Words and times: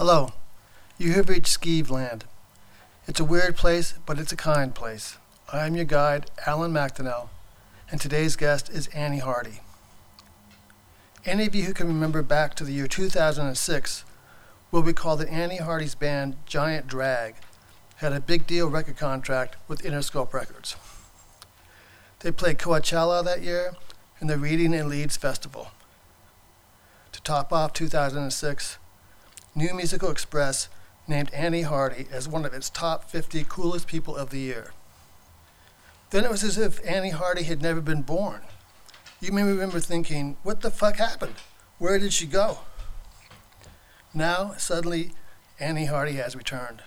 Hello. 0.00 0.32
You 0.96 1.12
have 1.12 1.28
reached 1.28 1.60
Skeeve 1.60 1.90
Land. 1.90 2.24
It's 3.06 3.20
a 3.20 3.24
weird 3.24 3.54
place, 3.54 3.92
but 4.06 4.18
it's 4.18 4.32
a 4.32 4.36
kind 4.36 4.74
place. 4.74 5.18
I 5.52 5.66
am 5.66 5.76
your 5.76 5.84
guide, 5.84 6.30
Alan 6.46 6.72
McDonnell, 6.72 7.28
and 7.90 8.00
today's 8.00 8.34
guest 8.34 8.70
is 8.70 8.86
Annie 8.94 9.18
Hardy. 9.18 9.60
Any 11.26 11.44
of 11.44 11.54
you 11.54 11.64
who 11.64 11.74
can 11.74 11.86
remember 11.86 12.22
back 12.22 12.54
to 12.54 12.64
the 12.64 12.72
year 12.72 12.86
2006 12.86 14.04
will 14.70 14.82
recall 14.82 15.18
that 15.18 15.28
Annie 15.28 15.58
Hardy's 15.58 15.94
band, 15.94 16.36
Giant 16.46 16.86
Drag, 16.86 17.34
had 17.96 18.14
a 18.14 18.20
big 18.20 18.46
deal 18.46 18.70
record 18.70 18.96
contract 18.96 19.56
with 19.68 19.82
Interscope 19.82 20.32
Records. 20.32 20.76
They 22.20 22.32
played 22.32 22.56
Coachella 22.56 23.22
that 23.22 23.42
year 23.42 23.74
and 24.18 24.30
the 24.30 24.38
Reading 24.38 24.74
and 24.74 24.88
Leeds 24.88 25.18
Festival. 25.18 25.72
To 27.12 27.20
top 27.20 27.52
off 27.52 27.74
2006, 27.74 28.78
New 29.54 29.74
Musical 29.74 30.10
Express 30.10 30.68
named 31.08 31.32
Annie 31.32 31.62
Hardy 31.62 32.06
as 32.10 32.28
one 32.28 32.44
of 32.44 32.54
its 32.54 32.70
top 32.70 33.10
50 33.10 33.44
coolest 33.48 33.88
people 33.88 34.16
of 34.16 34.30
the 34.30 34.38
year. 34.38 34.72
Then 36.10 36.24
it 36.24 36.30
was 36.30 36.44
as 36.44 36.56
if 36.56 36.84
Annie 36.86 37.10
Hardy 37.10 37.42
had 37.42 37.62
never 37.62 37.80
been 37.80 38.02
born. 38.02 38.42
You 39.20 39.32
may 39.32 39.42
remember 39.42 39.80
thinking, 39.80 40.36
what 40.42 40.60
the 40.60 40.70
fuck 40.70 40.96
happened? 40.96 41.34
Where 41.78 41.98
did 41.98 42.12
she 42.12 42.26
go? 42.26 42.58
Now, 44.14 44.54
suddenly, 44.56 45.12
Annie 45.58 45.86
Hardy 45.86 46.12
has 46.12 46.34
returned. 46.34 46.82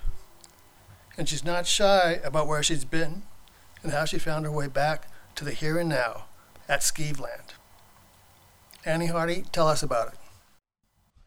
And 1.17 1.29
she's 1.29 1.43
not 1.43 1.67
shy 1.67 2.19
about 2.23 2.47
where 2.47 2.63
she's 2.63 2.85
been 2.85 3.23
and 3.81 3.91
how 3.91 4.05
she 4.05 4.17
found 4.17 4.45
her 4.45 4.51
way 4.51 4.67
back 4.67 5.07
to 5.35 5.45
the 5.45 5.51
here 5.51 5.77
and 5.77 5.89
now 5.89 6.25
at 6.67 6.81
Skeeveland. 6.81 7.53
Annie 8.85 9.07
Hardy, 9.07 9.43
tell 9.51 9.67
us 9.67 9.83
about 9.83 10.07
it. 10.09 10.19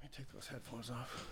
Let 0.02 0.10
me 0.10 0.16
take 0.16 0.32
those 0.32 0.48
headphones 0.48 0.90
off. 0.90 1.25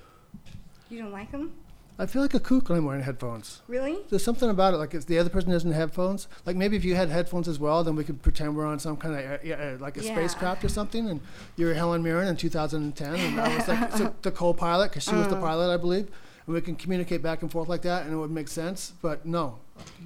You 0.94 1.02
don't 1.02 1.10
like 1.10 1.32
them? 1.32 1.52
I 1.98 2.06
feel 2.06 2.22
like 2.22 2.34
a 2.34 2.40
kook 2.40 2.68
when 2.68 2.78
I'm 2.78 2.84
wearing 2.84 3.02
headphones. 3.02 3.62
Really? 3.66 3.98
There's 4.10 4.22
something 4.22 4.48
about 4.48 4.74
it. 4.74 4.76
Like 4.76 4.94
if 4.94 5.06
the 5.06 5.18
other 5.18 5.28
person 5.28 5.50
doesn't 5.50 5.72
have 5.72 5.90
headphones, 5.90 6.28
like 6.46 6.54
maybe 6.54 6.76
if 6.76 6.84
you 6.84 6.94
had 6.94 7.08
headphones 7.08 7.48
as 7.48 7.58
well, 7.58 7.82
then 7.82 7.96
we 7.96 8.04
could 8.04 8.22
pretend 8.22 8.54
we're 8.56 8.64
on 8.64 8.78
some 8.78 8.96
kind 8.96 9.14
of 9.16 9.40
uh, 9.44 9.54
uh, 9.54 9.76
like 9.80 9.96
a 9.96 10.04
Yeah. 10.04 10.12
spacecraft 10.12 10.64
or 10.64 10.68
something. 10.68 11.08
And 11.10 11.20
you're 11.56 11.74
Helen 11.74 12.00
Mirren 12.04 12.28
in 12.28 12.36
2010, 12.36 13.12
and 13.16 13.40
I 13.40 13.56
was 13.56 13.66
like 13.66 13.92
so 13.96 14.14
the 14.22 14.30
co-pilot 14.30 14.90
because 14.90 15.02
she 15.02 15.16
was 15.16 15.26
the 15.26 15.34
pilot, 15.36 15.74
I 15.74 15.76
believe. 15.76 16.06
And 16.46 16.54
we 16.54 16.60
can 16.60 16.76
communicate 16.76 17.22
back 17.22 17.42
and 17.42 17.50
forth 17.50 17.68
like 17.68 17.82
that, 17.82 18.04
and 18.04 18.12
it 18.14 18.18
would 18.18 18.30
make 18.30 18.46
sense. 18.46 18.92
But 19.02 19.26
no, 19.26 19.58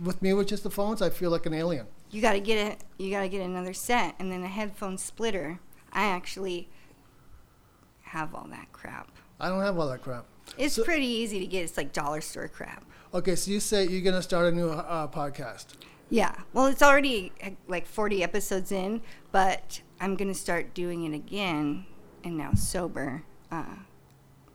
with 0.02 0.22
me 0.22 0.32
with 0.32 0.48
just 0.48 0.62
the 0.62 0.70
phones, 0.70 1.02
I 1.02 1.10
feel 1.10 1.30
like 1.30 1.44
an 1.44 1.52
alien. 1.52 1.86
You 2.10 2.22
gotta 2.22 2.40
get 2.40 2.56
it. 2.66 2.80
You 2.96 3.10
gotta 3.10 3.28
get 3.28 3.42
another 3.42 3.74
set 3.74 4.14
and 4.18 4.32
then 4.32 4.42
a 4.42 4.48
headphone 4.48 4.96
splitter. 4.96 5.60
I 5.92 6.04
actually 6.06 6.70
have 8.04 8.34
all 8.34 8.46
that 8.48 8.72
crap. 8.72 9.10
I 9.38 9.48
don't 9.50 9.60
have 9.60 9.78
all 9.78 9.88
that 9.88 10.00
crap. 10.02 10.24
It's 10.56 10.74
So- 10.76 10.84
pretty 10.84 11.06
easy 11.06 11.38
to 11.40 11.46
get. 11.46 11.64
It's 11.64 11.76
like 11.76 11.92
dollar 11.92 12.20
store 12.20 12.48
crap. 12.48 12.84
Okay, 13.14 13.34
so 13.36 13.50
you 13.50 13.60
say 13.60 13.86
you're 13.86 14.02
gonna 14.02 14.22
start 14.22 14.52
a 14.52 14.56
new 14.56 14.68
uh, 14.70 15.08
podcast. 15.08 15.66
Yeah. 16.10 16.34
Well, 16.52 16.66
it's 16.66 16.82
already 16.82 17.32
like 17.66 17.86
40 17.86 18.22
episodes 18.22 18.72
in, 18.72 19.02
but 19.32 19.82
I'm 20.00 20.14
gonna 20.16 20.34
start 20.34 20.74
doing 20.74 21.04
it 21.04 21.14
again, 21.14 21.86
and 22.24 22.36
now 22.36 22.52
sober. 22.54 23.22
Uh, 23.50 23.64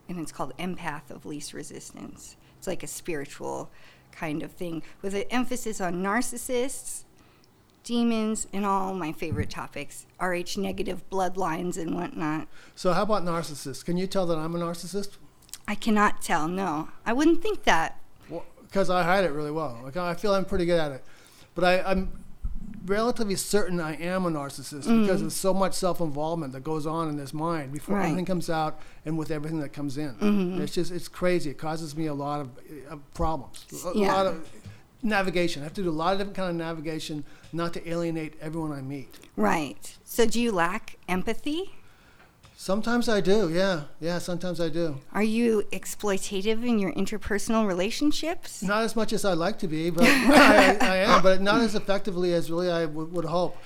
and 0.09 0.19
it's 0.19 0.31
called 0.31 0.55
Empath 0.57 1.09
of 1.09 1.25
Least 1.25 1.53
Resistance. 1.53 2.35
It's 2.57 2.67
like 2.67 2.83
a 2.83 2.87
spiritual 2.87 3.69
kind 4.11 4.43
of 4.43 4.51
thing 4.51 4.83
with 5.01 5.15
an 5.15 5.23
emphasis 5.31 5.81
on 5.81 5.95
narcissists, 6.03 7.03
demons, 7.83 8.47
and 8.53 8.65
all 8.65 8.93
my 8.93 9.11
favorite 9.11 9.49
topics 9.49 10.05
Rh 10.21 10.57
negative 10.57 11.03
bloodlines 11.09 11.77
and 11.77 11.95
whatnot. 11.95 12.47
So 12.75 12.93
how 12.93 13.03
about 13.03 13.23
narcissists? 13.23 13.83
Can 13.83 13.97
you 13.97 14.05
tell 14.07 14.25
that 14.27 14.37
I'm 14.37 14.55
a 14.55 14.59
narcissist? 14.59 15.17
I 15.67 15.75
cannot 15.75 16.21
tell, 16.21 16.47
no. 16.47 16.89
I 17.05 17.13
wouldn't 17.13 17.41
think 17.41 17.63
that. 17.63 17.99
because 18.63 18.89
I 18.89 19.03
hide 19.03 19.23
it 19.23 19.31
really 19.31 19.51
well. 19.51 19.79
Like 19.83 19.97
I 19.97 20.13
feel 20.15 20.33
I'm 20.33 20.45
pretty 20.45 20.65
good 20.65 20.79
at 20.79 20.91
it, 20.91 21.03
but 21.55 21.63
I, 21.63 21.81
I'm 21.83 22.11
relatively 22.85 23.35
certain 23.35 23.79
I 23.79 23.95
am 23.95 24.25
a 24.25 24.31
narcissist 24.31 24.87
because 25.01 25.21
there's 25.21 25.35
so 25.35 25.53
much 25.53 25.73
self-involvement 25.73 26.51
that 26.53 26.63
goes 26.63 26.85
on 26.85 27.07
in 27.07 27.15
this 27.15 27.33
mind 27.33 27.71
before 27.71 27.95
Right. 27.97 28.07
anything 28.07 28.25
comes 28.25 28.49
out 28.49 28.79
and 29.05 29.17
with 29.17 29.31
everything 29.31 29.59
that 29.61 29.69
comes 29.73 29.97
in. 29.97 30.15
And 30.19 30.61
It's 30.61 30.73
just 30.73 30.91
it's 30.91 31.07
crazy. 31.07 31.49
It 31.51 31.57
causes 31.57 31.95
me 31.95 32.07
a 32.07 32.13
lot 32.13 32.41
of 32.41 32.49
uh, 32.91 32.95
problems, 33.13 33.65
a, 33.85 33.89
a 33.89 33.97
Yeah. 33.97 34.13
lot 34.13 34.25
of 34.27 34.49
navigation. 35.01 35.61
I 35.61 35.65
have 35.65 35.73
to 35.75 35.83
do 35.83 35.89
a 35.89 35.91
lot 35.91 36.13
of 36.13 36.17
different 36.19 36.35
kind 36.35 36.49
of 36.49 36.55
navigation 36.55 37.23
not 37.53 37.73
to 37.73 37.89
alienate 37.89 38.33
everyone 38.41 38.71
I 38.73 38.81
meet. 38.81 39.15
Right. 39.37 39.97
So, 40.03 40.25
do 40.25 40.41
you 40.41 40.51
lack 40.51 40.97
empathy? 41.07 41.73
Sometimes 42.63 43.09
I 43.09 43.19
do, 43.19 43.49
yeah, 43.49 43.81
yeah. 43.99 44.19
Sometimes 44.19 44.61
I 44.61 44.69
do. 44.69 44.97
Are 45.11 45.21
you 45.21 45.63
exploitative 45.73 46.65
in 46.65 46.79
your 46.79 46.93
interpersonal 46.93 47.67
relationships? 47.67 48.63
Not 48.63 48.83
as 48.83 48.95
much 48.95 49.11
as 49.11 49.25
I'd 49.25 49.37
like 49.37 49.59
to 49.59 49.67
be, 49.67 49.89
but 49.97 50.05
I, 50.05 50.77
I 50.79 50.95
am, 50.99 51.21
but 51.21 51.41
not 51.41 51.59
as 51.59 51.75
effectively 51.75 52.33
as 52.33 52.49
really 52.49 52.71
I 52.71 52.85
would, 52.85 53.11
would 53.11 53.25
hope. 53.25 53.57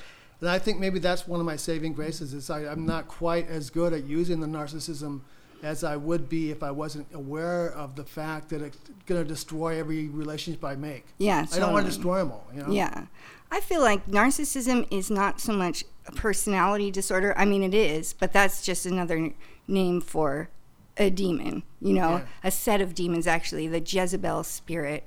And 0.42 0.50
I 0.50 0.58
think 0.58 0.80
maybe 0.80 0.98
that's 0.98 1.28
one 1.28 1.40
of 1.40 1.46
my 1.46 1.58
saving 1.58 1.94
graces 1.94 2.34
is 2.34 2.50
I, 2.50 2.66
I'm 2.66 2.88
not 2.88 3.08
quite 3.08 3.48
as 3.50 3.70
good 3.70 3.94
at 3.94 4.06
using 4.06 4.40
the 4.40 4.48
narcissism 4.48 5.22
as 5.62 5.84
I 5.84 5.96
would 5.96 6.28
be 6.28 6.50
if 6.50 6.64
I 6.64 6.72
wasn't 6.72 7.06
aware 7.14 7.70
of 7.70 7.96
the 7.96 8.04
fact 8.04 8.50
that 8.50 8.64
it's 8.64 8.80
going 9.06 9.22
to 9.22 9.28
destroy 9.28 9.80
every 9.80 10.08
relationship 10.08 10.66
I 10.66 10.76
make. 10.76 11.06
Yeah, 11.20 11.46
I 11.54 11.60
don't 11.60 11.72
want 11.72 11.86
to 11.86 11.92
destroy 11.92 12.18
them 12.18 12.32
all. 12.32 12.48
You 12.52 12.64
know? 12.64 12.72
Yeah. 12.72 13.06
I 13.52 13.60
feel 13.62 13.82
like 13.82 14.08
narcissism 14.08 14.88
is 14.92 15.10
not 15.10 15.40
so 15.40 15.54
much 15.54 15.86
a 16.06 16.12
personality 16.12 16.92
disorder. 16.92 17.34
I 17.38 17.46
mean, 17.46 17.64
it 17.64 17.74
is, 17.74 18.14
but 18.14 18.34
that's 18.34 18.62
just 18.62 18.86
another 18.86 19.32
name 19.68 20.02
for 20.02 20.50
a 20.98 21.10
demon, 21.10 21.64
you 21.82 21.94
know, 21.94 22.10
Yeah. 22.18 22.26
a 22.44 22.52
set 22.52 22.82
of 22.82 22.94
demons, 22.96 23.28
actually, 23.28 23.68
the 23.68 23.80
Jezebel 23.80 24.44
spirit. 24.44 25.04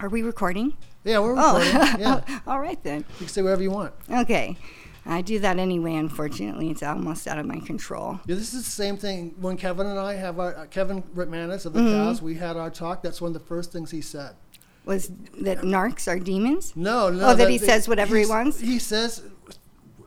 Are 0.00 0.08
we 0.08 0.22
recording? 0.22 0.74
Yeah, 1.04 1.18
we're 1.20 1.34
Oh, 1.38 1.58
recording. 1.58 2.00
yeah, 2.00 2.40
all 2.46 2.60
right 2.60 2.82
then. 2.84 2.98
you 3.12 3.16
can 3.18 3.28
say 3.28 3.42
whatever 3.42 3.62
you 3.62 3.70
want. 3.70 3.94
Okay. 4.10 4.56
I 5.06 5.22
do 5.22 5.38
that 5.38 5.58
anyway, 5.58 5.94
unfortunately. 5.94 6.70
It's 6.70 6.82
almost 6.82 7.26
out 7.26 7.38
of 7.38 7.46
my 7.46 7.60
control. 7.60 8.20
Yeah, 8.26 8.34
this 8.34 8.52
is 8.52 8.64
the 8.66 8.70
same 8.70 8.98
thing 8.98 9.34
when 9.40 9.56
Kevin 9.56 9.86
and 9.86 9.98
I 9.98 10.14
have 10.14 10.38
our 10.38 10.54
uh, 10.54 10.66
Kevin 10.66 11.02
Rutmanis 11.14 11.64
of 11.64 11.72
the 11.72 11.80
Mm-hmm. 11.80 11.92
cows. 12.08 12.20
We 12.20 12.34
had 12.34 12.58
our 12.58 12.68
talk. 12.70 13.02
That's 13.02 13.20
one 13.22 13.28
of 13.28 13.32
the 13.40 13.46
first 13.46 13.72
things 13.72 13.90
he 13.90 14.02
said. 14.02 14.32
Was 14.88 15.12
that 15.42 15.58
narcs 15.58 16.08
are 16.10 16.18
demons? 16.18 16.72
No, 16.74 17.10
no. 17.10 17.28
Oh, 17.28 17.34
that 17.34 17.50
he 17.50 17.58
says 17.58 17.86
whatever 17.86 18.16
he 18.16 18.24
wants? 18.24 18.58
He 18.58 18.78
says, 18.78 19.22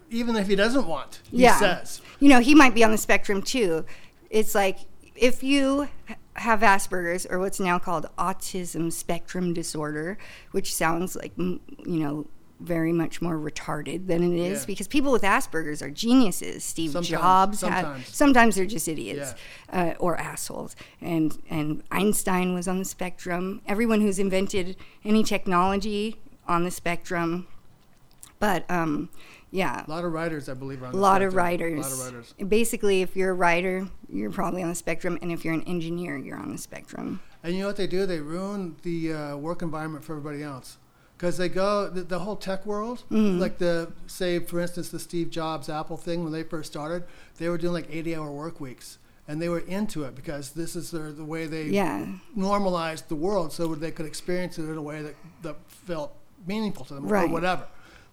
even 0.10 0.36
if 0.36 0.48
he 0.48 0.56
doesn't 0.56 0.88
want, 0.88 1.22
he 1.30 1.44
yeah. 1.44 1.60
says. 1.60 2.02
You 2.20 2.30
know, 2.30 2.40
he 2.40 2.56
might 2.56 2.74
be 2.74 2.84
on 2.84 2.90
the 2.90 2.98
spectrum 2.98 3.44
too. 3.44 3.86
It's 4.32 4.56
like 4.56 4.80
if 5.16 5.44
you 5.44 5.88
have 6.34 6.62
Asperger's 6.62 7.28
or 7.28 7.38
what's 7.38 7.60
now 7.60 7.78
called 7.78 8.08
autism 8.18 8.92
spectrum 8.92 9.54
disorder, 9.54 10.18
which 10.50 10.74
sounds 10.74 11.16
like, 11.16 11.34
you 11.38 11.60
know, 11.86 12.26
very 12.62 12.94
much 12.94 13.22
more 13.22 13.38
retarded 13.38 14.08
than 14.08 14.22
it 14.24 14.38
is 14.40 14.62
Yeah. 14.62 14.66
because 14.68 14.88
people 14.88 15.12
with 15.12 15.24
Asperger's 15.24 15.82
are 15.82 15.90
geniuses. 15.90 16.64
Steve 16.64 16.92
Sometimes, 16.92 17.10
Jobs 17.10 17.62
had 17.62 17.82
sometimes. 17.86 18.08
sometimes 18.16 18.56
they're 18.56 18.66
just 18.66 18.88
idiots 18.88 19.34
uh, 19.72 19.94
or 20.00 20.18
assholes. 20.18 20.76
And 21.02 21.38
and 21.50 21.84
Einstein 21.92 22.54
was 22.54 22.68
on 22.68 22.80
the 22.80 22.86
spectrum. 22.86 23.62
Everyone 23.68 24.02
who's 24.02 24.20
invented 24.20 24.76
any 25.04 25.24
technology 25.24 26.22
on 26.48 26.64
the 26.64 26.72
spectrum. 26.72 27.48
But 28.40 28.70
um, 28.72 29.10
yeah, 29.52 29.84
A 29.88 29.90
lot 29.92 30.04
of 30.04 30.12
writers, 30.14 30.50
I 30.50 30.54
believe, 30.56 30.82
are 30.82 30.88
on 30.88 30.94
a 30.94 30.96
the 30.96 31.02
lot 31.02 31.22
of 31.22 31.36
writers. 31.36 31.86
A 31.86 31.90
lot 31.90 31.92
of 31.92 32.00
writers. 32.14 32.34
Basically, 32.48 33.02
if 33.02 33.16
you're 33.16 33.32
a 33.32 33.34
writer, 33.36 33.88
you're 34.10 34.32
probably 34.32 34.64
on 34.64 34.70
the 34.70 34.76
spectrum, 34.76 35.20
and 35.22 35.32
if 35.32 35.44
you're 35.46 35.54
an 35.54 35.64
engineer, 35.64 36.18
you're 36.18 36.38
on 36.38 36.52
the 36.52 36.58
spectrum. 36.58 37.20
And 37.44 37.54
you 37.54 37.62
know 37.62 37.68
what 37.68 37.76
they 37.76 37.88
do? 37.88 38.06
They 38.06 38.20
ruin 38.20 38.76
the 38.84 39.14
uh, 39.14 39.36
work 39.38 39.62
environment 39.62 40.04
for 40.04 40.14
everybody 40.18 40.42
else. 40.44 40.78
Because 41.22 41.38
they 41.38 41.50
go, 41.50 41.88
the, 41.88 42.02
the 42.02 42.18
whole 42.18 42.36
tech 42.36 42.66
world, 42.66 43.04
Mm-hmm. 43.12 43.38
like 43.40 43.60
the, 43.60 43.92
say, 44.08 44.40
for 44.40 44.60
instance, 44.60 44.90
the 44.90 44.98
Steve 44.98 45.30
Jobs 45.30 45.70
Apple 45.70 45.96
thing, 45.96 46.24
when 46.24 46.34
they 46.34 46.42
first 46.42 46.72
started, 46.72 47.04
they 47.38 47.48
were 47.48 47.60
doing 47.60 47.74
like 47.74 47.86
80 47.92 48.16
hour 48.16 48.32
work 48.32 48.60
weeks. 48.60 48.98
And 49.28 49.40
they 49.40 49.48
were 49.48 49.60
into 49.60 50.04
it 50.06 50.16
because 50.16 50.50
this 50.54 50.76
is 50.76 50.90
their, 50.90 51.12
the 51.12 51.24
way 51.24 51.46
they 51.46 51.66
Yeah. 51.66 52.08
normalized 52.36 53.08
the 53.08 53.16
world 53.16 53.54
so 53.54 53.76
they 53.76 53.92
could 53.92 54.08
experience 54.08 54.58
it 54.58 54.64
in 54.64 54.76
a 54.76 54.82
way 54.82 55.04
that, 55.04 55.16
that 55.44 55.58
felt 55.68 56.12
meaningful 56.48 56.86
to 56.86 56.96
them 56.96 57.08
Right. 57.08 57.30
or 57.30 57.34
whatever. 57.34 57.68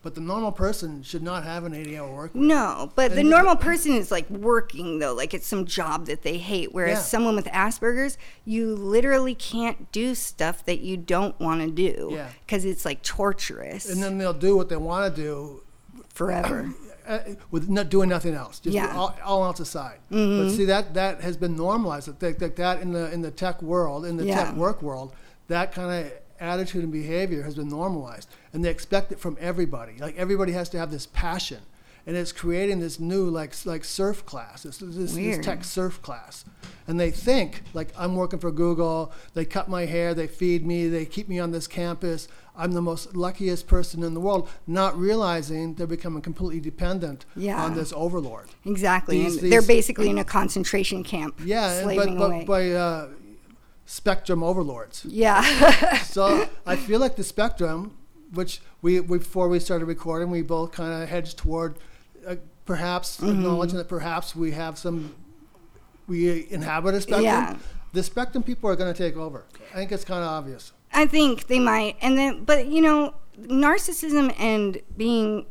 But 0.09 0.15
the 0.15 0.21
normal 0.23 0.53
person 0.53 1.03
should 1.03 1.23
not 1.23 1.45
have 1.45 1.65
an 1.65 1.75
80 1.75 1.99
hour 1.99 2.11
work 2.11 2.33
week. 2.35 2.43
No, 2.45 2.91
but 2.95 3.11
the 3.13 3.21
And- 3.21 3.29
normal 3.29 3.57
person 3.57 3.93
is 3.93 4.11
like 4.11 4.31
working 4.31 5.01
though, 5.01 5.13
like 5.13 5.35
it's 5.35 5.47
some 5.47 5.67
job 5.67 6.07
that 6.07 6.23
they 6.23 6.39
hate. 6.39 6.73
Whereas 6.73 6.97
Yeah. 6.97 7.03
someone 7.03 7.37
with 7.37 7.45
Asperger's, 7.49 8.17
you 8.47 8.75
literally 8.75 9.35
can't 9.35 9.93
do 9.93 10.15
stuff 10.15 10.65
that 10.65 10.81
you 10.81 10.97
don't 10.97 11.39
want 11.39 11.61
to 11.61 11.71
do 11.71 12.09
Yeah. 12.13 12.29
because 12.47 12.65
it's 12.65 12.87
like 12.87 13.03
torturous 13.03 13.87
And 13.91 14.03
then 14.03 14.17
they'll 14.17 14.33
do 14.33 14.57
what 14.57 14.71
they 14.71 14.79
want 14.79 15.15
to 15.15 15.23
do 15.23 15.61
forever. 16.09 16.73
uh, 17.07 17.19
with 17.51 17.69
not 17.69 17.91
doing 17.91 18.09
nothing 18.09 18.33
else, 18.33 18.61
just 18.61 18.75
Yeah. 18.75 18.87
Mm-hmm. 18.89 18.99
all, 18.99 19.15
all 19.23 19.45
else 19.45 19.61
aside. 19.61 19.99
But 20.11 20.49
see 20.53 20.65
that 20.65 20.95
that 20.95 21.21
has 21.21 21.37
been 21.37 21.55
normalized. 21.55 22.19
That, 22.19 22.39
that 22.39 22.57
that 22.57 22.81
in 22.81 22.93
the 22.95 23.13
in 23.13 23.21
the 23.21 23.31
tech 23.31 23.61
world, 23.61 24.07
in 24.07 24.17
the 24.17 24.25
Yeah. 24.25 24.45
tech 24.45 24.57
work 24.57 24.81
world, 24.81 25.13
that 25.49 25.71
kind 25.75 26.07
of 26.07 26.13
attitude 26.41 26.83
and 26.83 26.93
behavior 26.93 27.43
has 27.43 27.55
been 27.55 27.69
normalized, 27.69 28.29
and 28.53 28.65
they 28.65 28.71
expect 28.71 29.13
it 29.13 29.19
from 29.21 29.37
everybody. 29.41 29.95
Like 29.99 30.17
everybody 30.17 30.53
has 30.53 30.69
to 30.71 30.79
have 30.79 30.91
this 30.91 31.07
passion, 31.07 31.59
and 32.07 32.17
it's 32.17 32.33
creating 32.33 32.81
this 32.81 32.99
new 33.01 33.25
like 33.29 33.55
like 33.67 33.85
serf 33.85 34.25
class, 34.27 34.63
this 34.63 34.79
this, 34.79 35.15
this 35.15 35.39
tech 35.45 35.65
serf 35.65 36.01
class, 36.03 36.45
and 36.87 36.99
they 36.99 37.11
think 37.11 37.63
like 37.75 37.89
I'm 37.99 38.15
working 38.17 38.39
for 38.39 38.51
Google. 38.51 39.13
They 39.35 39.45
cut 39.45 39.69
my 39.69 39.87
hair, 39.87 40.15
they 40.15 40.27
feed 40.27 40.67
me, 40.67 40.89
they 40.89 41.05
keep 41.07 41.29
me 41.29 41.39
on 41.39 41.51
this 41.51 41.67
campus. 41.67 42.29
I'm 42.61 42.73
the 42.73 42.83
most 42.83 43.15
luckiest 43.15 43.69
person 43.69 44.03
in 44.03 44.15
the 44.15 44.21
world, 44.21 44.49
not 44.67 44.99
realizing 44.99 45.75
they're 45.75 45.87
becoming 45.87 46.23
completely 46.23 46.59
dependent 46.59 47.25
Yeah. 47.37 47.63
on 47.63 47.75
this 47.77 47.93
overlord. 47.95 48.49
Exactly. 48.65 49.19
These- 49.23 49.41
and 49.45 49.53
they're 49.53 49.61
these- 49.61 49.69
basically 49.69 50.11
in 50.11 50.19
a 50.19 50.25
concentration 50.25 51.05
camp. 51.05 51.41
Yeah, 51.45 51.85
but, 51.85 52.19
but 52.19 52.47
by 52.47 52.71
uh, 52.73 53.09
spectrum 53.89 54.43
overlords. 54.43 55.05
yeah. 55.07 55.43
so 56.03 56.47
I 56.67 56.77
feel 56.77 57.01
like 57.01 57.17
the 57.17 57.25
spectrum, 57.25 57.97
which 58.35 58.61
we 58.83 59.01
before 59.01 59.49
we 59.49 59.59
started 59.59 59.87
recording, 59.87 60.31
we 60.31 60.43
both 60.43 60.73
kind 60.73 61.03
of 61.03 61.09
hedged 61.09 61.39
toward 61.39 61.77
uh, 62.27 62.37
perhaps 62.67 63.17
Mm-hmm. 63.17 63.31
acknowledging 63.31 63.79
that 63.79 63.89
perhaps 63.89 64.37
we 64.37 64.51
have 64.53 64.77
some, 64.79 65.15
we 66.07 66.47
inhabit 66.51 66.95
a 66.95 67.01
spectrum. 67.01 67.25
Yeah. 67.25 67.57
The 67.95 68.03
spectrum 68.03 68.43
people 68.43 68.69
are 68.69 68.77
going 68.77 68.93
to 68.93 68.99
take 69.05 69.17
over. 69.17 69.45
I 69.73 69.77
think 69.77 69.91
it's 69.93 70.05
kind 70.05 70.23
of 70.23 70.29
obvious. 70.29 70.73
I 70.93 71.07
think 71.07 71.47
they 71.47 71.59
might. 71.59 71.97
And 72.03 72.19
then, 72.19 72.45
but 72.45 72.67
you 72.67 72.83
know, 72.83 73.15
narcissism 73.41 74.35
and 74.39 74.83
being 74.97 75.47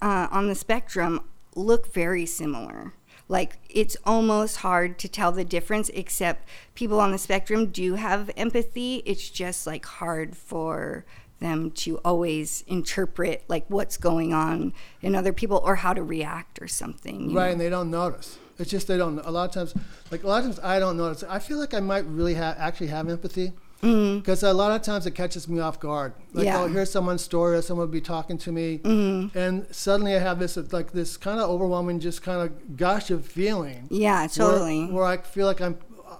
uh, 0.00 0.28
on 0.30 0.46
the 0.46 0.54
spectrum 0.54 1.20
look 1.56 1.92
very 1.92 2.24
similar. 2.26 2.92
Like 3.30 3.58
it's 3.68 3.96
almost 4.04 4.56
hard 4.56 4.98
to 4.98 5.08
tell 5.08 5.30
the 5.30 5.44
difference, 5.44 5.88
except 5.90 6.48
people 6.74 6.98
on 6.98 7.12
the 7.12 7.18
spectrum 7.18 7.66
do 7.66 7.94
have 7.94 8.28
empathy. 8.36 9.04
It's 9.06 9.30
just 9.30 9.68
like 9.68 9.86
hard 9.86 10.36
for 10.36 11.04
them 11.38 11.70
to 11.70 11.98
always 11.98 12.64
interpret 12.66 13.44
like 13.46 13.64
what's 13.68 13.96
going 13.96 14.34
on 14.34 14.72
in 15.00 15.14
other 15.14 15.32
people 15.32 15.62
or 15.64 15.76
how 15.76 15.94
to 15.94 16.02
react 16.02 16.60
or 16.60 16.66
something. 16.66 17.32
Right, 17.32 17.46
know? 17.46 17.52
and 17.52 17.60
they 17.60 17.70
don't 17.70 17.88
notice. 17.88 18.36
It's 18.58 18.68
just 18.68 18.88
they 18.88 18.96
don't. 18.96 19.20
A 19.20 19.30
lot 19.30 19.48
of 19.48 19.54
times, 19.54 19.74
like 20.10 20.24
a 20.24 20.26
lot 20.26 20.38
of 20.38 20.46
times, 20.46 20.58
I 20.58 20.80
don't 20.80 20.96
notice. 20.96 21.22
I 21.22 21.38
feel 21.38 21.58
like 21.58 21.72
I 21.72 21.80
might 21.80 22.04
really 22.06 22.34
have 22.34 22.56
actually 22.58 22.88
have 22.88 23.08
empathy 23.08 23.52
because 23.80 24.42
a 24.42 24.52
lot 24.52 24.72
of 24.72 24.82
times 24.82 25.06
it 25.06 25.12
catches 25.12 25.48
me 25.48 25.58
off 25.60 25.80
guard. 25.80 26.12
Like 26.32 26.44
Mm-hmm. 26.44 26.44
Yeah. 26.44 26.58
I'll 26.60 26.68
hear 26.68 26.84
someone's 26.86 27.22
story, 27.22 27.56
or 27.56 27.62
someone 27.62 27.86
will 27.86 27.92
be 27.92 28.00
talking 28.00 28.36
to 28.38 28.52
me, 28.52 28.78
Mm-hmm. 28.78 29.38
and 29.38 29.66
suddenly 29.74 30.14
I 30.14 30.18
have 30.18 30.38
this 30.38 30.56
like 30.72 30.92
this 30.92 31.16
kind 31.16 31.40
of 31.40 31.48
overwhelming, 31.48 32.00
just 32.00 32.22
kind 32.22 32.42
of 32.42 32.76
gush 32.76 33.10
of 33.10 33.26
feeling. 33.26 33.86
Yeah, 33.90 34.26
totally. 34.26 34.86
Where, 34.86 35.04
I 35.04 35.16
feel 35.18 35.46
like 35.46 35.60
I'm 35.60 35.78
uh, 36.06 36.16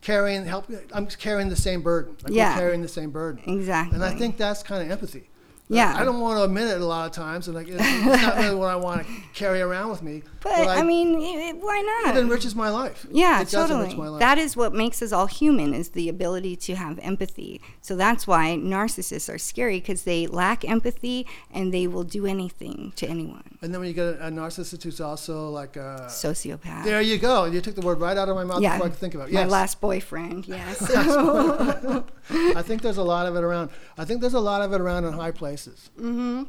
carrying 0.00 0.44
help. 0.46 0.66
I'm 0.92 1.06
carrying 1.06 1.48
the 1.48 1.56
same 1.56 1.80
burden. 1.82 2.16
Like 2.22 2.32
Yeah. 2.34 2.54
carrying 2.54 2.82
the 2.82 2.88
same 2.88 3.10
burden. 3.10 3.42
exactly. 3.46 3.94
And 3.96 4.04
I 4.04 4.14
think 4.14 4.36
that's 4.36 4.62
kind 4.62 4.82
of 4.82 4.90
empathy. 4.90 5.28
Yeah. 5.68 5.94
I 5.96 6.04
don't 6.04 6.20
want 6.20 6.38
to 6.38 6.44
admit 6.44 6.68
it 6.68 6.80
a 6.82 6.84
lot 6.84 7.06
of 7.06 7.12
times, 7.12 7.46
and 7.48 7.54
like 7.56 7.68
it's, 7.68 7.80
it's 7.80 8.04
not 8.04 8.36
really 8.36 8.54
what 8.56 8.68
I 8.68 8.76
want 8.76 9.06
to 9.06 9.12
carry 9.32 9.60
around 9.62 9.90
with 9.90 10.02
me. 10.02 10.22
But, 10.42 10.68
I, 10.68 10.82
mean, 10.82 11.16
i- 11.16 11.52
why 11.58 11.80
not? 12.04 12.16
it 12.16 12.20
enriches 12.20 12.54
my 12.54 12.68
life. 12.70 13.06
Yeah, 13.10 13.40
it 13.42 13.50
does 13.50 13.70
my 13.70 13.86
totally. 13.86 14.08
life. 14.10 14.20
That 14.20 14.38
is 14.38 14.56
what 14.56 14.72
makes 14.72 15.00
us 15.02 15.12
all 15.12 15.26
human 15.26 15.72
is 15.74 15.90
the 15.90 16.08
ability 16.08 16.56
to 16.56 16.74
have 16.74 16.98
empathy. 17.00 17.60
So 17.80 17.96
that's 17.96 18.26
why 18.26 18.56
narcissists 18.56 19.32
are 19.32 19.38
scary 19.38 19.78
because 19.80 20.02
they 20.02 20.26
lack 20.26 20.68
empathy 20.68 21.26
and 21.52 21.72
they 21.72 21.86
will 21.86 22.04
do 22.04 22.26
anything 22.26 22.92
to 22.96 23.06
anyone. 23.06 23.58
and 23.62 23.72
then 23.72 23.80
when 23.80 23.88
you 23.88 23.94
get 23.94 24.04
a, 24.06 24.26
a 24.26 24.30
narcissist 24.30 24.82
who's 24.82 25.00
also 25.00 25.48
like 25.50 25.76
a, 25.76 26.06
Sociopath. 26.08 26.84
there 26.84 27.00
you 27.00 27.18
go. 27.18 27.44
You 27.44 27.60
took 27.60 27.74
the 27.74 27.80
word 27.80 28.00
right 28.00 28.16
out 28.16 28.28
of 28.28 28.34
my 28.36 28.44
mouth 28.44 28.60
yeah. 28.60 28.72
before 28.74 28.86
I 28.86 28.90
could 28.90 28.98
think 28.98 29.14
about 29.14 29.28
it. 29.28 29.34
My 29.34 29.44
last 29.44 29.80
boyfriend, 29.80 30.48
yes. 30.48 30.82
I 32.30 32.62
think 32.62 32.82
there's 32.82 32.96
a 32.98 33.02
lot 33.02 33.26
of 33.26 33.36
it 33.36 33.44
around. 33.44 33.70
I 33.98 34.04
think 34.04 34.20
there's 34.20 34.34
a 34.34 34.40
lot 34.40 34.62
of 34.62 34.72
it 34.72 34.80
around 34.80 35.04
in 35.04 35.12
high 35.12 35.30
places. 35.30 35.90
Mm-hmm. 35.98 36.44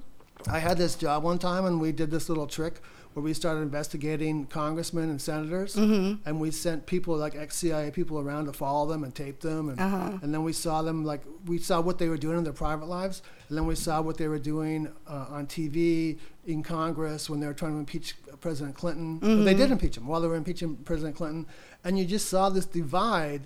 I 0.50 0.60
had 0.60 0.78
this 0.78 0.96
job 0.96 1.24
one 1.24 1.40
time, 1.40 1.66
and 1.66 1.80
we 1.80 1.92
did 1.92 2.12
this 2.12 2.28
little 2.30 2.48
trick 2.48 2.82
where 3.14 3.24
we 3.24 3.34
started 3.34 3.62
investigating 3.62 4.46
congressmen 4.48 5.10
and 5.10 5.22
senators, 5.22 5.76
Mm-hmm. 5.76 6.28
and 6.28 6.40
we 6.40 6.52
sent 6.52 6.86
people 6.86 7.16
like 7.16 7.36
ex-CIA 7.36 7.92
people 7.92 8.20
around 8.20 8.46
to 8.46 8.54
follow 8.54 8.88
them 8.88 9.04
and 9.04 9.14
tape 9.14 9.40
them, 9.42 9.70
and 9.70 9.80
Uh-huh. 9.80 10.18
and 10.22 10.34
then 10.34 10.44
we 10.44 10.54
saw 10.54 10.82
them 10.82 11.04
like 11.06 11.22
we 11.46 11.58
saw 11.58 11.80
what 11.82 11.98
they 12.00 12.10
were 12.10 12.18
doing 12.18 12.38
in 12.38 12.44
their 12.44 12.54
private 12.54 12.88
lives, 12.88 13.22
and 13.50 13.58
then 13.58 13.66
we 13.68 13.76
saw 13.76 14.02
what 14.02 14.18
they 14.18 14.28
were 14.28 14.40
doing 14.40 14.90
uh, 15.08 15.28
on 15.30 15.46
TV 15.48 16.18
in 16.46 16.64
Congress 16.64 17.30
when 17.30 17.40
they 17.40 17.48
were 17.48 17.54
trying 17.54 17.74
to 17.74 17.80
impeach 17.80 18.16
President 18.42 18.76
Clinton. 18.76 19.20
Mm-hmm. 19.20 19.44
They 19.46 19.54
did 19.54 19.72
impeach 19.72 19.96
him 19.98 20.08
while 20.08 20.20
they 20.22 20.28
were 20.28 20.36
impeaching 20.36 20.76
President 20.78 21.16
Clinton, 21.16 21.46
and 21.84 21.98
you 22.00 22.06
just 22.06 22.28
saw 22.30 22.50
this 22.50 22.66
divide, 22.66 23.44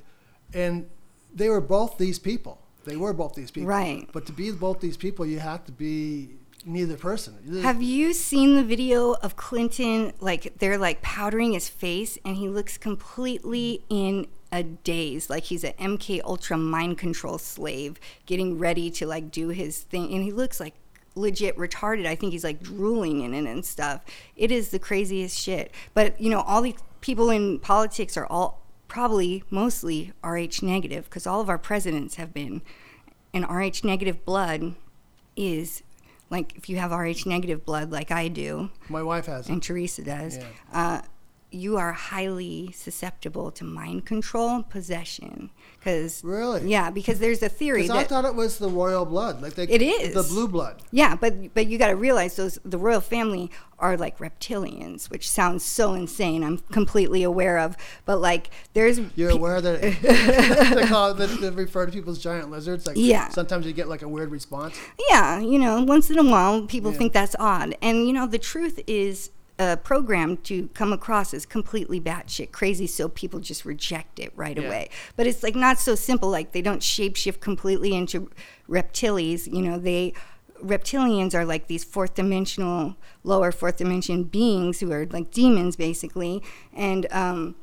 and 0.53 0.89
they 1.33 1.49
were 1.49 1.61
both 1.61 1.97
these 1.97 2.19
people. 2.19 2.61
They 2.85 2.95
were 2.95 3.11
both 3.11 3.33
these 3.35 3.51
people. 3.51 3.67
Right. 3.67 4.07
But 4.13 4.25
to 4.27 4.31
be 4.31 4.49
both 4.51 4.79
these 4.79 4.95
people, 4.95 5.25
you 5.25 5.39
have 5.39 5.65
to 5.65 5.73
be 5.73 6.29
neither 6.67 6.97
person. 6.97 7.61
Have 7.61 7.81
you 7.81 8.13
seen 8.13 8.55
the 8.55 8.63
video 8.63 9.13
of 9.13 9.35
Clinton? 9.35 10.13
Like 10.19 10.59
they're 10.59 10.77
like 10.77 11.01
powdering 11.01 11.53
his 11.53 11.69
face, 11.69 12.17
and 12.25 12.35
he 12.37 12.49
looks 12.49 12.77
completely 12.77 13.83
in 13.89 14.27
a 14.51 14.63
daze, 14.63 15.29
like 15.29 15.43
he's 15.43 15.63
an 15.63 15.73
MK 15.73 16.21
Ultra 16.23 16.57
mind 16.57 16.97
control 16.97 17.37
slave, 17.37 17.99
getting 18.25 18.57
ready 18.57 18.89
to 18.91 19.05
like 19.05 19.31
do 19.31 19.49
his 19.49 19.79
thing, 19.81 20.13
and 20.13 20.23
he 20.23 20.31
looks 20.31 20.59
like 20.59 20.73
legit 21.15 21.57
retarded. 21.57 22.05
I 22.05 22.15
think 22.15 22.31
he's 22.31 22.43
like 22.43 22.61
drooling 22.61 23.21
in 23.21 23.33
it 23.33 23.49
and 23.49 23.65
stuff. 23.65 24.01
It 24.35 24.51
is 24.51 24.69
the 24.69 24.79
craziest 24.79 25.37
shit. 25.37 25.71
But 25.93 26.19
you 26.21 26.29
know, 26.29 26.41
all 26.41 26.61
these 26.61 26.75
people 27.01 27.29
in 27.29 27.59
politics 27.59 28.15
are 28.17 28.25
all 28.25 28.61
probably 28.87 29.43
mostly 29.49 30.13
Rh 30.23 30.61
negative 30.61 31.05
because 31.05 31.27
all 31.27 31.41
of 31.41 31.49
our 31.49 31.57
presidents 31.57 32.15
have 32.15 32.33
been, 32.33 32.61
and 33.33 33.45
Rh 33.49 33.83
negative 33.83 34.23
blood 34.25 34.75
is 35.35 35.83
like 36.29 36.55
if 36.57 36.69
you 36.69 36.77
have 36.77 36.91
Rh 36.91 37.25
negative 37.25 37.65
blood 37.65 37.91
like 37.91 38.11
I 38.11 38.27
do 38.27 38.69
My 38.89 39.03
wife 39.03 39.25
has 39.27 39.47
it. 39.47 39.53
and 39.53 39.63
Teresa 39.63 40.03
does, 40.03 40.37
Yeah. 40.37 40.43
uh, 40.73 41.01
you 41.49 41.77
are 41.77 41.93
highly 41.93 42.71
susceptible 42.73 43.51
to 43.51 43.63
mind 43.63 44.05
control, 44.05 44.49
and 44.49 44.69
possession. 44.69 45.49
Because 45.79 46.21
Really? 46.23 46.69
yeah, 46.69 46.89
because 46.89 47.19
there's 47.19 47.41
a 47.41 47.47
theory 47.47 47.83
Because 47.83 47.95
I 47.97 48.03
thought 48.03 48.25
it 48.25 48.35
was 48.35 48.57
the 48.57 48.67
royal 48.69 49.05
blood. 49.05 49.41
Like 49.41 49.53
they, 49.55 49.63
It 49.63 49.81
is. 49.81 50.13
the 50.13 50.23
blue 50.23 50.49
blood. 50.49 50.81
yeah, 50.91 51.15
but 51.15 51.53
but 51.53 51.67
you 51.67 51.77
got 51.77 51.87
to 51.87 51.95
realize 51.95 52.35
those 52.35 52.59
the 52.65 52.77
royal 52.77 52.99
family 52.99 53.49
are 53.79 53.95
like 53.95 54.17
reptilians, 54.17 55.09
which 55.09 55.29
sounds 55.29 55.63
so 55.63 55.93
insane. 55.93 56.43
I'm 56.43 56.57
completely 56.57 57.23
aware 57.23 57.59
of, 57.59 57.77
but 58.05 58.17
like 58.19 58.49
there's 58.73 58.99
You're 59.15 59.29
pe- 59.31 59.37
aware 59.37 59.61
that 59.61 59.81
they 60.75 60.85
call 60.87 61.11
it, 61.11 61.17
they, 61.17 61.27
they 61.27 61.49
refer 61.51 61.85
to 61.85 61.91
people 61.91 62.11
as 62.11 62.19
giant 62.19 62.51
lizards. 62.51 62.85
Like 62.87 62.97
Yeah. 62.99 63.29
sometimes 63.29 63.65
you 63.65 63.71
get 63.73 63.87
like 63.87 64.01
a 64.01 64.07
weird 64.09 64.31
response. 64.31 64.77
Yeah, 65.09 65.39
you 65.39 65.59
know, 65.59 65.81
once 65.83 66.09
in 66.09 66.17
a 66.17 66.23
while 66.23 66.63
people 66.63 66.91
Yeah. 66.91 66.97
think 66.97 67.13
that's 67.13 67.35
odd. 67.39 67.77
And, 67.81 68.05
you 68.07 68.11
know, 68.13 68.27
the 68.27 68.39
truth 68.39 68.81
is 68.87 69.29
uh, 69.59 69.75
programmed 69.77 70.43
to 70.45 70.67
come 70.73 70.93
across 70.93 71.33
as 71.33 71.45
completely 71.45 71.99
batshit 71.99 72.51
crazy, 72.51 72.85
so 72.87 73.09
people 73.09 73.39
just 73.39 73.65
reject 73.65 74.19
it 74.19 74.31
right 74.35 74.57
Yeah. 74.57 74.67
away. 74.67 74.89
But 75.15 75.27
it's 75.27 75.41
like 75.43 75.55
not 75.55 75.79
so 75.79 75.95
simple. 75.95 76.29
Like 76.29 76.51
they 76.51 76.61
don't 76.61 76.81
shapeshift 76.81 77.39
completely 77.39 77.95
into 77.95 78.29
reptilians. 78.69 79.51
You 79.51 79.61
know, 79.61 79.79
they 79.79 80.13
reptilians 80.63 81.33
are 81.33 81.45
like 81.45 81.67
these 81.67 81.83
fourth 81.83 82.15
dimensional, 82.15 82.95
lower 83.23 83.51
fourth 83.51 83.77
dimension 83.77 84.23
beings 84.23 84.79
who 84.79 84.91
are 84.91 85.05
like 85.05 85.31
demons 85.31 85.75
basically, 85.75 86.41
and 86.73 87.07
um, 87.11 87.55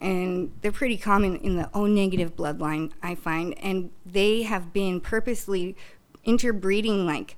and 0.00 0.52
they're 0.62 0.72
pretty 0.72 0.96
common 0.96 1.36
in 1.36 1.56
the 1.56 1.70
O 1.74 1.86
negative 1.86 2.34
bloodline, 2.34 2.92
I 3.02 3.14
find, 3.14 3.56
and 3.62 3.90
they 4.04 4.42
have 4.42 4.72
been 4.72 5.00
purposely 5.00 5.76
interbreeding 6.24 7.04
like 7.06 7.36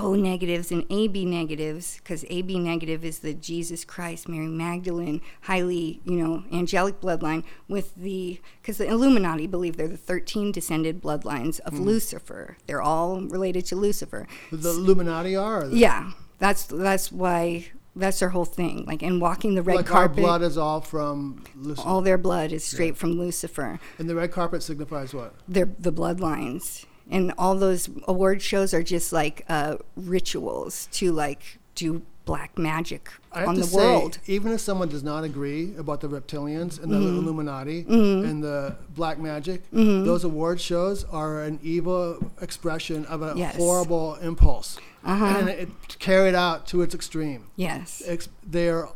O 0.00 0.14
negatives 0.14 0.72
and 0.72 0.84
AB 0.90 1.24
negatives 1.24 1.96
because 1.96 2.24
AB 2.30 2.58
negative 2.58 3.04
is 3.04 3.18
the 3.18 3.34
Jesus 3.34 3.84
Christ, 3.84 4.28
Mary 4.28 4.46
Magdalene, 4.46 5.20
highly, 5.42 6.00
you 6.04 6.12
know, 6.12 6.44
angelic 6.52 7.00
bloodline 7.00 7.44
with 7.68 7.94
the, 7.94 8.40
because 8.60 8.78
the 8.78 8.88
Illuminati 8.88 9.46
believe 9.46 9.76
they're 9.76 9.88
the 9.88 9.96
13 9.96 10.52
descended 10.52 11.02
bloodlines 11.02 11.60
of 11.60 11.74
hmm. 11.74 11.82
Lucifer. 11.82 12.56
They're 12.66 12.82
all 12.82 13.20
related 13.20 13.66
to 13.66 13.76
Lucifer. 13.76 14.26
The 14.50 14.70
Illuminati 14.70 15.36
are. 15.36 15.66
Yeah, 15.66 16.12
that's, 16.38 16.64
that's 16.64 17.12
why, 17.12 17.66
that's 17.94 18.20
their 18.20 18.30
whole 18.30 18.46
thing. 18.46 18.84
Like, 18.86 19.02
and 19.02 19.20
walking 19.20 19.54
the 19.54 19.62
red 19.62 19.76
like 19.76 19.90
our 19.90 20.06
carpet, 20.06 20.16
blood 20.16 20.42
is 20.42 20.56
all 20.56 20.80
from 20.80 21.44
Lucifer. 21.54 21.86
all 21.86 22.00
their 22.00 22.18
blood 22.18 22.52
is 22.52 22.64
straight 22.64 22.96
from 22.96 23.18
Lucifer. 23.18 23.78
and 23.98 24.08
the 24.08 24.14
red 24.14 24.32
carpet 24.32 24.62
signifies 24.62 25.12
what? 25.12 25.34
they're 25.46 25.70
the 25.78 25.92
bloodlines 25.92 26.86
and 27.10 27.32
all 27.36 27.54
those 27.56 27.88
award 28.06 28.40
shows 28.42 28.72
are 28.72 28.82
just 28.82 29.12
like 29.12 29.44
uh, 29.48 29.76
rituals 29.96 30.88
to 30.92 31.12
like 31.12 31.58
do 31.74 32.02
black 32.26 32.56
magic 32.58 33.10
on 33.32 33.54
the 33.56 33.64
say, 33.64 33.76
world 33.76 34.18
even 34.26 34.52
if 34.52 34.60
someone 34.60 34.88
does 34.88 35.02
not 35.02 35.24
agree 35.24 35.74
about 35.76 36.00
the 36.00 36.08
reptilians 36.08 36.80
and 36.80 36.92
the 36.92 36.96
Mm-hmm. 36.96 37.18
Illuminati 37.18 37.84
and 37.88 38.42
the 38.44 38.76
black 38.94 39.18
magic, 39.18 39.62
those 39.72 40.22
award 40.24 40.60
shows 40.60 41.04
are 41.04 41.42
an 41.42 41.58
evil 41.62 42.18
expression 42.40 43.04
of 43.06 43.22
a 43.22 43.32
Yes. 43.36 43.56
horrible 43.56 44.16
impulse, 44.16 44.78
Uh-huh. 45.04 45.24
and 45.24 45.48
it 45.48 45.70
carried 45.98 46.34
out 46.34 46.66
to 46.68 46.82
its 46.82 46.94
extreme. 46.94 47.46
yes 47.56 48.02
Ex- 48.06 48.28
they're 48.46 48.88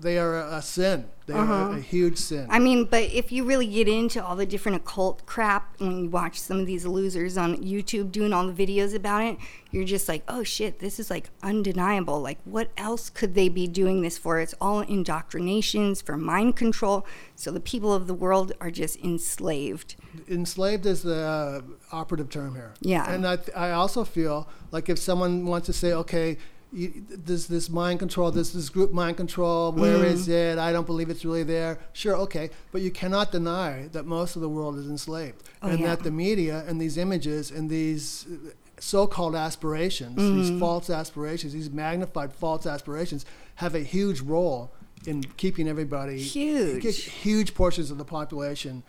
they 0.00 0.18
are 0.18 0.38
a, 0.40 0.56
a 0.56 0.62
sin. 0.62 1.06
They 1.26 1.34
are 1.34 1.72
a, 1.72 1.76
a 1.76 1.80
huge 1.80 2.16
sin. 2.16 2.44
Uh-huh. 2.44 2.56
I 2.56 2.58
mean, 2.58 2.86
but 2.86 3.02
if 3.02 3.30
you 3.30 3.44
really 3.44 3.66
get 3.66 3.86
into 3.86 4.24
all 4.24 4.34
the 4.34 4.46
different 4.46 4.76
occult 4.76 5.26
crap 5.26 5.78
when 5.78 6.04
you 6.04 6.08
watch 6.08 6.40
some 6.40 6.58
of 6.58 6.66
these 6.66 6.86
losers 6.86 7.36
on 7.36 7.56
YouTube 7.58 8.10
doing 8.12 8.32
all 8.32 8.46
the 8.46 8.66
videos 8.66 8.94
about 8.94 9.22
it, 9.24 9.36
you're 9.70 9.84
just 9.84 10.08
like, 10.08 10.22
oh 10.26 10.42
shit, 10.42 10.78
this 10.78 10.98
is 10.98 11.10
like 11.10 11.28
undeniable. 11.42 12.20
Like, 12.20 12.38
what 12.44 12.70
else 12.78 13.10
could 13.10 13.34
they 13.34 13.50
be 13.50 13.66
doing 13.66 14.00
this 14.00 14.16
for? 14.16 14.40
It's 14.40 14.54
all 14.58 14.80
indoctrinations 14.80 16.00
for 16.00 16.16
mind 16.16 16.56
control. 16.56 17.06
So 17.34 17.50
the 17.50 17.60
people 17.60 17.92
of 17.92 18.06
the 18.06 18.14
world 18.14 18.52
are 18.60 18.70
just 18.70 18.96
enslaved. 19.04 19.96
enslaved 20.30 20.86
is 20.86 21.02
the 21.02 21.20
uh, 21.20 21.60
operative 21.92 22.30
term 22.30 22.54
here. 22.54 22.72
Yeah. 22.80 23.10
And 23.10 23.26
I, 23.26 23.36
th- 23.36 23.54
I 23.54 23.72
also 23.72 24.04
feel 24.04 24.48
like 24.70 24.88
if 24.88 24.98
someone 24.98 25.44
wants 25.44 25.66
to 25.66 25.74
say, 25.74 25.92
okay, 25.92 26.38
you, 26.72 26.92
this 27.08 27.46
this 27.46 27.70
mind 27.70 27.98
control, 27.98 28.30
this 28.30 28.50
this 28.50 28.68
group 28.68 28.92
mind 28.92 29.16
control, 29.16 29.72
where 29.72 30.04
is 30.04 30.22
Mm-hmm. 30.28 30.58
it? 30.58 30.58
I 30.58 30.72
don't 30.72 30.86
believe 30.86 31.08
it's 31.10 31.24
really 31.24 31.42
there. 31.44 31.78
Sure, 31.92 32.16
okay, 32.16 32.50
but 32.72 32.82
you 32.82 32.90
cannot 32.90 33.32
deny 33.32 33.88
that 33.92 34.04
most 34.06 34.36
of 34.36 34.42
the 34.42 34.48
world 34.48 34.76
is 34.78 34.86
enslaved, 34.88 35.42
Oh, 35.62 35.68
and 35.68 35.80
yeah. 35.80 35.86
that 35.88 36.02
the 36.02 36.10
media 36.10 36.64
and 36.68 36.80
these 36.80 36.98
images 36.98 37.50
and 37.50 37.70
these 37.70 38.26
uh, 38.30 38.50
so-called 38.80 39.34
aspirations, 39.34 40.16
these 40.16 40.50
Mm-hmm. 40.50 40.58
false 40.60 40.90
aspirations, 40.90 41.52
these 41.52 41.70
magnified 41.70 42.32
false 42.32 42.66
aspirations, 42.66 43.24
have 43.56 43.74
a 43.74 43.80
huge 43.80 44.20
role 44.20 44.70
in 45.06 45.22
keeping 45.36 45.68
everybody 45.68 46.18
Huge. 46.20 47.04
huge 47.06 47.54
portions 47.54 47.90
of 47.90 47.98
the 47.98 48.04
population 48.04 48.82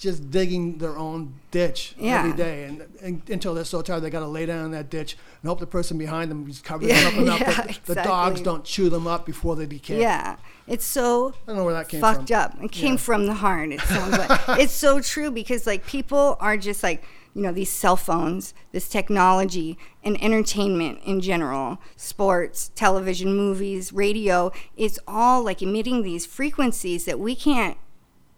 just 0.00 0.30
digging 0.30 0.78
their 0.78 0.96
own 0.96 1.34
ditch 1.50 1.94
Yeah. 1.98 2.20
every 2.20 2.32
day, 2.32 2.64
and, 2.64 2.86
and 3.02 3.22
until 3.28 3.54
they're 3.54 3.64
so 3.64 3.82
tired 3.82 4.00
they 4.02 4.10
got 4.10 4.20
to 4.20 4.26
lay 4.26 4.46
down 4.46 4.64
in 4.64 4.70
that 4.72 4.88
ditch 4.90 5.16
and 5.42 5.48
hope 5.48 5.60
the 5.60 5.66
person 5.66 5.98
behind 5.98 6.30
them 6.30 6.48
is 6.48 6.60
covering 6.60 6.88
Yeah, 6.90 7.10
them 7.10 7.14
up 7.14 7.18
enough 7.22 7.40
yeah, 7.40 7.54
that 7.66 7.80
the 7.84 7.94
dogs 7.94 8.40
don't 8.40 8.64
chew 8.64 8.88
them 8.88 9.06
up 9.06 9.26
before 9.26 9.56
they 9.56 9.66
decay. 9.66 10.00
Yeah. 10.00 10.36
It's 10.66 10.86
so 10.86 11.34
I 11.44 11.48
don't 11.48 11.56
know 11.56 11.64
where 11.64 11.74
that 11.74 11.88
came 11.88 12.00
fucked 12.00 12.28
from. 12.28 12.36
up. 12.36 12.56
It 12.62 12.72
came 12.72 12.92
Yeah. 12.92 12.98
from 12.98 13.26
the 13.26 13.34
heart. 13.34 13.70
It 13.72 13.80
sounds 13.80 14.16
like 14.16 14.40
it's 14.60 14.72
so 14.72 15.00
true 15.00 15.30
because 15.30 15.66
like 15.66 15.86
people 15.86 16.36
are 16.40 16.56
just 16.56 16.82
like 16.82 17.04
you 17.34 17.42
know 17.42 17.52
these 17.52 17.70
cell 17.70 17.96
phones, 17.96 18.54
this 18.72 18.88
technology, 18.88 19.78
and 20.02 20.20
entertainment 20.22 20.98
in 21.04 21.20
general, 21.20 21.78
sports, 21.96 22.70
television, 22.74 23.36
movies, 23.36 23.92
radio. 23.92 24.50
It's 24.76 24.98
all 25.06 25.44
like 25.44 25.60
emitting 25.62 26.02
these 26.02 26.24
frequencies 26.26 27.04
that 27.04 27.20
we 27.20 27.34
can't, 27.36 27.76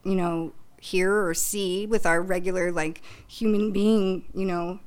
you 0.05 0.15
know, 0.15 0.53
hear 0.83 1.25
or 1.27 1.33
see 1.33 1.87
with 1.87 2.05
our 2.05 2.21
regular 2.21 2.73
like 2.73 3.01
human 3.27 3.71
being, 3.73 4.25
you 4.35 4.45
know. 4.45 4.81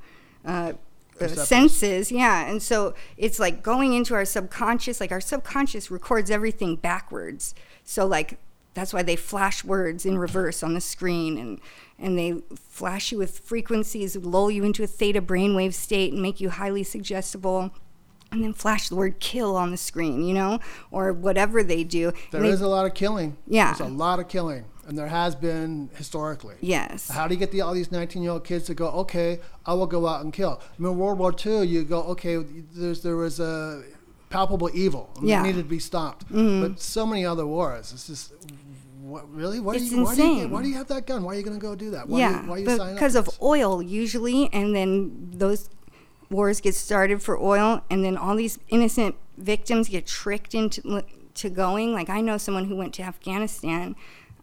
Uh, 0.46 0.74
uh, 1.22 1.28
senses 1.30 2.12
yeah 2.12 2.46
and 2.46 2.62
so 2.62 2.94
it's 3.16 3.40
like 3.40 3.64
going 3.64 3.94
into 3.94 4.14
our 4.14 4.26
subconscious 4.26 5.00
like 5.00 5.14
our 5.14 5.22
subconscious 5.22 5.90
records 5.90 6.30
everything 6.30 6.76
backwards 6.76 7.56
so 7.86 8.06
like 8.06 8.38
that's 8.74 8.94
why 8.94 9.02
they 9.02 9.16
flash 9.16 9.64
words 9.64 10.06
in 10.06 10.18
reverse 10.18 10.62
on 10.62 10.74
the 10.74 10.82
screen 10.82 11.38
and 11.38 11.62
and 11.98 12.20
they 12.20 12.34
flash 12.70 13.14
you 13.14 13.18
with 13.18 13.40
frequencies 13.40 14.18
lull 14.18 14.52
you 14.52 14.66
into 14.66 14.84
a 14.84 14.88
theta 14.88 15.22
brainwave 15.22 15.74
state 15.74 16.12
and 16.12 16.22
make 16.22 16.42
you 16.42 16.50
highly 16.50 16.84
suggestible 16.84 17.72
and 18.30 18.44
then 18.44 18.52
flash 18.52 18.90
the 18.90 18.96
word 18.96 19.18
kill 19.22 19.56
on 19.56 19.72
the 19.72 19.78
screen 19.78 20.22
you 20.26 20.34
know 20.34 20.60
or 20.92 21.14
whatever 21.14 21.64
they 21.64 21.86
do 21.86 22.12
There 22.32 22.42
they- 22.42 22.50
is 22.50 22.60
a 22.60 22.68
lot 22.68 22.86
of 22.86 22.94
killing. 22.94 23.38
Yeah. 23.48 23.74
There's 23.74 23.90
a 23.90 23.94
lot 23.94 24.20
of 24.20 24.28
killing, 24.28 24.66
and 24.88 24.98
there 24.98 25.08
has 25.08 25.36
been 25.36 25.90
historically. 25.96 26.56
yes 26.62 27.10
How 27.10 27.28
do 27.28 27.34
you 27.34 27.40
get 27.40 27.52
the, 27.52 27.62
all 27.62 27.74
these 27.74 27.92
19 27.92 28.22
year 28.22 28.32
old 28.32 28.44
kids 28.44 28.66
to 28.66 28.74
go, 28.74 28.90
okay, 28.90 29.40
I 29.66 29.74
will 29.74 29.88
go 29.88 30.08
out 30.08 30.24
and 30.24 30.32
kill? 30.32 30.62
I 30.62 30.82
mean, 30.82 30.98
World 30.98 31.20
War 31.20 31.34
II, 31.34 31.66
you 31.66 31.84
go, 31.84 32.04
okay, 32.04 32.38
there's, 32.38 33.02
there 33.02 33.16
was 33.16 33.40
a 33.40 33.84
palpable 34.30 34.70
evil. 34.74 35.10
and 35.18 35.28
Yeah. 35.28 35.38
Mm-hmm. 35.38 35.46
It 35.46 35.48
needed 35.50 35.64
to 35.64 35.70
be 35.70 35.80
stopped. 35.80 36.26
But 36.30 36.80
so 36.80 37.06
many 37.06 37.26
other 37.26 37.46
wars, 37.46 37.92
it's 37.94 38.08
just, 38.08 38.34
what, 39.02 39.32
really? 39.34 39.60
What 39.60 39.76
It's 39.76 39.90
do 39.90 39.96
you, 39.96 40.04
why, 40.04 40.16
do 40.16 40.24
you, 40.24 40.32
insane. 40.32 40.52
why 40.52 40.62
do 40.64 40.70
you 40.70 40.76
have 40.76 40.88
that 40.88 41.06
gun? 41.06 41.24
Why 41.24 41.34
are 41.34 41.38
you 41.38 41.44
going 41.44 41.60
to 41.60 41.62
go 41.62 41.76
do 41.76 41.92
that? 41.92 42.08
Why 42.10 42.20
yeah, 42.20 42.40
do 42.40 42.44
you, 42.44 42.50
why 42.50 42.56
are 42.56 42.60
you 42.60 42.66
signing 42.66 42.82
up 42.82 42.94
because 42.96 43.16
of 43.16 43.30
oil 43.42 43.82
usually, 43.82 44.50
and 44.52 44.76
then 44.76 45.30
those 45.32 45.70
wars 46.30 46.60
get 46.60 46.74
started 46.74 47.22
for 47.22 47.40
oil, 47.40 47.82
and 47.90 48.04
then 48.04 48.18
all 48.18 48.36
these 48.36 48.58
innocent 48.70 49.16
victims 49.38 49.90
get 49.90 50.08
tricked 50.08 50.56
into 50.56 51.04
to 51.36 51.50
going. 51.50 51.94
Like 51.94 52.10
I 52.10 52.22
know 52.22 52.38
someone 52.38 52.66
who 52.66 52.76
went 52.76 52.94
to 52.96 53.04
Afghanistan, 53.04 53.96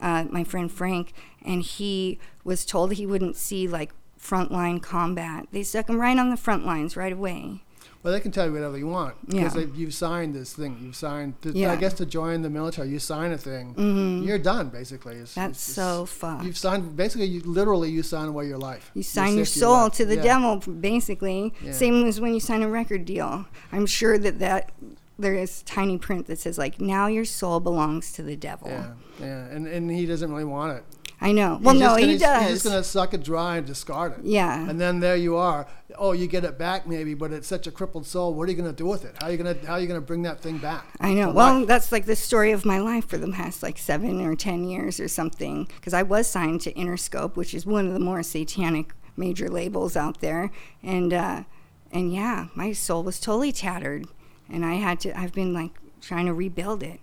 uh, 0.02 0.25
my 0.30 0.44
friend 0.44 0.71
Frank, 0.71 1.12
and 1.42 1.62
he 1.62 2.18
was 2.44 2.66
told 2.66 2.92
he 2.92 3.06
wouldn't 3.06 3.37
see 3.37 3.66
like 3.66 3.92
frontline 4.21 4.82
combat. 4.82 5.47
They 5.52 5.62
stuck 5.62 5.88
him 5.88 5.99
right 6.00 6.18
on 6.18 6.30
the 6.30 6.37
front 6.37 6.66
lines 6.66 6.97
right 6.97 7.12
away. 7.12 7.62
Well, 8.02 8.12
they 8.12 8.18
can 8.18 8.32
tell 8.32 8.47
you 8.47 8.52
whatever 8.52 8.76
you 8.76 8.88
want 8.88 9.14
because 9.28 9.54
Yeah. 9.54 9.66
you've 9.76 9.94
signed 9.94 10.35
this 10.35 10.52
thing. 10.54 10.76
You've 10.82 10.97
signed, 10.97 11.40
to, 11.42 11.50
Yeah. 11.52 11.71
I 11.71 11.76
guess, 11.76 11.92
to 11.94 12.04
join 12.06 12.42
the 12.42 12.50
military. 12.50 12.88
You 12.88 12.99
sign 12.99 13.30
a 13.30 13.38
thing, 13.38 13.75
Mm-hmm. 13.76 14.26
you're 14.26 14.38
done 14.38 14.71
basically. 14.71 15.14
It's, 15.16 15.35
That's 15.37 15.50
it's- 15.68 15.76
so 15.76 16.04
fucked. 16.06 16.44
You've 16.44 16.59
signed 16.59 16.97
basically, 16.97 17.26
you 17.26 17.42
literally 17.44 17.90
you 17.90 18.02
sign 18.02 18.26
away 18.26 18.47
your 18.49 18.59
life. 18.59 18.90
You 18.94 19.04
sign 19.04 19.37
your 19.37 19.44
soul 19.44 19.88
to 19.90 20.04
the 20.04 20.16
Yeah. 20.16 20.23
devil, 20.23 20.56
basically. 20.73 21.54
Same 21.71 22.04
as 22.06 22.21
when 22.21 22.35
you 22.35 22.40
sign 22.40 22.62
a 22.62 22.68
record 22.68 23.04
deal. 23.04 23.47
I'm 23.71 23.87
sure 23.87 24.18
that 24.18 24.40
that 24.40 24.73
there 25.19 25.35
is 25.35 25.62
tiny 25.62 25.99
print 25.99 26.26
that 26.26 26.38
says 26.38 26.59
like, 26.59 26.81
"Now 26.81 27.07
your 27.07 27.25
soul 27.25 27.61
belongs 27.61 28.12
to 28.14 28.23
the 28.23 28.37
devil." 28.37 28.69
Yeah, 28.69 28.92
yeah, 29.21 29.45
and 29.47 29.66
and 29.66 29.90
he 29.90 30.07
doesn't 30.07 30.31
really 30.31 30.45
want 30.45 30.78
it. 30.78 30.85
I 31.23 31.31
know. 31.31 31.61
Well, 31.62 31.75
He's 31.75 31.81
no, 31.81 31.88
gonna, 31.90 32.07
he 32.07 32.19
does. 32.19 32.42
He's 32.42 32.50
just 32.50 32.64
gonna 32.64 32.83
suck 32.83 33.14
it 33.14 33.23
dry 33.23 33.59
and 33.59 33.66
discard 33.66 34.19
it. 34.19 34.25
Yeah. 34.25 34.69
And 34.69 34.81
then 34.81 34.99
there 34.99 35.14
you 35.14 35.37
are. 35.37 35.69
Oh, 35.97 36.11
you 36.11 36.26
get 36.26 36.45
it 36.45 36.59
back 36.59 36.85
maybe, 36.85 37.14
but 37.14 37.33
it's 37.33 37.47
such 37.47 37.69
a 37.69 37.71
crippled 37.71 38.07
soul. 38.07 38.35
What 38.35 38.49
are 38.49 38.50
you 38.50 38.57
gonna 38.57 38.73
do 38.73 38.87
with 38.87 39.04
it? 39.04 39.14
How 39.21 39.28
are 39.28 39.31
you 39.31 39.37
gonna 39.37 39.54
How 39.64 39.75
are 39.75 39.81
you 39.81 39.87
gonna 39.87 40.00
bring 40.00 40.23
that 40.23 40.40
thing 40.40 40.59
back? 40.59 40.85
I 40.99 41.14
know. 41.14 41.31
Well, 41.31 41.61
life? 41.61 41.69
that's 41.69 41.92
like 41.92 42.07
the 42.07 42.16
story 42.16 42.50
of 42.50 42.64
my 42.64 42.78
life 42.78 43.07
for 43.09 43.19
the 43.19 43.31
past 43.31 43.62
like 43.62 43.78
seven 43.78 44.21
or 44.21 44.35
ten 44.35 44.64
years 44.64 44.99
or 44.99 45.07
something. 45.07 45.66
Because 45.76 45.95
I 45.95 46.02
was 46.02 46.26
signed 46.26 46.61
to 46.62 46.73
Interscope, 46.73 47.37
which 47.37 47.54
is 47.54 47.64
one 47.64 47.87
of 47.87 47.95
the 47.95 48.00
more 48.00 48.25
satanic 48.25 48.92
major 49.16 49.49
labels 49.49 49.97
out 49.97 50.21
there, 50.21 50.50
and 50.83 51.12
uh, 51.12 51.45
and 51.92 52.12
yeah, 52.12 52.49
my 52.57 52.73
soul 52.73 53.04
was 53.04 53.21
totally 53.21 53.52
tattered, 53.52 54.09
and 54.52 54.64
I 54.64 54.75
had 54.75 55.00
to. 55.00 55.18
I've 55.18 55.32
been 55.32 55.52
like 55.52 55.73
trying 56.00 56.26
to 56.26 56.35
rebuild 56.35 56.82
it. 56.82 57.00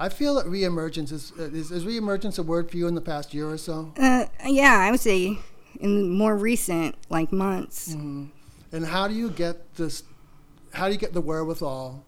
I 0.00 0.08
feel 0.08 0.34
that 0.36 0.46
reemergence 0.46 1.12
is, 1.12 1.32
uh, 1.38 1.44
is 1.44 1.70
is 1.70 1.84
reemergence 1.84 2.38
a 2.38 2.42
word 2.42 2.70
for 2.70 2.76
you 2.76 2.86
in 2.86 2.94
the 2.94 3.00
past 3.00 3.34
year 3.34 3.48
or 3.48 3.58
so? 3.58 3.92
Uh, 3.96 4.26
yeah, 4.46 4.78
I 4.78 4.90
would 4.90 5.00
say 5.00 5.38
in 5.80 6.10
more 6.10 6.36
recent 6.36 6.96
like 7.08 7.32
months. 7.32 7.94
Mm-hmm. 7.94 8.26
And 8.72 8.86
how 8.86 9.08
do 9.08 9.14
you 9.14 9.30
get 9.30 9.74
this? 9.74 10.02
How 10.72 10.86
do 10.86 10.92
you 10.92 10.98
get 10.98 11.14
the 11.14 11.20
wherewithal 11.20 12.04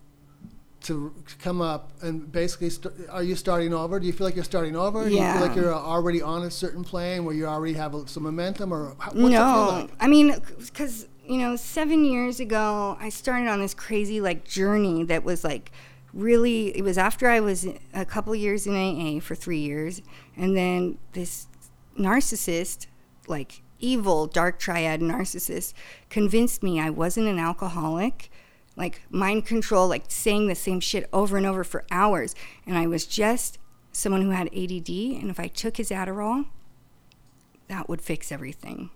to 0.83 1.15
come 1.41 1.61
up 1.61 1.91
and 2.03 2.31
basically? 2.31 2.71
St- 2.71 2.95
are 3.09 3.23
you 3.25 3.35
starting 3.35 3.75
over? 3.75 3.99
Do 3.99 4.07
you 4.07 4.13
feel 4.13 4.27
like 4.27 4.37
you're 4.37 4.45
starting 4.45 4.77
over? 4.77 5.09
Do 5.09 5.11
you 5.11 5.21
feel 5.21 5.41
like 5.41 5.57
you're 5.57 5.75
already 5.75 6.23
on 6.23 6.43
a 6.45 6.51
certain 6.51 6.85
plane 6.85 7.25
where 7.25 7.35
you 7.35 7.47
already 7.47 7.75
have 7.75 7.95
some 8.07 8.23
momentum, 8.23 8.73
or 8.73 8.95
how, 8.99 9.11
what's 9.13 9.17
it 9.17 9.21
feel 9.21 9.31
no, 9.31 9.69
like? 9.71 9.91
I 9.99 10.07
mean, 10.07 10.37
because 10.59 11.09
you 11.31 11.39
know, 11.39 11.55
seven 11.55 12.05
years 12.05 12.41
ago, 12.41 12.99
I 13.01 13.09
started 13.09 13.47
on 13.47 13.61
this 13.61 13.73
crazy 13.73 14.21
like 14.21 14.45
journey 14.45 15.05
that 15.05 15.23
was 15.23 15.45
like 15.45 15.71
really. 16.13 16.77
It 16.77 16.83
was 16.83 16.99
after 16.99 17.29
I 17.29 17.39
was 17.39 17.69
a 17.95 18.05
couple 18.05 18.35
years 18.35 18.67
in 18.67 18.75
AA 18.75 19.21
for 19.21 19.37
three 19.37 19.61
years, 19.61 20.03
and 20.37 20.57
then 20.57 20.99
this 21.13 21.47
narcissist, 21.97 22.89
like 23.29 23.63
evil 23.79 24.27
dark 24.27 24.59
triad 24.59 25.01
narcissist, 25.01 25.73
convinced 26.09 26.65
me 26.65 26.81
I 26.81 26.91
wasn't 26.91 27.29
an 27.29 27.39
alcoholic. 27.39 28.29
Like 28.75 29.03
mind 29.09 29.47
control, 29.47 29.87
like 29.87 30.07
saying 30.09 30.49
the 30.49 30.57
same 30.57 30.81
shit 30.81 31.09
over 31.13 31.37
and 31.37 31.47
over 31.47 31.63
for 31.63 31.85
hours, 31.93 32.35
and 32.67 32.77
I 32.77 32.89
was 32.89 33.07
just 33.07 33.61
someone 33.93 34.23
who 34.23 34.31
had 34.31 34.49
ADD, 34.49 34.89
and 34.89 35.31
if 35.31 35.39
I 35.39 35.47
took 35.47 35.77
his 35.77 35.91
Adderall, 35.91 36.47
that 37.69 37.89
would 37.89 38.03
fix 38.03 38.33
everything. 38.33 38.91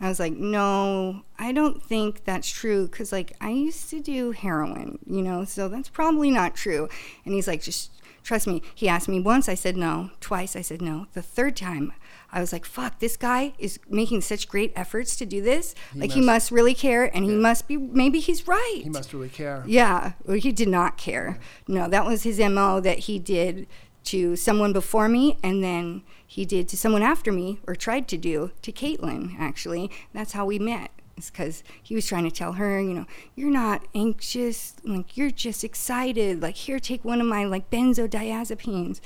I 0.00 0.08
was 0.08 0.18
like, 0.18 0.32
no, 0.32 1.22
I 1.38 1.52
don't 1.52 1.82
think 1.82 2.24
that's 2.24 2.48
true 2.48 2.86
because, 2.88 3.12
like, 3.12 3.36
I 3.40 3.50
used 3.50 3.90
to 3.90 4.00
do 4.00 4.30
heroin, 4.32 4.98
you 5.06 5.20
know, 5.22 5.44
so 5.44 5.68
that's 5.68 5.88
probably 5.90 6.30
not 6.30 6.54
true. 6.54 6.88
And 7.24 7.34
he's 7.34 7.46
like, 7.46 7.62
just 7.62 7.90
trust 8.22 8.46
me. 8.46 8.62
He 8.74 8.88
asked 8.88 9.08
me 9.08 9.20
once, 9.20 9.48
I 9.48 9.54
said 9.54 9.76
no. 9.76 10.10
Twice, 10.20 10.56
I 10.56 10.62
said 10.62 10.80
no. 10.80 11.06
The 11.12 11.20
third 11.22 11.54
time, 11.56 11.92
I 12.32 12.40
was 12.40 12.52
like, 12.52 12.64
fuck, 12.64 12.98
this 12.98 13.16
guy 13.18 13.52
is 13.58 13.78
making 13.90 14.22
such 14.22 14.48
great 14.48 14.72
efforts 14.74 15.16
to 15.16 15.26
do 15.26 15.42
this. 15.42 15.74
like, 15.94 16.12
he 16.12 16.20
must- 16.20 16.26
must 16.26 16.50
really 16.50 16.74
care, 16.74 17.14
and 17.14 17.24
he 17.24 17.32
must 17.32 17.68
be, 17.68 17.76
maybe 17.76 18.20
he's 18.20 18.48
right. 18.48 18.80
He 18.82 18.88
must 18.88 19.12
really 19.12 19.28
care. 19.28 19.64
Yeah, 19.66 20.12
well, 20.24 20.36
he 20.38 20.50
did 20.52 20.68
not 20.68 20.96
care. 20.96 21.38
No, 21.68 21.88
that 21.88 22.06
was 22.06 22.22
his 22.22 22.38
MO 22.38 22.80
that 22.80 23.00
he 23.00 23.18
did 23.18 23.66
to 24.04 24.36
someone 24.36 24.72
before 24.72 25.08
me, 25.08 25.36
and 25.42 25.62
then 25.62 26.02
he 26.26 26.44
did 26.44 26.68
to 26.68 26.76
someone 26.76 27.02
after 27.02 27.30
me, 27.32 27.58
or 27.66 27.74
tried 27.74 28.08
to 28.08 28.16
do 28.16 28.50
to 28.62 28.72
Caitlin, 28.72 29.34
actually. 29.38 29.90
That's 30.12 30.32
how 30.32 30.46
we 30.46 30.58
met. 30.58 30.90
It's 31.16 31.30
because 31.30 31.62
he 31.82 31.94
was 31.94 32.06
trying 32.06 32.24
to 32.24 32.30
tell 32.30 32.52
her, 32.54 32.80
you 32.80 32.94
know, 32.94 33.06
you're 33.34 33.50
not 33.50 33.82
anxious, 33.94 34.74
like, 34.84 35.16
you're 35.18 35.30
just 35.30 35.62
excited. 35.64 36.40
Like, 36.40 36.54
here, 36.56 36.78
take 36.78 37.04
one 37.04 37.20
of 37.20 37.26
my, 37.26 37.44
like, 37.44 37.70
benzodiazepines. 37.70 39.00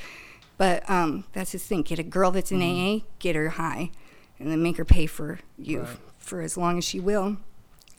But 0.57 0.89
um, 0.89 1.25
that's 1.33 1.51
his 1.53 1.65
thing. 1.67 1.83
Get 1.83 1.99
a 1.99 2.05
girl 2.05 2.31
that's 2.31 2.53
in 2.53 2.63
AA, 2.63 3.05
get 3.19 3.35
her 3.35 3.49
high, 3.51 3.91
and 4.39 4.51
then 4.51 4.63
make 4.63 4.77
her 4.77 4.85
pay 4.85 5.07
for 5.07 5.41
you 5.59 5.81
Right. 5.81 5.97
for 6.19 6.41
as 6.41 6.57
long 6.57 6.79
as 6.79 6.85
she 6.85 7.01
will. 7.01 7.39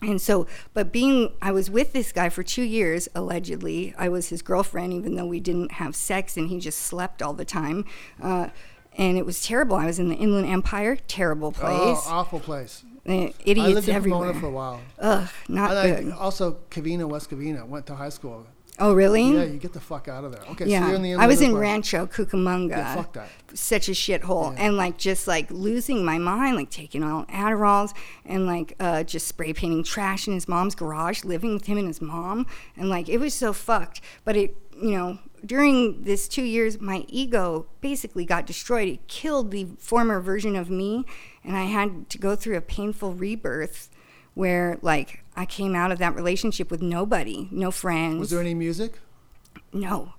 And 0.06 0.22
so, 0.22 0.48
but 0.74 0.92
being, 0.92 1.34
I 1.42 1.52
was 1.52 1.70
with 1.70 1.94
this 1.94 2.12
guy 2.12 2.30
for 2.30 2.44
two 2.44 2.64
years, 2.64 3.08
allegedly. 3.16 3.94
I 3.98 4.10
was 4.10 4.30
his 4.30 4.42
girlfriend, 4.42 4.94
even 4.94 5.16
though 5.16 5.26
we 5.26 5.40
didn't 5.40 5.74
have 5.74 5.96
sex 5.96 6.38
and 6.38 6.50
he 6.50 6.60
just 6.60 6.80
slept 6.80 7.22
all 7.22 7.34
the 7.34 7.46
time. 7.46 7.86
Uh, 8.22 8.50
and 8.98 9.18
it 9.18 9.26
was 9.26 9.44
terrible. 9.44 9.76
I 9.76 9.86
was 9.86 10.00
in 10.00 10.10
the 10.10 10.16
Inland 10.16 10.48
Empire, 10.48 10.96
terrible 11.08 11.52
place. 11.52 11.72
Oh, 11.72 12.04
awful 12.08 12.40
place. 12.40 12.84
Uh, 13.08 13.12
I 13.12 13.34
idiots 13.44 13.74
lived 13.74 13.90
in 13.90 13.96
everywhere. 13.96 14.34
Pomona 14.34 14.40
for 14.40 14.48
a 14.48 14.52
while. 14.52 14.82
Ugh, 15.00 15.30
not 15.48 15.72
And 15.72 16.06
good. 16.06 16.14
I 16.14 16.18
also 16.18 16.58
Covina, 16.72 17.08
West 17.08 17.30
Covina. 17.30 17.68
Went 17.68 17.86
to 17.88 17.96
high 17.96 18.10
school. 18.10 18.48
Oh, 18.80 18.94
really? 18.94 19.32
Yeah, 19.34 19.44
you 19.44 19.58
get 19.58 19.74
the 19.74 19.80
fuck 19.80 20.08
out 20.08 20.24
of 20.24 20.32
there. 20.32 20.42
Okay, 20.52 20.66
so 20.66 20.70
Yeah, 20.72 20.88
you're 20.88 20.96
in 20.96 21.02
the 21.04 21.12
end. 21.14 21.22
I 21.22 21.28
was 21.28 21.42
in 21.42 21.48
Empire. 21.50 21.62
Rancho 21.62 22.08
Cucamonga. 22.08 22.70
Yeah, 22.70 22.96
fuck 22.96 23.14
that. 23.14 23.30
Such 23.54 23.88
a 23.90 23.92
shithole, 23.94 24.54
Yeah. 24.54 24.66
and 24.66 24.78
like 24.78 24.98
just 24.98 25.28
like 25.28 25.50
losing 25.52 26.04
my 26.04 26.18
mind, 26.18 26.56
like 26.56 26.70
taking 26.70 27.04
all 27.04 27.26
Adderalls, 27.26 27.94
and 28.26 28.46
like 28.46 28.76
uh, 28.80 29.04
just 29.04 29.28
spray 29.28 29.54
painting 29.54 29.84
trash 29.84 30.28
in 30.28 30.34
his 30.34 30.48
mom's 30.48 30.76
garage, 30.76 31.24
living 31.24 31.54
with 31.54 31.66
him 31.68 31.78
and 31.78 31.88
his 31.88 32.02
mom, 32.02 32.46
and 32.76 32.90
like 32.90 33.08
it 33.10 33.18
was 33.20 33.34
so 33.34 33.54
fucked. 33.54 34.02
But 34.24 34.36
it, 34.36 34.58
you 34.82 34.92
know, 34.92 35.20
during 35.46 36.04
this 36.04 36.28
two 36.28 36.44
years, 36.44 36.82
my 36.82 37.06
ego 37.08 37.68
basically 37.82 38.26
got 38.26 38.46
destroyed. 38.46 38.90
It 38.90 39.08
killed 39.08 39.52
the 39.52 39.68
former 39.80 40.20
version 40.20 40.56
of 40.56 40.70
me, 40.70 41.06
and 41.44 41.56
I 41.56 41.64
had 41.66 42.10
to 42.10 42.18
go 42.18 42.36
through 42.36 42.58
a 42.58 42.62
painful 42.62 43.14
rebirth, 43.14 43.90
where 44.36 44.78
like 44.82 45.24
I 45.36 45.46
came 45.46 45.76
out 45.76 45.92
of 45.92 45.98
that 45.98 46.16
relationship 46.16 46.70
with 46.70 46.82
nobody, 46.82 47.48
no 47.52 47.72
friends. 47.72 48.20
Was 48.20 48.30
there 48.30 48.40
any 48.40 48.54
music? 48.54 49.00
No. 49.74 50.14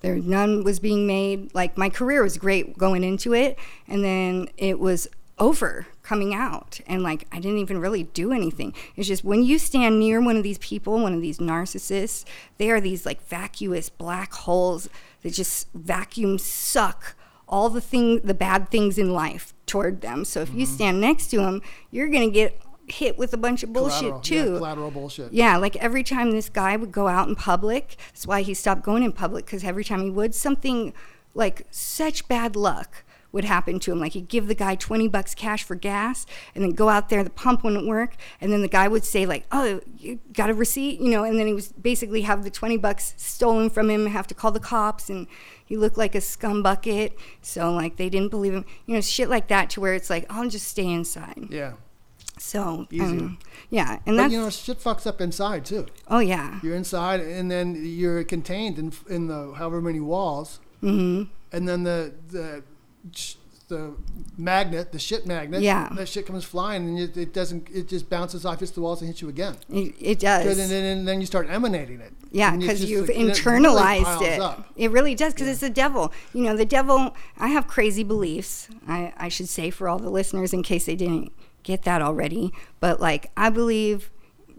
There 0.00 0.16
none 0.16 0.64
was 0.64 0.80
being 0.80 1.06
made. 1.06 1.54
Like 1.54 1.78
my 1.78 1.88
career 1.88 2.22
was 2.22 2.36
great 2.36 2.76
going 2.76 3.04
into 3.04 3.32
it 3.32 3.58
and 3.86 4.04
then 4.04 4.48
it 4.56 4.80
was 4.80 5.08
over 5.38 5.86
coming 6.02 6.32
out 6.32 6.80
and 6.86 7.02
like 7.02 7.26
I 7.32 7.40
didn't 7.40 7.58
even 7.58 7.78
really 7.78 8.04
do 8.04 8.32
anything. 8.32 8.74
It's 8.96 9.08
just 9.08 9.24
when 9.24 9.42
you 9.42 9.58
stand 9.58 9.98
near 9.98 10.20
one 10.20 10.36
of 10.36 10.42
these 10.42 10.58
people, 10.58 11.00
one 11.00 11.14
of 11.14 11.20
these 11.20 11.38
narcissists, 11.38 12.24
they 12.58 12.70
are 12.70 12.80
these 12.80 13.06
like 13.06 13.26
vacuous 13.26 13.88
black 13.88 14.32
holes 14.32 14.88
that 15.22 15.32
just 15.32 15.68
vacuum 15.72 16.38
suck 16.38 17.16
all 17.48 17.68
the 17.68 17.80
thing 17.80 18.20
the 18.20 18.34
bad 18.34 18.70
things 18.70 18.98
in 18.98 19.12
life 19.12 19.54
toward 19.66 20.00
them. 20.00 20.24
So 20.24 20.40
if 20.40 20.50
you 20.50 20.66
mm-hmm. 20.66 20.74
stand 20.74 21.00
next 21.00 21.28
to 21.28 21.38
them, 21.38 21.62
you're 21.90 22.08
going 22.08 22.28
to 22.28 22.32
get 22.32 22.60
hit 22.88 23.16
with 23.18 23.32
a 23.32 23.36
bunch 23.36 23.62
of 23.62 23.72
bullshit 23.72 24.22
too. 24.22 24.52
Yeah, 24.52 24.58
collateral 24.58 24.90
bullshit. 24.90 25.32
Yeah, 25.32 25.56
like 25.56 25.76
every 25.76 26.02
time 26.02 26.30
this 26.30 26.48
guy 26.48 26.76
would 26.76 26.92
go 26.92 27.08
out 27.08 27.28
in 27.28 27.34
public, 27.34 27.96
that's 28.08 28.26
why 28.26 28.42
he 28.42 28.54
stopped 28.54 28.82
going 28.82 29.02
in 29.02 29.12
public 29.12 29.46
because 29.46 29.64
every 29.64 29.84
time 29.84 30.02
he 30.02 30.10
would, 30.10 30.34
something 30.34 30.92
like 31.34 31.66
such 31.70 32.28
bad 32.28 32.56
luck 32.56 33.04
would 33.34 33.44
happen 33.44 33.80
to 33.80 33.90
him. 33.90 33.98
Like 33.98 34.12
he'd 34.12 34.28
give 34.28 34.46
the 34.46 34.54
guy 34.54 34.76
20 34.76 35.08
bucks 35.08 35.34
cash 35.34 35.64
for 35.64 35.74
gas 35.74 36.24
and 36.54 36.62
then 36.62 36.70
go 36.70 36.88
out 36.88 37.08
there, 37.08 37.24
the 37.24 37.30
pump 37.30 37.64
wouldn't 37.64 37.86
work. 37.86 38.14
And 38.40 38.52
then 38.52 38.62
the 38.62 38.68
guy 38.68 38.86
would 38.86 39.04
say, 39.04 39.26
like, 39.26 39.44
oh, 39.50 39.80
you 39.98 40.20
got 40.32 40.50
a 40.50 40.54
receipt? 40.54 41.00
You 41.00 41.10
know, 41.10 41.24
and 41.24 41.36
then 41.36 41.48
he 41.48 41.52
was 41.52 41.72
basically 41.72 42.22
have 42.22 42.44
the 42.44 42.50
20 42.50 42.76
bucks 42.76 43.12
stolen 43.16 43.70
from 43.70 43.90
him, 43.90 44.06
have 44.06 44.28
to 44.28 44.34
call 44.34 44.52
the 44.52 44.60
cops. 44.60 45.10
And 45.10 45.26
he 45.64 45.76
looked 45.76 45.98
like 45.98 46.14
a 46.14 46.20
scum 46.20 46.62
bucket. 46.62 47.18
So, 47.42 47.72
like, 47.72 47.96
they 47.96 48.08
didn't 48.08 48.30
believe 48.30 48.54
him. 48.54 48.64
You 48.86 48.94
know, 48.94 49.00
shit 49.00 49.28
like 49.28 49.48
that 49.48 49.68
to 49.70 49.80
where 49.80 49.94
it's 49.94 50.10
like, 50.10 50.26
I'll 50.30 50.48
just 50.48 50.68
stay 50.68 50.86
inside. 50.86 51.48
Yeah. 51.50 51.72
So, 52.44 52.86
Easier. 52.90 53.06
um, 53.06 53.38
yeah. 53.70 53.92
And 54.06 54.16
But 54.16 54.16
that's, 54.16 54.32
you 54.34 54.40
know, 54.40 54.50
shit 54.50 54.78
fucks 54.78 55.06
up 55.06 55.20
inside 55.20 55.64
too. 55.64 55.86
oh, 56.08 56.18
yeah. 56.18 56.60
You're 56.62 56.76
inside, 56.76 57.20
and 57.20 57.50
then 57.50 57.74
you're 58.00 58.22
contained 58.24 58.78
in 58.78 58.92
in 59.08 59.28
the 59.28 59.52
however 59.56 59.80
many 59.80 60.00
walls, 60.00 60.60
Mm-hmm. 60.82 61.30
and 61.56 61.68
then 61.68 61.84
the 61.84 62.12
the 62.30 62.62
the 63.68 63.94
magnet, 64.36 64.92
the 64.92 64.98
shit 64.98 65.26
magnet, 65.26 65.62
Yeah. 65.62 65.88
that 65.96 66.06
shit 66.06 66.26
comes 66.26 66.44
flying, 66.44 66.86
and 66.86 66.98
it, 66.98 67.16
it 67.16 67.32
doesn't. 67.32 67.66
It 67.72 67.88
just 67.88 68.10
bounces 68.10 68.44
off 68.44 68.60
hits 68.60 68.72
the 68.72 68.82
walls 68.82 69.00
and 69.00 69.08
hits 69.08 69.22
you 69.22 69.30
again. 69.30 69.56
It, 69.70 69.94
it 69.98 70.08
And 70.24 70.44
does. 70.44 70.68
then, 70.68 70.84
and 70.84 71.08
then 71.08 71.20
you 71.20 71.26
start 71.26 71.48
emanating 71.48 72.00
it. 72.00 72.12
Yeah, 72.30 72.54
because 72.56 72.84
you've 72.84 73.08
like- 73.08 73.16
and 73.16 73.30
it 73.30 73.46
really 73.46 73.64
internalized 73.64 74.22
it. 74.22 74.64
It 74.76 74.90
really 74.90 75.14
does, 75.14 75.32
because 75.32 75.48
it's 75.48 75.60
the 75.60 75.70
devil. 75.70 76.12
You 76.34 76.42
know, 76.44 76.54
the 76.56 76.66
devil. 76.66 77.16
I 77.38 77.48
have 77.48 77.66
crazy 77.66 78.04
beliefs. 78.04 78.68
I, 78.86 79.14
I 79.16 79.28
should 79.30 79.48
say 79.48 79.70
for 79.70 79.88
all 79.88 79.98
the 79.98 80.10
listeners, 80.10 80.52
in 80.52 80.62
case 80.62 80.84
they 80.84 80.96
didn't 80.96 81.32
get 81.64 81.82
that 81.82 82.00
already. 82.00 82.52
But 82.78 83.00
like, 83.00 83.30
I 83.36 83.50
believe 83.50 84.10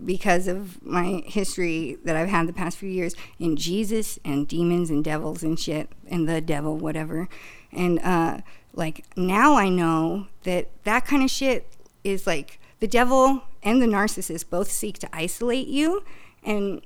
because 0.04 0.48
of 0.48 0.84
my 0.84 1.24
history 1.26 1.98
that 2.04 2.18
I've 2.18 2.28
had 2.28 2.48
the 2.48 2.54
past 2.54 2.78
few 2.78 2.90
years 2.90 3.16
in 3.40 3.56
Jesus 3.56 4.20
and 4.26 4.48
demons 4.48 4.90
and 4.90 5.04
devils 5.04 5.42
and 5.42 5.58
shit 5.58 5.90
and 6.08 6.28
the 6.28 6.42
devil, 6.42 6.78
whatever. 6.78 7.30
And 7.72 8.00
uh, 8.00 8.40
like 8.74 9.06
now 9.16 9.56
I 9.56 9.70
know 9.70 10.28
that 10.44 10.70
that 10.84 11.06
kind 11.06 11.24
of 11.24 11.32
shit 11.32 11.68
is 12.04 12.28
like 12.28 12.60
the 12.80 12.88
devil 12.88 13.44
and 13.64 13.82
the 13.82 13.88
narcissist 13.88 14.50
both 14.50 14.70
seek 14.70 15.00
to 15.00 15.10
isolate 15.15 15.68
you 15.68 16.04
and 16.44 16.82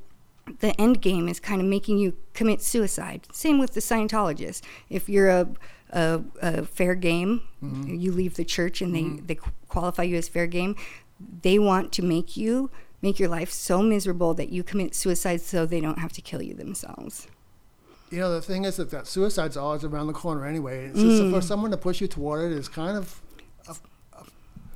the 0.60 0.80
end 0.80 1.02
game 1.02 1.28
is 1.28 1.40
kind 1.40 1.62
of 1.62 1.68
making 1.68 1.98
you 2.00 2.16
commit 2.34 2.62
suicide. 2.62 3.28
Same 3.32 3.60
with 3.60 3.74
the 3.74 3.80
Scientologists. 3.80 4.62
If 4.90 5.10
you're 5.10 5.30
a, 5.30 5.48
a, 5.92 6.22
a 6.42 6.66
fair 6.66 6.96
game, 6.96 7.42
you 7.62 8.12
leave 8.12 8.36
the 8.36 8.46
church 8.46 8.82
and 8.82 8.96
they, 8.96 9.22
they 9.34 9.40
qualify 9.68 10.04
you 10.04 10.16
as 10.18 10.28
fair 10.30 10.48
game, 10.48 10.76
they 11.42 11.60
want 11.60 11.92
to 11.94 12.02
make 12.02 12.38
you 12.38 12.70
make 13.02 13.18
your 13.20 13.30
life 13.30 13.50
so 13.52 13.82
miserable 13.82 14.34
that 14.34 14.50
you 14.50 14.62
commit 14.62 14.94
suicide 14.94 15.40
so 15.40 15.66
they 15.66 15.80
don't 15.80 16.00
have 16.00 16.12
to 16.12 16.22
kill 16.22 16.42
you 16.42 16.54
themselves. 16.54 17.28
You 18.12 18.20
know, 18.20 18.34
the 18.34 18.42
thing 18.42 18.66
is 18.66 18.76
that, 18.78 18.90
that 18.92 19.08
suicide's 19.08 19.56
always 19.56 19.84
around 19.86 20.08
the 20.08 20.14
corner 20.14 20.46
anyway. 20.46 20.88
Just 20.90 20.98
Mm. 21.22 21.32
for 21.32 21.42
someone 21.42 21.72
to 21.72 21.78
push 21.78 22.02
you 22.02 22.08
toward 22.08 22.52
it 22.52 22.58
is 22.58 22.68
kind 22.68 22.98
of 22.98 23.22
a 23.70 23.76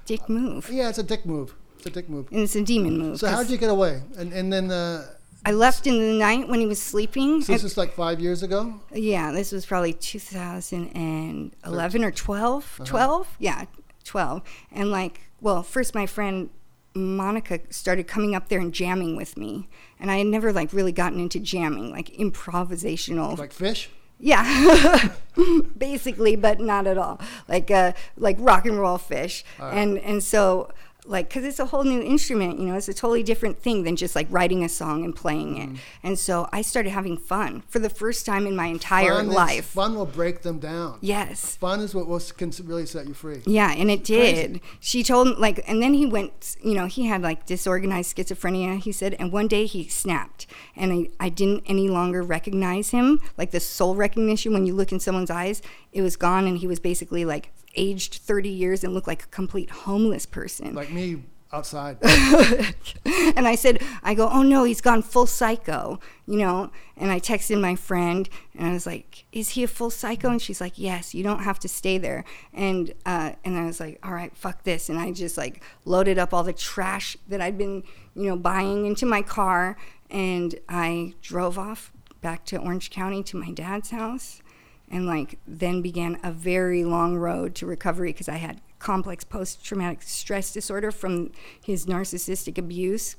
Dick 0.06 0.28
move. 0.30 0.70
yeah, 0.72 0.90
it's 0.90 0.98
a 1.00 1.04
dick 1.04 1.26
move. 1.26 1.56
It's 1.78 1.86
a 1.86 1.90
dick 1.90 2.10
move. 2.10 2.28
And 2.32 2.42
it's 2.42 2.56
a 2.56 2.62
demon 2.64 2.98
move. 2.98 3.20
So 3.20 3.28
how'd 3.28 3.50
you 3.50 3.58
get 3.58 3.70
away? 3.70 4.02
And 4.18 4.32
and 4.34 4.52
then 4.54 4.72
uh, 4.72 5.06
I 5.46 5.52
left 5.52 5.88
in 5.88 5.98
the 5.98 6.18
night 6.18 6.48
when 6.48 6.60
he 6.60 6.66
was 6.66 6.82
sleeping. 6.82 7.42
so 7.42 7.54
this 7.54 7.64
is 7.64 7.78
like 7.78 7.94
five 7.94 8.22
years 8.22 8.44
ago. 8.44 8.80
Yeah, 8.94 9.32
this 9.32 9.52
was 9.52 9.66
probably 9.66 9.94
2011 9.94 12.04
or 12.04 12.12
12. 12.12 12.76
Uh-huh. 12.80 12.86
12? 12.86 13.36
Yeah, 13.40 13.66
12. 14.06 14.42
And 14.72 14.92
like, 14.92 15.22
well, 15.42 15.64
first 15.64 15.94
my 15.94 16.06
friend 16.06 16.50
Monica 16.96 17.60
started 17.70 18.08
coming 18.08 18.36
up 18.36 18.50
there 18.50 18.60
and 18.60 18.74
jamming 18.74 19.16
with 19.16 19.38
me. 19.38 19.68
And 20.00 20.12
I 20.12 20.18
had 20.18 20.28
never 20.28 20.54
like 20.54 20.74
really 20.74 20.92
gotten 20.92 21.20
into 21.20 21.40
jamming, 21.40 21.92
like 21.92 22.10
improvisational. 22.14 23.38
Like 23.38 23.54
Phish. 23.54 23.88
Yeah, 24.20 25.10
basically, 25.78 26.38
but 26.38 26.62
not 26.62 26.88
at 26.88 26.98
all. 26.98 27.20
Like 27.50 27.70
uh, 27.70 27.92
like 28.16 28.38
rock 28.40 28.66
and 28.66 28.80
roll 28.80 28.98
Phish, 28.98 29.44
right. 29.60 29.74
and 29.74 29.98
and 30.00 30.24
so 30.24 30.72
like 31.06 31.28
because 31.30 31.44
it's 31.44 31.60
a 31.60 31.66
whole 31.66 31.84
new 31.84 32.02
instrument, 32.02 32.60
you 32.60 32.66
know, 32.66 32.76
it's 32.76 32.88
a 32.88 32.94
totally 32.94 33.24
different 33.24 33.60
thing 33.60 33.84
than 33.84 33.96
just 33.96 34.16
like 34.16 34.28
writing 34.30 34.64
a 34.64 34.70
song 34.70 35.04
and 35.04 35.16
playing 35.16 35.58
it. 35.58 35.70
Mm-hmm. 35.70 35.76
And 36.04 36.20
so 36.20 36.48
I 36.52 36.62
started 36.62 36.92
having 36.92 37.18
fun 37.18 37.64
for 37.68 37.80
the 37.80 37.90
first 37.90 38.26
time 38.26 38.48
in 38.48 38.56
my 38.56 38.68
entire 38.68 39.16
Fun 39.16 39.28
is- 39.28 39.34
life. 39.34 39.66
Fun 39.66 39.96
will 39.96 40.06
break 40.06 40.42
them 40.42 40.60
down. 40.60 41.00
Yes. 41.02 41.56
Fun 41.58 41.80
is 41.82 41.94
what 41.94 42.08
will 42.08 42.20
can 42.38 42.52
really 42.64 42.86
set 42.86 43.08
you 43.08 43.14
free. 43.14 43.42
Yeah, 43.46 43.72
and 43.74 43.92
it 43.92 44.06
Crazy. 44.06 44.34
did. 44.34 44.62
She 44.80 45.04
told 45.04 45.28
him 45.28 45.40
like, 45.40 45.64
and 45.68 45.82
then 45.82 45.94
he 45.94 46.06
went. 46.06 46.56
You 46.64 46.74
know, 46.74 46.86
he 46.86 47.06
had 47.06 47.22
like 47.22 47.46
disorganized 47.46 48.16
schizophrenia. 48.16 48.80
He 48.80 48.92
said, 48.92 49.16
and 49.20 49.32
one 49.32 49.48
day 49.48 49.66
he 49.66 49.88
snapped, 49.88 50.48
and 50.76 50.94
I, 50.94 51.26
I 51.26 51.30
didn't 51.30 51.64
any 51.66 51.90
longer 51.90 52.24
recognize 52.24 52.92
him. 52.92 53.20
Like 53.38 53.52
the 53.52 53.60
soul 53.60 53.96
recognition, 53.96 54.54
when 54.54 54.66
you 54.66 54.74
look 54.74 54.92
in 54.92 55.00
someone's 55.00 55.32
eyes, 55.32 55.62
it 55.92 56.02
was 56.02 56.16
gone, 56.16 56.48
and 56.48 56.58
he 56.58 56.68
was 56.68 56.80
basically 56.80 57.26
like 57.26 57.52
aged 57.76 58.16
30 58.16 58.50
years 58.50 58.84
and 58.84 58.94
looked 58.94 59.08
like 59.08 59.24
a 59.24 59.28
complete 59.28 59.70
homeless 59.70 60.26
person. 60.26 60.74
Like 60.74 60.92
me 60.92 61.24
outside. 61.54 61.98
and 63.06 63.48
I 63.48 63.56
said, 63.56 63.82
I 64.02 64.16
go, 64.16 64.28
oh 64.28 64.42
no, 64.42 64.64
he's 64.64 64.82
gone 64.82 65.04
full 65.04 65.28
psycho, 65.28 66.00
you 66.26 66.38
know. 66.38 66.72
And 66.98 67.12
I 67.12 67.20
texted 67.20 67.62
my 67.62 67.76
friend, 67.76 68.28
and 68.58 68.68
I 68.68 68.74
was 68.74 68.86
like, 68.86 69.26
is 69.32 69.50
he 69.50 69.64
a 69.64 69.68
full 69.68 69.92
psycho? 69.92 70.30
And 70.30 70.42
she's 70.42 70.60
like, 70.60 70.78
yes, 70.78 71.14
you 71.14 71.24
don't 71.24 71.44
have 71.44 71.60
to 71.60 71.68
stay 71.68 71.98
there. 71.98 72.26
And 72.54 72.94
uh, 73.06 73.34
and 73.46 73.58
I 73.58 73.66
was 73.66 73.80
like, 73.80 74.00
all 74.04 74.14
right, 74.14 74.36
fuck 74.36 74.64
this. 74.64 74.90
And 74.90 75.00
I 75.00 75.12
just 75.12 75.38
like 75.38 75.64
loaded 75.86 76.18
up 76.18 76.34
all 76.34 76.44
the 76.44 76.54
trash 76.54 77.16
that 77.28 77.40
I'd 77.40 77.58
been, 77.58 77.84
you 78.16 78.24
know, 78.24 78.36
buying 78.36 78.86
into 78.86 79.06
my 79.06 79.22
car, 79.22 79.78
and 80.10 80.56
I 80.68 81.14
drove 81.22 81.58
off 81.58 81.92
back 82.22 82.46
to 82.46 82.58
Orange 82.58 82.90
County 82.90 83.22
to 83.24 83.38
my 83.38 83.52
dad's 83.52 83.92
house 83.92 84.42
and 84.92 85.06
like 85.06 85.40
then 85.48 85.82
began 85.82 86.20
a 86.24 86.32
very 86.32 86.84
long 86.84 87.16
road 87.16 87.56
to 87.56 87.66
recovery 87.66 88.12
because 88.12 88.30
I 88.30 88.36
had 88.36 88.62
complex 88.80 89.24
post 89.24 89.64
traumatic 89.64 90.02
stress 90.02 90.52
disorder 90.52 90.92
from 90.92 91.32
his 91.64 91.86
narcissistic 91.86 92.58
abuse. 92.58 93.16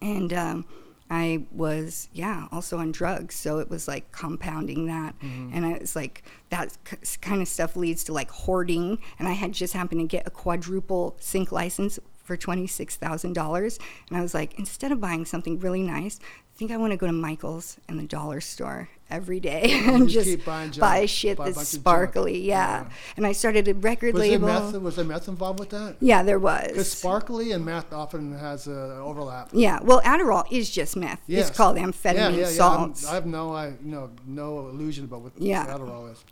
And 0.00 0.32
um, 0.32 0.64
I 1.10 1.44
was, 1.52 2.08
yeah, 2.12 2.46
also 2.52 2.78
on 2.78 2.92
drugs. 2.92 3.34
So 3.34 3.58
it 3.58 3.70
was 3.70 3.86
like 3.88 4.12
compounding 4.12 4.86
that. 4.86 5.14
And 5.22 5.64
I 5.64 5.78
was 5.78 5.94
like, 5.96 6.22
that 6.50 6.76
k- 6.84 6.96
kind 7.20 7.40
of 7.42 7.48
stuff 7.48 7.76
leads 7.76 8.04
to 8.04 8.12
like 8.12 8.30
hoarding. 8.30 8.98
And 9.18 9.28
I 9.28 9.32
had 9.32 9.52
just 9.52 9.72
happened 9.74 10.00
to 10.00 10.06
get 10.06 10.26
a 10.26 10.30
quadruple 10.30 11.16
sync 11.20 11.52
license 11.52 11.98
for 12.24 12.36
$26,000. 12.36 13.78
And 14.08 14.16
I 14.16 14.22
was 14.22 14.34
like, 14.34 14.58
instead 14.58 14.92
of 14.92 15.00
buying 15.00 15.24
something 15.24 15.58
really 15.58 15.82
nice, 15.82 16.18
I 16.22 16.58
think 16.58 16.70
I 16.70 16.76
want 16.76 16.92
to 16.92 16.96
go 16.96 17.06
to 17.06 17.12
Michael's 17.12 17.78
and 17.88 17.98
the 17.98 18.06
dollar 18.06 18.40
store 18.40 18.88
every 19.12 19.38
day 19.40 19.62
and 19.86 20.08
just 20.08 20.26
just 20.28 20.44
buying 20.46 20.70
junk, 20.70 20.80
buy 20.80 21.06
shit 21.06 21.36
buy 21.38 21.44
that's 21.46 21.56
bunch 21.56 21.66
of 21.68 21.72
junk. 21.72 21.80
sparkly. 21.82 22.40
Yeah. 22.40 22.82
Yeah. 22.82 22.90
and 23.16 23.26
I 23.26 23.32
started 23.32 23.68
a 23.68 23.74
record 23.74 24.14
Was 24.14 24.22
there 24.22 24.30
label. 24.38 24.46
meth? 24.48 24.74
Was 24.82 24.96
there 24.96 25.04
meth 25.04 25.28
involved 25.28 25.60
with 25.60 25.70
that? 25.70 25.96
Yeah, 26.00 26.22
there 26.22 26.38
Because 26.40 26.76
was. 26.76 26.90
sparkly 26.92 27.52
and 27.52 27.64
meth 27.64 27.92
often 27.92 28.36
has 28.38 28.66
uh, 28.66 29.00
overlap. 29.02 29.50
Yeah, 29.52 29.78
well, 29.82 30.00
Adderall 30.02 30.44
is 30.50 30.70
just 30.70 30.96
meth. 30.96 31.20
Yes. 31.26 31.48
It's 31.48 31.56
called 31.56 31.76
amphetamine 31.76 32.14
Yeah, 32.32 32.36
yeah, 32.38 32.46
salts. 32.46 33.06
I 33.06 33.14
have 33.14 33.26
no, 33.26 33.54
I, 33.54 33.68
you 33.68 33.76
know, 33.82 34.10
no 34.26 34.68
illusion 34.68 35.04
about 35.04 35.20
what 35.22 35.32
Yeah. 35.38 35.66
Adderall 35.66 36.10
is. 36.12 36.24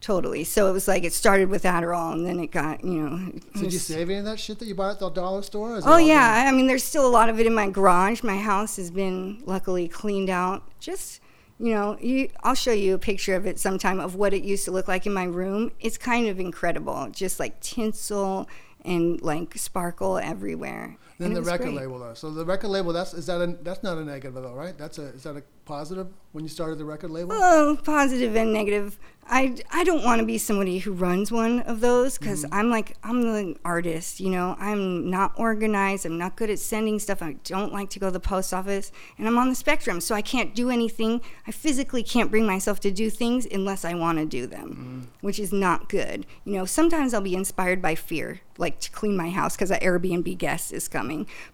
totally. 0.00 0.44
So 0.44 0.68
it 0.68 0.72
was 0.72 0.86
like 0.86 1.04
it 1.04 1.12
started 1.12 1.48
with 1.48 1.62
Adderall, 1.62 2.12
and 2.12 2.26
then 2.26 2.38
it 2.40 2.50
got 2.50 2.84
you 2.84 3.00
know. 3.08 3.32
did 3.60 3.72
you 3.72 3.78
save 3.78 4.10
any 4.10 4.18
of 4.18 4.24
that 4.26 4.38
shit 4.38 4.58
that 4.58 4.66
you 4.66 4.74
bought 4.74 4.90
at 4.92 4.98
the 4.98 5.08
dollar 5.10 5.42
store? 5.42 5.72
or 5.72 5.78
is 5.78 5.84
it 5.86 5.88
Oh 5.90 5.96
yeah, 5.96 6.44
I 6.46 6.52
mean, 6.52 6.66
there's 6.66 6.84
still 6.84 7.06
a 7.06 7.08
lot 7.18 7.28
of 7.28 7.40
it 7.40 7.46
in 7.46 7.54
my 7.54 7.70
garage. 7.70 8.22
My 8.22 8.36
house 8.38 8.76
has 8.76 8.90
been 8.90 9.42
luckily 9.46 9.88
cleaned 9.88 10.28
out. 10.30 10.62
Just 10.78 11.20
you 11.58 11.74
know, 11.74 11.96
you, 12.00 12.30
I'll 12.42 12.54
show 12.54 12.72
you 12.72 12.94
a 12.94 12.98
picture 12.98 13.36
of 13.36 13.46
it 13.46 13.58
sometime 13.58 14.00
of 14.00 14.14
what 14.14 14.34
it 14.34 14.42
used 14.42 14.64
to 14.64 14.70
look 14.72 14.88
like 14.88 15.06
in 15.06 15.12
my 15.12 15.24
room. 15.24 15.72
It's 15.80 15.98
kind 15.98 16.26
of 16.28 16.40
incredible, 16.40 17.08
just 17.10 17.38
like 17.38 17.60
tinsel 17.60 18.48
and 18.84 19.20
like 19.22 19.56
sparkle 19.56 20.18
everywhere. 20.18 20.96
It 21.18 21.32
the 21.32 21.42
record 21.42 21.66
great. 21.66 21.76
label 21.76 21.98
though. 22.00 22.14
So 22.14 22.30
the 22.30 22.44
record 22.44 22.68
label 22.68 22.92
that's 22.92 23.14
is 23.14 23.26
that 23.26 23.40
a 23.40 23.46
that's 23.62 23.82
not 23.82 23.98
a 23.98 24.04
negative 24.04 24.34
though, 24.34 24.52
right? 24.52 24.76
That's 24.76 24.98
a 24.98 25.06
is 25.08 25.22
that 25.22 25.36
a 25.36 25.42
positive 25.64 26.08
when 26.32 26.44
you 26.44 26.48
started 26.48 26.78
the 26.78 26.84
record 26.84 27.10
label? 27.10 27.30
Oh, 27.32 27.78
positive 27.84 28.34
and 28.34 28.52
negative. 28.52 28.98
I, 29.26 29.56
I 29.70 29.84
don't 29.84 30.04
want 30.04 30.20
to 30.20 30.26
be 30.26 30.36
somebody 30.36 30.78
who 30.78 30.92
runs 30.92 31.32
one 31.32 31.60
of 31.60 31.80
those 31.80 32.18
because 32.18 32.44
mm-hmm. 32.44 32.54
I'm 32.54 32.70
like, 32.70 32.96
I'm 33.02 33.22
the 33.22 33.56
artist, 33.64 34.20
you 34.20 34.28
know. 34.28 34.54
I'm 34.58 35.08
not 35.08 35.32
organized. 35.38 36.04
I'm 36.04 36.18
not 36.18 36.36
good 36.36 36.50
at 36.50 36.58
sending 36.58 36.98
stuff. 36.98 37.22
I 37.22 37.36
don't 37.44 37.72
like 37.72 37.88
to 37.90 37.98
go 37.98 38.08
to 38.08 38.12
the 38.12 38.20
post 38.20 38.52
office. 38.52 38.92
And 39.16 39.26
I'm 39.26 39.38
on 39.38 39.48
the 39.48 39.54
spectrum, 39.54 40.00
so 40.00 40.14
I 40.14 40.20
can't 40.20 40.54
do 40.54 40.70
anything. 40.70 41.22
I 41.46 41.52
physically 41.52 42.02
can't 42.02 42.30
bring 42.30 42.46
myself 42.46 42.80
to 42.80 42.90
do 42.90 43.08
things 43.08 43.46
unless 43.50 43.84
I 43.84 43.94
want 43.94 44.18
to 44.18 44.26
do 44.26 44.46
them, 44.46 45.06
mm. 45.06 45.22
which 45.22 45.38
is 45.38 45.52
not 45.52 45.88
good. 45.88 46.26
You 46.44 46.56
know, 46.56 46.64
sometimes 46.66 47.14
I'll 47.14 47.22
be 47.22 47.34
inspired 47.34 47.80
by 47.80 47.94
fear, 47.94 48.40
like 48.58 48.78
to 48.80 48.90
clean 48.90 49.16
my 49.16 49.30
house 49.30 49.56
because 49.56 49.70
an 49.70 49.80
Airbnb 49.80 50.36
guest 50.36 50.72
is 50.72 50.86
coming. 50.86 51.03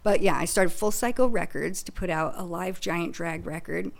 But 0.03 0.21
yeah, 0.21 0.35
I 0.37 0.45
started 0.45 0.71
Full 0.71 0.91
Cycle 0.91 1.29
Records 1.29 1.83
to 1.83 1.91
put 1.91 2.09
out 2.09 2.33
a 2.37 2.43
live 2.43 2.79
giant 2.79 3.13
drag 3.13 3.45
record. 3.45 3.91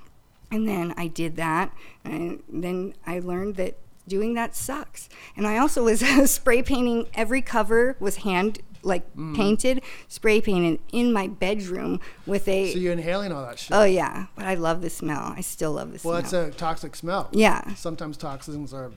And 0.51 0.67
then 0.67 0.93
I 0.97 1.07
did 1.07 1.37
that, 1.37 1.73
and 2.03 2.43
then 2.49 2.93
I 3.07 3.19
learned 3.19 3.55
that 3.55 3.77
doing 4.05 4.33
that 4.33 4.53
sucks. 4.53 5.07
And 5.37 5.47
I 5.47 5.57
also 5.57 5.85
was 5.85 6.01
spray 6.29 6.61
painting. 6.61 7.07
Every 7.13 7.41
cover 7.41 7.95
was 8.01 8.17
hand 8.17 8.59
like 8.83 9.15
mm. 9.15 9.35
painted, 9.35 9.81
spray 10.07 10.41
painted 10.41 10.79
in 10.91 11.13
my 11.13 11.27
bedroom 11.27 11.99
with 12.25 12.47
a. 12.47 12.73
So 12.73 12.79
you're 12.79 12.93
inhaling 12.93 13.31
all 13.31 13.45
that 13.45 13.59
shit. 13.59 13.75
oh 13.75 13.83
yeah, 13.83 14.27
but 14.35 14.45
I 14.45 14.55
love 14.55 14.81
the 14.81 14.89
smell. 14.89 15.33
I 15.35 15.41
still 15.41 15.73
love 15.73 15.89
the 15.89 16.01
well, 16.03 16.21
smell. 16.21 16.41
Well, 16.41 16.49
it's 16.49 16.55
a 16.55 16.59
toxic 16.59 16.95
smell. 16.95 17.29
yeah, 17.31 17.73
Sometimes 17.75 18.17
toxins 18.17 18.73
are 18.73 18.91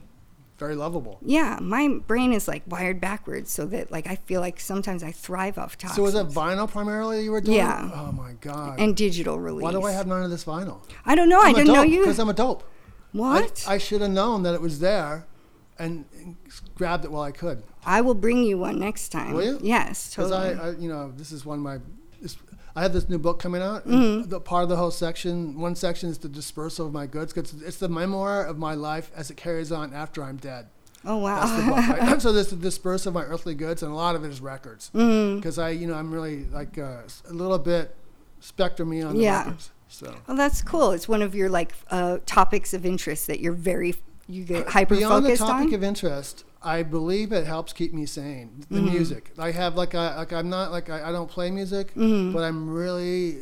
very 0.57 0.75
lovable. 0.75 1.19
yeah. 1.21 1.59
My 1.61 1.99
brain 2.07 2.31
is 2.31 2.47
like 2.47 2.63
wired 2.67 3.01
backwards, 3.01 3.51
so 3.51 3.65
that 3.67 3.91
like 3.91 4.07
I 4.07 4.15
feel 4.15 4.41
like 4.41 4.59
sometimes 4.59 5.03
I 5.03 5.11
thrive 5.11 5.57
off 5.57 5.77
toxins. 5.77 5.95
So 5.95 6.03
was 6.03 6.15
it 6.15 6.27
vinyl 6.27 6.69
primarily 6.69 7.23
you 7.23 7.31
were 7.31 7.41
doing? 7.41 7.57
Yeah. 7.57 7.91
Oh 7.93 8.11
my 8.11 8.33
god. 8.41 8.79
and 8.79 8.95
digital 8.95 9.39
release. 9.39 9.63
Why 9.63 9.71
do 9.71 9.83
I 9.83 9.91
have 9.91 10.07
none 10.07 10.23
of 10.23 10.29
this 10.29 10.45
vinyl? 10.45 10.79
I 11.05 11.15
don't 11.15 11.29
know. 11.29 11.39
I 11.39 11.51
didn't 11.53 11.73
know 11.73 11.83
you. 11.83 11.99
Because 11.99 12.19
I'm 12.19 12.29
a 12.29 12.33
dope. 12.33 12.63
what? 13.11 13.65
I, 13.67 13.75
I 13.75 13.77
should 13.77 14.01
have 14.01 14.11
known 14.11 14.43
that 14.43 14.53
it 14.53 14.61
was 14.61 14.79
there, 14.79 15.25
and, 15.77 16.05
grabbed 16.75 17.05
it 17.05 17.11
while 17.11 17.23
I 17.23 17.31
could. 17.31 17.63
I 17.85 18.01
will 18.01 18.15
bring 18.15 18.43
you 18.43 18.57
one 18.57 18.79
next 18.79 19.09
time. 19.09 19.33
Will 19.33 19.43
you? 19.43 19.59
Yes, 19.61 20.09
Because 20.09 20.31
totally. 20.31 20.59
I, 20.59 20.69
I, 20.69 20.71
you 20.71 20.89
know, 20.89 21.11
this 21.15 21.31
is 21.31 21.45
one 21.45 21.59
of 21.59 21.63
my. 21.63 21.79
This, 22.75 22.79
I 22.79 22.83
have 22.83 22.93
this 22.93 23.09
new 23.09 23.17
book 23.17 23.39
coming 23.39 23.61
out. 23.61 23.87
Mm-hmm. 23.87 24.29
The 24.29 24.39
part 24.39 24.63
of 24.63 24.69
the 24.69 24.75
whole 24.75 24.91
section, 24.91 25.59
one 25.59 25.75
section 25.75 26.09
is 26.09 26.17
the 26.17 26.27
dispersal 26.29 26.87
of 26.87 26.93
my 26.93 27.07
goods. 27.07 27.33
'cause 27.33 27.53
it's 27.65 27.77
the 27.77 27.89
memoir 27.89 28.43
of 28.45 28.57
my 28.57 28.73
life 28.75 29.11
as 29.15 29.29
it 29.31 29.37
carries 29.37 29.71
on 29.71 29.93
after 29.93 30.23
I'm 30.23 30.37
dead. 30.37 30.67
oh 31.05 31.17
wow. 31.17 31.45
Book. 31.67 31.99
Right? 31.99 32.21
so 32.21 32.31
there's 32.33 32.47
the 32.49 32.55
dispersal 32.55 33.09
of 33.09 33.13
my 33.15 33.23
earthly 33.23 33.53
goods, 33.55 33.83
and 33.83 33.91
a 33.91 33.95
lot 33.95 34.15
of 34.15 34.23
it 34.25 34.29
is 34.29 34.41
records. 34.41 34.91
Mm-hmm. 34.93 35.37
Because 35.37 35.57
I, 35.59 35.69
you 35.69 35.87
know, 35.87 35.93
I'm 35.95 36.11
really 36.11 36.45
like 36.45 36.77
uh, 36.77 37.01
a 37.29 37.33
little 37.33 37.59
bit 37.59 37.95
spectrumy 38.41 39.07
on 39.07 39.15
the 39.15 39.23
Yeah. 39.23 39.39
records. 39.43 39.71
So 39.87 40.15
Well, 40.27 40.35
that's 40.35 40.61
cool. 40.61 40.91
It's 40.91 41.07
one 41.07 41.21
of 41.21 41.35
your 41.35 41.49
like 41.49 41.73
uh, 41.91 42.17
topics 42.25 42.73
of 42.73 42.85
interest 42.85 43.27
that 43.27 43.39
you're 43.39 43.53
very 43.53 43.95
you 44.27 44.43
get 44.43 44.67
hyper 44.69 44.95
beyond 44.95 45.25
the 45.25 45.37
topic 45.37 45.67
on. 45.69 45.73
of 45.73 45.83
interest, 45.83 46.43
I 46.63 46.81
believe 46.83 47.31
it 47.31 47.45
helps 47.45 47.73
keep 47.73 47.93
me 47.93 48.05
sane. 48.05 48.65
The 48.69 48.77
Mm-hmm. 48.79 48.89
music. 48.89 49.31
I 49.37 49.51
have 49.51 49.75
like 49.75 49.93
I 49.95 50.15
like 50.17 50.33
I'm 50.33 50.49
not 50.49 50.71
like 50.71 50.89
I, 50.89 51.09
I 51.09 51.11
don't 51.11 51.29
play 51.29 51.51
music, 51.51 51.93
Mm-hmm. 51.95 52.33
but 52.33 52.43
I'm 52.43 52.69
really 52.69 53.37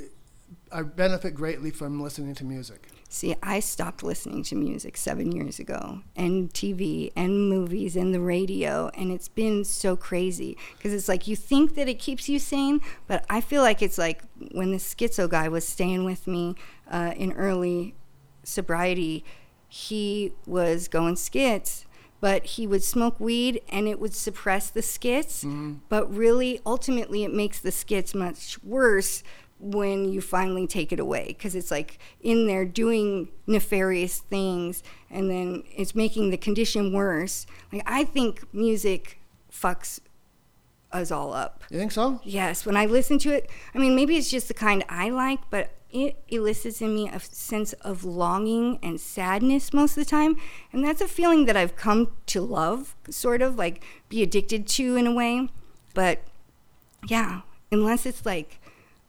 I 0.72 0.82
benefit 0.82 1.36
greatly 1.36 1.70
from 1.72 2.02
listening 2.02 2.36
to 2.36 2.44
music. 2.46 2.88
See, 3.08 3.36
I 3.44 3.60
stopped 3.60 4.02
listening 4.02 4.42
to 4.46 4.56
music 4.56 4.98
seven 4.98 5.32
years 5.32 5.60
ago, 5.60 6.00
and 6.16 6.52
TV, 6.52 7.12
and 7.16 7.48
movies, 7.48 7.96
and 7.96 8.12
the 8.12 8.20
radio, 8.20 8.90
and 8.96 9.12
it's 9.12 9.28
been 9.28 9.64
so 9.66 9.96
crazy 9.96 10.58
because 10.76 10.94
it's 10.94 11.08
like 11.08 11.28
you 11.28 11.36
think 11.36 11.76
that 11.76 11.88
it 11.88 12.00
keeps 12.00 12.28
you 12.28 12.40
sane, 12.40 12.82
but 13.06 13.24
I 13.30 13.40
feel 13.40 13.62
like 13.62 13.84
it's 13.84 14.00
like 14.00 14.24
when 14.54 14.72
the 14.72 14.78
schizo 14.78 15.30
guy 15.30 15.48
was 15.48 15.64
staying 15.68 16.06
with 16.06 16.26
me 16.26 16.56
uh, 16.90 17.14
in 17.16 17.34
early 17.34 17.94
sobriety, 18.44 19.24
he 19.74 20.32
was 20.46 20.88
going 20.88 21.16
skits. 21.16 21.86
But 22.22 22.46
he 22.46 22.68
would 22.68 22.84
smoke 22.84 23.20
weed 23.20 23.62
and 23.68 23.88
it 23.88 24.00
would 24.00 24.14
suppress 24.14 24.70
the 24.70 24.84
skits. 24.84 25.44
Mm-hmm. 25.44 25.74
But 25.90 26.16
really, 26.16 26.62
ultimately, 26.66 27.24
it 27.24 27.34
makes 27.34 27.60
the 27.60 27.72
skits 27.72 28.14
much 28.14 28.64
worse 28.64 29.24
when 29.60 30.10
you 30.10 30.22
finally 30.22 30.68
take 30.68 30.94
it 30.94 31.00
away 31.00 31.26
because 31.28 31.56
it's 31.56 31.72
like 31.72 31.98
in 32.22 32.46
there 32.48 32.66
doing 32.66 33.30
nefarious 33.48 34.20
things 34.20 34.84
and 35.10 35.30
then 35.30 35.64
it's 35.76 35.96
making 35.96 36.30
the 36.30 36.38
condition 36.38 36.94
worse. 36.94 37.46
Like, 37.72 37.84
I 37.86 38.04
think 38.04 38.46
music 38.54 39.20
fucks 39.52 40.00
us 40.92 41.12
all 41.12 41.34
up. 41.34 41.64
You 41.72 41.80
think 41.80 41.92
so? 41.92 42.22
Yes, 42.24 42.66
when 42.66 42.78
I 42.78 42.86
listen 42.86 43.18
to 43.20 43.34
it, 43.34 43.50
I 43.74 43.80
mean, 43.80 43.96
maybe 43.96 44.16
it's 44.16 44.30
just 44.30 44.48
the 44.48 44.54
kind 44.54 44.86
I 44.88 45.10
like, 45.10 45.40
but 45.50 45.72
it 45.94 46.18
elicits 46.28 46.82
in 46.82 46.94
me 46.96 47.08
a 47.08 47.20
sense 47.20 47.72
of 47.74 48.04
longing 48.04 48.80
and 48.84 49.00
sadness 49.00 49.72
most 49.72 49.96
of 49.96 50.04
the 50.04 50.10
time. 50.10 50.36
And 50.74 50.84
that's 50.84 51.00
a 51.02 51.08
feeling 51.08 51.46
that 51.46 51.56
I've 51.56 51.76
come 51.76 52.12
to 52.28 52.42
love, 52.42 52.96
sort 53.10 53.42
of 53.42 53.56
like 53.58 53.84
be 54.10 54.22
addicted 54.24 54.68
to 54.70 54.96
in 54.96 55.08
a 55.08 55.14
way. 55.14 55.50
But 55.94 56.20
yeah, 57.08 57.42
unless 57.72 58.06
it's 58.06 58.26
like 58.26 58.60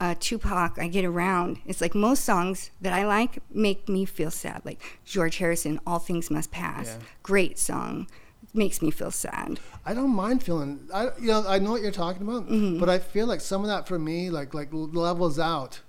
uh, 0.01 0.15
Tupac, 0.21 0.79
I 0.79 0.89
get 0.89 1.05
around. 1.05 1.59
It's 1.67 1.81
like 1.81 1.95
most 1.95 2.25
songs 2.25 2.71
that 2.81 2.93
I 2.93 3.07
like 3.07 3.39
make 3.51 3.89
me 3.89 4.05
feel 4.05 4.31
sad. 4.31 4.61
Like 4.65 4.83
George 5.05 5.39
Harrison, 5.39 5.81
All 5.87 5.99
Things 5.99 6.31
Must 6.31 6.51
Pass. 6.51 6.87
Yeah. 7.01 7.07
Great 7.23 7.59
song. 7.59 8.07
Makes 8.53 8.83
me 8.83 8.91
feel 8.91 9.11
sad. 9.11 9.59
I 9.87 9.95
don't 9.95 10.15
mind 10.15 10.43
feeling. 10.43 10.87
I 10.93 11.05
you 11.19 11.29
know 11.29 11.45
I 11.49 11.59
know 11.59 11.71
what 11.73 11.81
you're 11.83 11.91
talking 11.91 12.23
about, 12.23 12.49
Mm-hmm. 12.49 12.79
but 12.79 12.89
I 12.91 12.99
feel 12.99 13.27
like 13.27 13.41
some 13.41 13.63
of 13.63 13.69
that 13.69 13.89
for 13.89 13.99
me 13.99 14.31
like 14.31 14.53
like 14.55 14.69
levels 14.73 15.39
out 15.39 15.81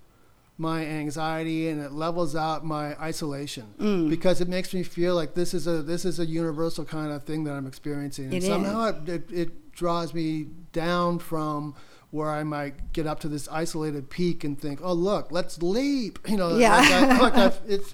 my 0.58 0.86
anxiety 0.86 1.68
and 1.68 1.82
it 1.82 1.92
levels 1.92 2.36
out 2.36 2.66
my 2.66 2.96
isolation 3.02 3.66
Mm. 3.80 4.10
because 4.10 4.40
it 4.40 4.48
makes 4.48 4.74
me 4.74 4.84
feel 4.84 5.14
like 5.14 5.34
this 5.34 5.54
is 5.54 5.68
a 5.68 5.82
this 5.82 6.06
is 6.06 6.18
a 6.20 6.26
universal 6.26 6.86
kind 6.86 7.12
of 7.12 7.24
thing 7.24 7.44
that 7.44 7.54
I'm 7.54 7.68
experiencing. 7.68 8.26
And 8.26 8.36
It 8.36 8.44
somehow 8.44 8.86
it, 8.86 9.10
it, 9.10 9.32
it 9.32 9.72
draws 9.74 10.14
me 10.14 10.48
down 10.72 11.20
from 11.20 11.76
where 12.12 12.30
I 12.32 12.44
might 12.44 12.94
get 12.94 13.06
up 13.06 13.20
to 13.22 13.28
this 13.28 13.50
isolated 13.50 14.10
peak 14.10 14.46
and 14.46 14.58
think, 14.58 14.80
oh 14.82 14.94
look, 14.94 15.30
let's 15.32 15.62
leap. 15.62 16.20
You 16.28 16.38
know, 16.38 16.56
Yeah. 16.58 16.78
like 17.22 17.36
I, 17.36 17.44
like 17.48 17.54
it's 17.68 17.94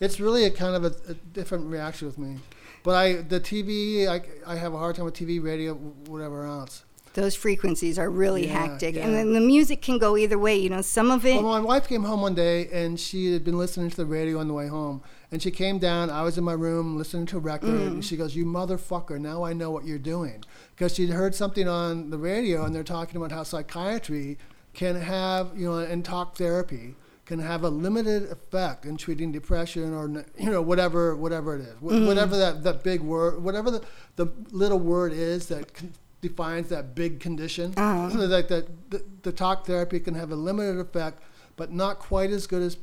it's 0.00 0.20
really 0.20 0.44
a 0.44 0.50
kind 0.50 0.76
of 0.76 0.84
a, 0.84 1.12
a 1.12 1.14
different 1.14 1.66
reaction 1.70 2.06
with 2.06 2.18
me. 2.18 2.36
But 2.82 2.96
I 2.96 3.12
the 3.22 3.40
TV 3.40 4.06
I, 4.06 4.20
I 4.46 4.56
have 4.56 4.74
a 4.74 4.78
hard 4.78 4.96
time 4.96 5.06
with 5.06 5.14
TV, 5.14 5.42
radio, 5.42 5.72
whatever 5.72 6.44
else. 6.44 6.84
Those 7.14 7.34
frequencies 7.34 7.98
are 7.98 8.10
really 8.10 8.46
Yeah, 8.46 8.66
hectic. 8.66 8.94
yeah. 8.96 9.04
And 9.06 9.14
then 9.14 9.32
the 9.32 9.40
music 9.40 9.80
can 9.82 9.98
go 9.98 10.16
either 10.16 10.38
way. 10.38 10.56
You 10.56 10.68
know, 10.70 10.82
some 10.82 11.10
of 11.10 11.24
it. 11.24 11.34
Well, 11.42 11.44
my 11.52 11.60
wife 11.60 11.88
came 11.88 12.04
home 12.04 12.20
one 12.20 12.34
day 12.34 12.68
and 12.72 12.98
she 12.98 13.32
had 13.32 13.44
been 13.44 13.56
listening 13.56 13.88
to 13.90 13.96
the 13.96 14.04
radio 14.06 14.38
on 14.40 14.48
the 14.48 14.54
way 14.54 14.66
home. 14.66 15.00
And 15.32 15.40
she 15.42 15.50
came 15.50 15.78
down. 15.78 16.10
I 16.10 16.22
was 16.22 16.38
in 16.38 16.44
my 16.44 16.52
room 16.52 16.96
listening 16.96 17.26
to 17.26 17.36
a 17.38 17.40
record. 17.40 17.70
Mm. 17.70 17.86
And 17.86 18.04
she 18.04 18.16
goes, 18.16 18.36
"You 18.36 18.44
motherfucker! 18.44 19.18
Now 19.20 19.42
I 19.44 19.52
know 19.52 19.70
what 19.70 19.84
you're 19.84 19.98
doing." 19.98 20.44
Because 20.74 20.94
she'd 20.94 21.10
heard 21.10 21.34
something 21.34 21.66
on 21.68 22.10
the 22.10 22.18
radio 22.18 22.64
and 22.64 22.74
they're 22.74 22.84
talking 22.84 23.16
about 23.16 23.32
how 23.32 23.42
psychiatry 23.42 24.38
can 24.74 25.00
have, 25.00 25.52
you 25.56 25.66
know, 25.70 25.78
and 25.78 26.04
talk 26.04 26.36
therapy 26.36 26.94
can 27.26 27.38
have 27.38 27.62
a 27.64 27.70
limited 27.70 28.24
effect 28.30 28.84
in 28.84 28.98
treating 28.98 29.32
depression 29.32 29.94
or 29.94 30.24
you 30.38 30.50
know 30.50 30.60
whatever 30.60 31.16
whatever 31.16 31.54
it 31.56 31.62
is 31.62 31.74
Wh- 31.80 31.92
Mm. 31.94 32.06
whatever 32.06 32.36
that, 32.36 32.62
that 32.64 32.82
big 32.84 33.00
word 33.00 33.42
whatever 33.42 33.70
the, 33.70 33.82
the 34.16 34.26
little 34.50 34.78
word 34.78 35.10
is 35.14 35.46
that 35.46 35.72
con- 35.72 35.94
defines 36.28 36.68
that 36.68 36.94
big 36.94 37.20
condition 37.20 37.72
Uh-huh. 37.76 38.10
like 38.36 38.48
that 38.48 38.64
the, 38.90 39.00
the 39.22 39.32
talk 39.32 39.66
therapy 39.66 39.98
can 40.00 40.14
have 40.14 40.30
a 40.32 40.36
limited 40.48 40.78
effect 40.80 41.22
but 41.56 41.70
not 41.72 41.98
quite 41.98 42.30
as 42.30 42.46
good 42.46 42.62
as 42.62 42.76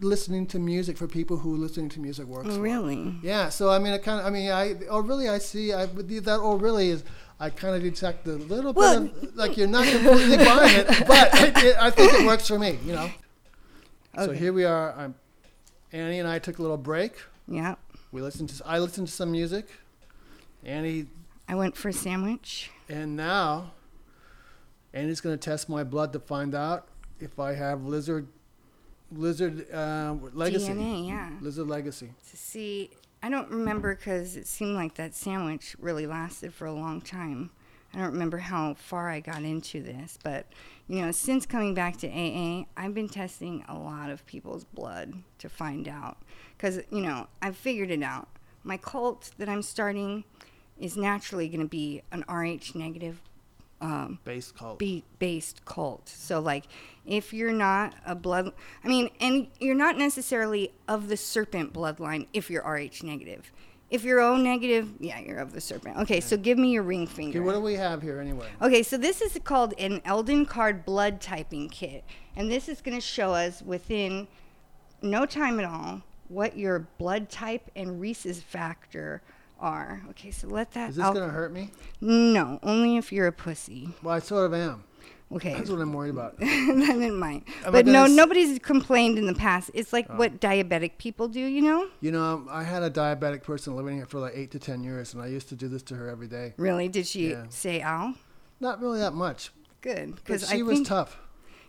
listening 0.00 0.46
to 0.46 0.58
music 0.58 0.96
for 0.96 1.06
people 1.06 1.36
who 1.36 1.56
listening 1.56 1.88
to 1.90 2.00
music 2.00 2.26
works 2.26 2.48
Oh, 2.50 2.54
for. 2.56 2.60
really? 2.62 3.14
yeah 3.22 3.50
so 3.50 3.68
i 3.70 3.78
mean 3.78 3.92
it 3.92 4.02
kind 4.02 4.18
of 4.20 4.26
i 4.26 4.30
mean 4.30 4.50
i 4.50 4.74
oh 4.88 5.00
really 5.00 5.28
i 5.28 5.38
see 5.38 5.72
i 5.74 5.84
that 5.86 6.38
oh 6.40 6.56
really 6.56 6.88
is 6.90 7.04
I 7.40 7.50
kind 7.50 7.74
of 7.74 7.82
detect 7.82 8.26
a 8.28 8.36
little 8.54 8.72
Well- 8.72 9.00
bit 9.08 9.22
of 9.30 9.36
like 9.36 9.56
you're 9.58 9.66
not 9.78 9.86
completely 9.88 10.36
buying 10.36 10.76
it, 10.82 10.86
but 11.06 11.28
it, 11.34 11.64
it, 11.64 11.76
I 11.86 11.90
think 11.90 12.12
it 12.14 12.24
works 12.24 12.46
for 12.46 12.58
me, 12.60 12.78
you 12.86 12.92
know. 12.92 13.10
So 14.24 14.30
here 14.30 14.52
we 14.52 14.64
are. 14.64 14.94
I'm 14.96 15.16
Annie 15.92 16.20
and 16.20 16.28
I 16.28 16.38
took 16.38 16.60
a 16.60 16.62
little 16.62 16.76
break. 16.92 17.12
Yeah. 17.48 17.74
We 18.12 18.22
listened 18.22 18.50
to 18.50 18.56
I 18.64 18.78
listened 18.78 19.08
to 19.08 19.12
some 19.12 19.32
music. 19.32 19.66
Annie 20.64 21.06
I 21.48 21.54
went 21.54 21.76
for 21.76 21.88
a 21.88 21.92
sandwich. 21.92 22.70
and 22.88 23.16
now 23.16 23.72
Annie's 24.92 25.20
going 25.20 25.36
to 25.38 25.42
test 25.42 25.68
my 25.68 25.84
blood 25.84 26.12
to 26.12 26.20
find 26.20 26.54
out 26.54 26.88
if 27.20 27.38
I 27.38 27.54
have 27.54 27.84
lizard 27.84 28.28
lizard 29.12 29.70
uh, 29.72 30.14
legacy. 30.32 30.68
DNA, 30.72 31.08
yeah. 31.08 31.30
Lizard 31.40 31.68
legacy. 31.68 32.10
To 32.30 32.36
see, 32.36 32.90
I 33.22 33.28
don't 33.28 33.50
remember 33.50 33.94
because 33.94 34.36
it 34.36 34.46
seemed 34.46 34.74
like 34.74 34.94
that 34.94 35.14
sandwich 35.14 35.76
really 35.78 36.06
lasted 36.06 36.52
for 36.54 36.66
a 36.66 36.72
long 36.72 37.00
time. 37.00 37.50
I 37.92 37.98
don't 37.98 38.12
remember 38.12 38.38
how 38.38 38.74
far 38.74 39.08
I 39.08 39.20
got 39.20 39.42
into 39.42 39.80
this, 39.80 40.18
but 40.22 40.46
you 40.88 41.00
know, 41.00 41.12
since 41.12 41.46
coming 41.46 41.74
back 41.74 41.96
to 41.98 42.08
AA, 42.08 42.64
I've 42.76 42.94
been 42.94 43.08
testing 43.08 43.64
a 43.68 43.74
lot 43.74 44.10
of 44.10 44.26
people's 44.26 44.64
blood 44.64 45.14
to 45.38 45.48
find 45.48 45.86
out. 45.88 46.18
Because, 46.56 46.80
you 46.90 47.00
know, 47.00 47.28
I've 47.40 47.56
figured 47.56 47.90
it 47.90 48.02
out. 48.02 48.28
My 48.64 48.76
cult 48.76 49.30
that 49.38 49.48
I'm 49.48 49.62
starting 49.62 50.24
is 50.78 50.96
naturally 50.96 51.48
going 51.48 51.60
to 51.60 51.68
be 51.68 52.02
an 52.12 52.24
RH 52.28 52.76
negative 52.76 53.20
um, 53.80 54.18
Base 54.24 54.50
cult. 54.52 54.78
be 54.78 55.04
based 55.18 55.64
cult. 55.64 56.08
So 56.08 56.40
like 56.40 56.64
if 57.04 57.32
you're 57.32 57.52
not 57.52 57.94
a 58.06 58.14
blood 58.14 58.52
I 58.82 58.88
mean 58.88 59.10
and 59.20 59.48
you're 59.60 59.74
not 59.74 59.98
necessarily 59.98 60.72
of 60.88 61.08
the 61.08 61.16
serpent 61.16 61.72
bloodline 61.72 62.26
if 62.32 62.50
you're 62.50 62.62
RH 62.62 63.02
negative. 63.04 63.52
If 63.90 64.02
you're 64.02 64.20
O 64.20 64.36
negative, 64.36 64.92
yeah, 64.98 65.20
you're 65.20 65.38
of 65.38 65.52
the 65.52 65.60
serpent. 65.60 65.98
Okay, 65.98 66.20
so 66.20 66.36
give 66.36 66.58
me 66.58 66.70
your 66.70 66.82
ring 66.82 67.06
finger. 67.06 67.38
okay, 67.38 67.46
what 67.46 67.52
do 67.52 67.60
we 67.60 67.74
have 67.74 68.02
here 68.02 68.18
anyway? 68.18 68.48
Okay, 68.60 68.82
so 68.82 68.96
this 68.96 69.20
is 69.20 69.38
called 69.44 69.74
an 69.78 70.00
Eldoncard 70.00 70.84
blood 70.84 71.20
typing 71.20 71.68
kit. 71.68 72.02
And 72.34 72.50
this 72.50 72.68
is 72.68 72.80
going 72.80 72.96
to 72.96 73.00
show 73.00 73.34
us 73.34 73.62
within 73.62 74.26
no 75.02 75.26
time 75.26 75.60
at 75.60 75.66
all 75.66 76.02
what 76.28 76.56
your 76.56 76.88
blood 76.98 77.28
type 77.28 77.70
and 77.76 78.00
rhesus 78.00 78.40
factor 78.40 79.22
are. 79.60 80.02
Okay, 80.10 80.30
so 80.30 80.48
let 80.48 80.72
that 80.72 80.90
Is 80.90 80.96
this 80.96 81.04
going 81.04 81.26
to 81.26 81.28
hurt 81.28 81.52
me? 81.52 81.70
No, 82.00 82.58
only 82.62 82.96
if 82.96 83.12
you're 83.12 83.26
a 83.26 83.32
pussy. 83.32 83.88
Well, 84.02 84.14
I 84.14 84.18
sort 84.18 84.46
of 84.46 84.54
am. 84.54 84.84
Okay. 85.32 85.54
That's 85.54 85.70
what 85.70 85.80
I'm 85.80 85.92
worried 85.92 86.10
about. 86.10 86.38
then 86.38 87.02
it 87.02 87.14
might. 87.14 87.42
Am 87.64 87.72
but 87.72 87.86
no, 87.86 88.06
nobody's 88.06 88.58
complained 88.58 89.18
in 89.18 89.26
the 89.26 89.34
past. 89.34 89.70
It's 89.74 89.92
like 89.92 90.06
Oh. 90.10 90.16
what 90.16 90.38
diabetic 90.40 90.98
people 90.98 91.28
do, 91.28 91.40
you 91.40 91.62
know? 91.62 91.88
You 92.00 92.12
know, 92.12 92.22
um, 92.24 92.48
I 92.50 92.62
had 92.62 92.82
a 92.82 92.90
diabetic 92.90 93.42
person 93.42 93.74
living 93.74 93.96
here 93.96 94.06
for 94.06 94.20
like 94.20 94.34
eight 94.36 94.50
to 94.52 94.58
ten 94.58 94.84
years, 94.84 95.12
and 95.14 95.22
I 95.22 95.26
used 95.26 95.48
to 95.48 95.56
do 95.56 95.66
this 95.66 95.82
to 95.84 95.96
her 95.96 96.08
every 96.08 96.28
day. 96.28 96.52
Really? 96.56 96.88
Did 96.88 97.06
she 97.06 97.30
Yeah. 97.30 97.46
say 97.48 97.82
ow? 97.82 98.14
Not 98.60 98.80
really 98.80 99.00
that 99.00 99.14
much, 99.14 99.50
Good, 99.80 100.14
because 100.14 100.48
she 100.48 100.62
was 100.62 100.82
tough, 100.82 101.18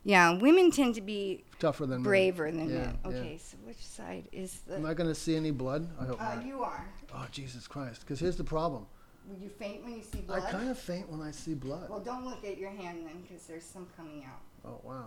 yeah, 0.05 0.37
women 0.37 0.69
tend 0.71 0.95
to 0.95 1.01
be 1.01 1.43
tougher 1.59 1.85
than 1.85 2.03
braver 2.03 2.49
than 2.51 2.69
Yeah, 2.69 2.75
men. 2.77 2.99
yeah. 3.03 3.09
Okay, 3.09 3.37
so 3.37 3.57
which 3.65 3.83
side 3.85 4.25
is 4.31 4.59
the? 4.67 4.75
Am 4.75 4.85
I 4.85 4.93
going 4.93 5.09
to 5.09 5.15
see 5.15 5.35
any 5.35 5.51
blood? 5.51 5.89
I 5.99 6.05
hope 6.05 6.21
uh, 6.21 6.35
not. 6.35 6.45
you 6.45 6.61
are. 6.63 6.87
Oh, 7.13 7.25
Jesus 7.31 7.67
Christ! 7.67 8.01
Because 8.01 8.19
here's 8.19 8.37
the 8.37 8.43
problem. 8.43 8.85
Would 9.27 9.41
you 9.41 9.49
faint 9.49 9.83
when 9.83 9.95
you 9.95 10.03
see 10.03 10.19
blood? 10.19 10.43
I 10.45 10.51
kind 10.51 10.69
of 10.69 10.77
faint 10.77 11.09
when 11.09 11.21
I 11.21 11.31
see 11.31 11.55
blood. 11.55 11.89
Well, 11.89 11.99
don't 11.99 12.23
look 12.23 12.45
at 12.45 12.59
your 12.59 12.69
hand 12.69 12.99
then, 13.05 13.23
because 13.27 13.45
there's 13.47 13.63
some 13.63 13.87
coming 13.97 14.23
out. 14.25 14.41
Oh 14.63 14.79
wow! 14.83 15.05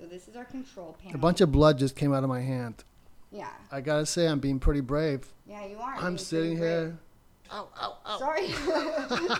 So 0.00 0.06
this 0.06 0.26
is 0.28 0.36
our 0.36 0.46
control 0.46 0.96
panel. 1.00 1.16
A 1.16 1.18
bunch 1.18 1.42
of 1.42 1.52
blood 1.52 1.78
just 1.78 1.94
came 1.94 2.14
out 2.14 2.22
of 2.24 2.30
my 2.30 2.40
hand. 2.40 2.84
Yeah, 3.30 3.50
I 3.70 3.82
gotta 3.82 4.06
say, 4.06 4.26
I'm 4.26 4.38
being 4.40 4.58
pretty 4.58 4.80
brave. 4.80 5.26
yeah, 5.46 5.66
you 5.66 5.76
are. 5.78 5.96
I'm 5.98 6.16
sitting 6.16 6.56
brave. 6.56 6.70
here. 6.70 6.98
Ow, 7.52 7.68
ow, 7.80 7.96
ow. 8.06 8.18
Sorry. 8.18 8.46
Did 8.46 8.58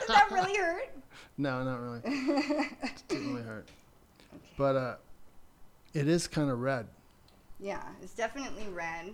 that 0.08 0.28
really 0.30 0.54
hurt? 0.56 0.90
No, 1.38 1.62
not 1.64 1.80
really. 1.82 2.00
it 2.04 3.02
didn't 3.08 3.34
really 3.34 3.46
hurt. 3.46 3.68
But 4.56 4.76
uh, 4.76 4.94
it 5.94 6.08
is 6.08 6.26
kind 6.26 6.50
of 6.50 6.60
red. 6.60 6.86
Yeah, 7.58 7.82
it's 8.02 8.14
definitely 8.14 8.66
red. 8.72 9.12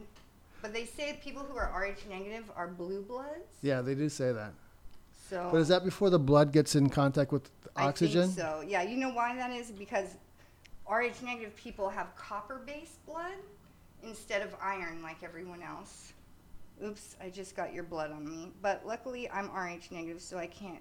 But 0.60 0.72
they 0.72 0.84
say 0.84 1.18
people 1.22 1.42
who 1.42 1.56
are 1.56 1.72
Rh 1.76 2.08
negative 2.08 2.44
are 2.56 2.68
blue 2.68 3.02
bloods. 3.02 3.58
Yeah, 3.62 3.82
they 3.82 3.94
do 3.94 4.08
say 4.08 4.32
that. 4.32 4.52
So 5.28 5.48
But 5.50 5.60
is 5.60 5.68
that 5.68 5.84
before 5.84 6.10
the 6.10 6.18
blood 6.18 6.52
gets 6.52 6.76
in 6.76 6.88
contact 6.88 7.32
with 7.32 7.50
oxygen? 7.76 8.22
I 8.22 8.26
think 8.26 8.36
so. 8.36 8.64
Yeah, 8.66 8.82
you 8.82 8.96
know 8.96 9.10
why 9.10 9.34
that 9.34 9.50
is? 9.50 9.70
Because 9.70 10.16
Rh 10.88 11.22
negative 11.22 11.56
people 11.56 11.88
have 11.88 12.14
copper 12.16 12.60
based 12.64 13.04
blood 13.06 13.34
instead 14.02 14.42
of 14.42 14.54
iron 14.60 15.02
like 15.02 15.22
everyone 15.22 15.62
else. 15.62 16.12
Oops, 16.84 17.16
I 17.20 17.28
just 17.28 17.56
got 17.56 17.72
your 17.72 17.84
blood 17.84 18.12
on 18.12 18.28
me. 18.28 18.52
But 18.60 18.86
luckily 18.86 19.28
I'm 19.30 19.50
Rh 19.50 19.90
negative 19.90 20.20
so 20.20 20.38
I 20.38 20.46
can't 20.46 20.80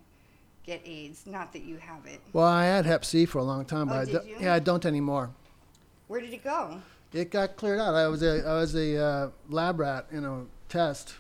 get 0.66 0.82
AIDS. 0.86 1.26
Not 1.26 1.54
that 1.54 1.64
you 1.64 1.78
have 1.78 2.06
it. 2.06 2.20
Well, 2.34 2.46
I 2.48 2.66
had 2.66 2.86
Hep 2.86 3.04
C 3.06 3.26
for 3.26 3.40
a 3.40 3.44
long 3.44 3.66
time, 3.66 3.88
but 3.88 3.96
Oh, 3.98 4.02
I 4.02 4.06
did 4.06 4.26
you? 4.26 4.36
yeah, 4.40 4.54
I 4.54 4.60
don't 4.60 4.86
anymore. 4.86 5.30
Where 6.08 6.20
did 6.22 6.34
it 6.34 6.44
go? 6.44 6.82
It 7.14 7.32
got 7.32 7.56
cleared 7.58 7.80
out. 7.80 7.94
I 7.96 8.08
was 8.08 8.22
a 8.24 8.46
I 8.48 8.54
was 8.54 8.76
a 8.76 8.98
uh, 9.04 9.30
lab 9.50 9.80
rat 9.80 10.08
in 10.12 10.24
a 10.26 10.46
test. 10.70 11.16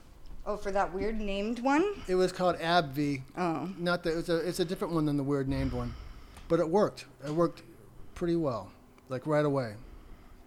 Oh, 0.46 0.58
for 0.58 0.72
that 0.72 0.94
weird 0.94 1.20
named 1.20 1.60
one? 1.60 1.86
It 2.08 2.16
was 2.16 2.32
called 2.32 2.58
AbbVie. 2.58 3.22
Oh. 3.38 3.70
Not 3.78 4.04
that 4.04 4.18
it's 4.18 4.30
a 4.30 4.38
it's 4.38 4.60
a 4.60 4.66
different 4.66 4.94
one 4.94 5.06
than 5.06 5.18
the 5.18 5.24
weird 5.24 5.48
named 5.48 5.72
one, 5.74 5.94
but 6.48 6.60
it 6.60 6.68
worked. 6.70 7.06
It 7.26 7.32
worked 7.32 7.62
pretty 8.16 8.36
well, 8.36 8.72
like 9.10 9.28
right 9.28 9.46
away, 9.46 9.74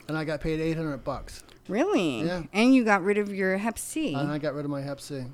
and 0.08 0.16
I 0.16 0.24
got 0.24 0.40
paid 0.40 0.60
eight 0.60 0.76
hundred 0.76 0.98
bucks, 1.04 1.42
Really? 1.68 2.22
Yeah. 2.22 2.42
And 2.52 2.74
you 2.74 2.84
got 2.84 3.02
rid 3.02 3.18
of 3.18 3.32
your 3.34 3.56
Hep 3.56 3.78
C. 3.78 4.14
and 4.14 4.30
I 4.32 4.38
got 4.38 4.54
rid 4.54 4.64
of 4.64 4.70
my 4.70 4.80
Hep 4.82 5.00
C, 5.00 5.24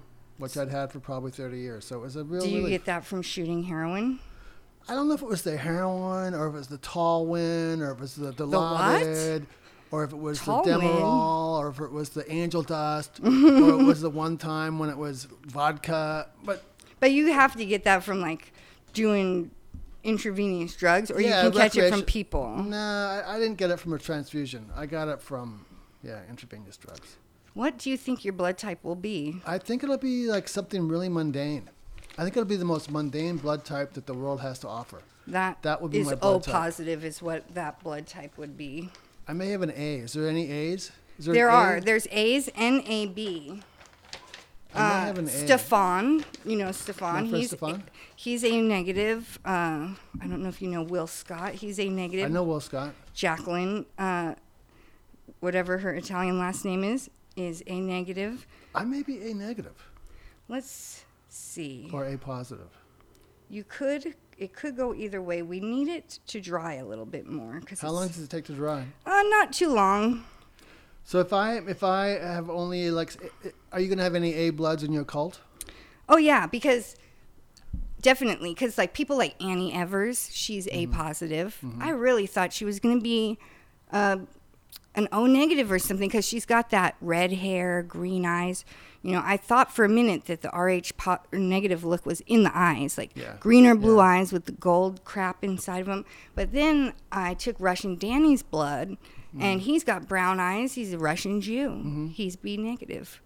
which 0.41 0.57
I'd 0.57 0.69
had 0.71 0.91
for 0.91 0.99
probably 1.01 1.31
thirty 1.31 1.59
years. 1.61 1.85
So 1.85 1.97
it 1.97 2.01
was 2.03 2.17
a 2.17 2.25
real. 2.25 2.43
Do 2.43 2.49
you 2.49 2.57
relief. 2.59 2.71
get 2.71 2.85
that 2.87 3.05
from 3.05 3.23
shooting 3.23 3.63
heroin? 3.65 4.19
I 4.89 4.95
don't 4.95 5.07
know 5.09 5.15
if 5.15 5.23
it 5.23 5.29
was 5.29 5.43
the 5.43 5.57
heroin 5.57 6.35
or 6.35 6.49
if 6.49 6.55
it 6.55 6.59
was 6.59 6.67
the 6.69 6.79
tall 6.79 7.27
Talwin 7.27 7.81
or 7.81 7.93
if 7.93 7.99
it 7.99 8.01
was 8.01 8.15
the 8.17 8.33
Dilaudid 8.33 9.47
or 9.93 10.05
if 10.05 10.13
it 10.13 10.17
was 10.17 10.41
Talwin? 10.41 10.65
the 10.65 10.71
Demerol 10.71 11.59
or 11.59 11.69
if 11.69 11.81
it 11.81 11.93
was 11.93 12.09
the 12.11 12.31
Angel 12.33 12.63
Dust 12.63 13.21
or 13.25 13.29
it 13.29 13.85
was 13.85 14.01
the 14.01 14.11
one 14.11 14.37
time 14.37 14.79
when 14.79 14.89
it 14.91 14.97
was 14.97 15.27
vodka. 15.47 16.29
But 16.45 16.65
But 16.99 17.13
you 17.13 17.33
have 17.33 17.55
to 17.57 17.67
get 17.67 17.85
that 17.85 18.03
from 18.03 18.21
like 18.21 18.53
doing 18.93 19.51
intravenous 20.03 20.75
drugs, 20.75 21.11
or 21.11 21.21
Yeah, 21.21 21.45
you 21.45 21.51
can 21.51 21.61
catch 21.61 21.77
it 21.77 21.91
from 21.91 22.03
people. 22.03 22.57
no, 22.63 22.77
I, 22.77 23.37
I 23.37 23.39
didn't 23.39 23.59
get 23.59 23.71
it 23.71 23.79
from 23.79 23.93
a 23.93 23.99
transfusion. 23.99 24.71
I 24.75 24.87
got 24.87 25.09
it 25.09 25.21
from 25.21 25.67
yeah 26.03 26.21
intravenous 26.29 26.77
drugs. 26.79 27.17
What 27.55 27.79
do 27.79 27.91
you 27.91 27.97
think 27.97 28.25
your 28.25 28.33
blood 28.33 28.59
type 28.59 28.83
will 28.85 28.95
be? 28.95 29.41
I 29.47 29.59
think 29.59 29.83
it'll 29.83 29.97
be 29.99 30.27
like 30.27 30.49
something 30.49 30.87
really 30.89 31.09
mundane. 31.09 31.69
I 32.19 32.23
think 32.23 32.37
it'll 32.37 32.45
be 32.49 32.57
the 32.57 32.65
most 32.65 32.91
mundane 32.91 33.37
blood 33.39 33.65
type 33.65 33.93
that 33.95 34.07
the 34.07 34.15
world 34.15 34.41
has 34.41 34.59
to 34.61 34.69
offer. 34.69 35.03
That 35.27 35.63
That 35.63 35.81
would 35.83 35.91
be 35.91 36.03
my 36.03 36.15
blood 36.15 36.35
O 36.37 36.41
type. 36.41 36.53
positive 36.55 37.05
is 37.05 37.21
what 37.23 37.55
that 37.55 37.83
blood 37.83 38.07
type 38.07 38.37
would 38.39 38.57
be. 38.57 38.91
I 39.29 39.33
may 39.33 39.49
have 39.51 39.63
an 39.63 39.73
A. 39.75 39.97
Is 39.97 40.13
there 40.13 40.29
any 40.29 40.51
A's? 40.51 40.91
Is 41.19 41.27
There 41.27 41.49
A? 41.49 41.53
are. 41.53 41.81
There's 41.81 42.07
A's 42.11 42.49
and 42.57 42.83
AB. 42.87 43.63
May 44.75 44.81
Uh, 44.81 45.01
have 45.07 45.19
an 45.19 45.25
A. 45.27 45.29
Stefan, 45.29 46.25
you 46.45 46.57
know 46.57 46.71
Stefan. 46.71 47.27
He's 47.27 47.49
Stefan? 47.49 47.83
he's 48.15 48.45
a 48.45 48.61
negative. 48.61 49.39
Uh, 49.45 49.95
I 50.21 50.27
don't 50.29 50.43
know 50.43 50.49
if 50.49 50.63
you 50.63 50.69
know 50.69 50.83
Will 50.83 51.09
Scott. 51.09 51.55
He's 51.55 51.79
a 51.81 51.89
negative. 51.89 52.27
I 52.27 52.29
know 52.29 52.45
Will 52.45 52.61
Scott. 52.61 52.95
Jacqueline, 53.13 53.87
uh, 53.99 54.35
whatever 55.41 55.79
her 55.79 55.93
Italian 55.93 56.39
last 56.39 56.65
name 56.65 56.85
is, 56.85 57.11
is 57.37 57.63
a 57.67 57.81
negative. 57.81 58.47
I 58.75 58.85
may 58.85 59.03
be 59.03 59.31
A 59.31 59.35
negative 59.35 59.91
Let's 60.49 61.05
see. 61.29 61.89
or 61.93 62.05
A 62.07 62.17
positive. 62.19 62.71
You 63.49 63.65
could. 63.65 64.15
It 64.39 64.55
could 64.55 64.77
go 64.77 64.95
either 64.95 65.21
way. 65.21 65.43
We 65.43 65.61
need 65.61 65.89
it 65.89 66.19
to 66.29 66.41
dry 66.41 66.75
a 66.75 66.85
little 66.85 67.05
bit 67.05 67.27
more. 67.27 67.61
Cause 67.67 67.81
How 67.81 67.91
long 67.91 68.09
does 68.09 68.19
it 68.21 68.31
take 68.31 68.45
to 68.47 68.53
dry? 68.55 68.87
Uh, 69.05 69.23
not 69.29 69.53
too 69.53 69.69
long. 69.73 70.25
So 71.05 71.19
if 71.21 71.33
I 71.33 71.57
if 71.59 71.83
I 71.83 72.07
have 72.19 72.49
only 72.49 72.91
like, 72.91 73.13
are 73.73 73.81
you 73.81 73.89
gonna 73.89 74.03
have 74.03 74.15
any 74.15 74.33
A 74.35 74.51
bloods 74.51 74.83
in 74.83 74.93
your 74.93 75.05
cult? 75.05 75.41
Oh 76.09 76.17
yeah, 76.17 76.47
because 76.47 76.97
definitely, 78.01 78.55
because 78.55 78.79
like 78.79 78.95
people 78.95 79.17
like 79.19 79.35
Annie 79.43 79.73
Evers, 79.75 80.29
she's 80.33 80.67
A 80.69 80.87
Mm-hmm. 80.87 80.93
positive. 80.93 81.59
I 81.81 81.91
really 81.91 82.27
thought 82.27 82.53
she 82.53 82.65
was 82.65 82.81
gonna 82.81 83.01
be 83.01 83.39
uh, 83.93 84.19
an 84.95 85.09
O 85.13 85.27
negative 85.27 85.71
or 85.71 85.79
something 85.79 86.09
because 86.09 86.27
she's 86.27 86.45
got 86.47 86.71
that 86.71 86.97
red 87.01 87.33
hair, 87.35 87.83
green 87.83 88.27
eyes. 88.27 88.65
You 89.03 89.13
know, 89.13 89.23
I 89.25 89.37
thought 89.37 89.73
for 89.73 89.85
a 89.85 89.89
minute 89.89 90.27
that 90.27 90.43
the 90.43 90.51
RH 90.51 90.93
po- 90.99 91.19
negative 91.33 91.85
look 91.85 92.05
was 92.05 92.21
in 92.27 92.43
the 92.43 92.51
eyes, 92.53 92.99
like 92.99 93.13
Yeah. 93.15 93.37
green 93.41 93.67
or 93.67 93.75
blue 93.75 93.97
Yeah. 93.97 94.03
eyes 94.03 94.33
with 94.33 94.45
the 94.47 94.53
gold 94.53 95.05
crap 95.05 95.43
inside 95.43 95.79
of 95.81 95.87
them. 95.87 96.05
But 96.35 96.53
then 96.53 96.93
I 97.11 97.35
took 97.35 97.57
Russian 97.59 97.97
Danny's 97.97 98.43
blood, 98.43 98.97
Mm-hmm. 99.35 99.43
and 99.43 99.61
he's 99.61 99.85
got 99.85 100.09
brown 100.09 100.41
eyes. 100.41 100.75
He's 100.75 100.93
a 100.93 100.99
Russian 100.99 101.41
Jew. 101.41 102.11
He's 102.13 102.35
B 102.37 102.57
negative. 102.57 103.21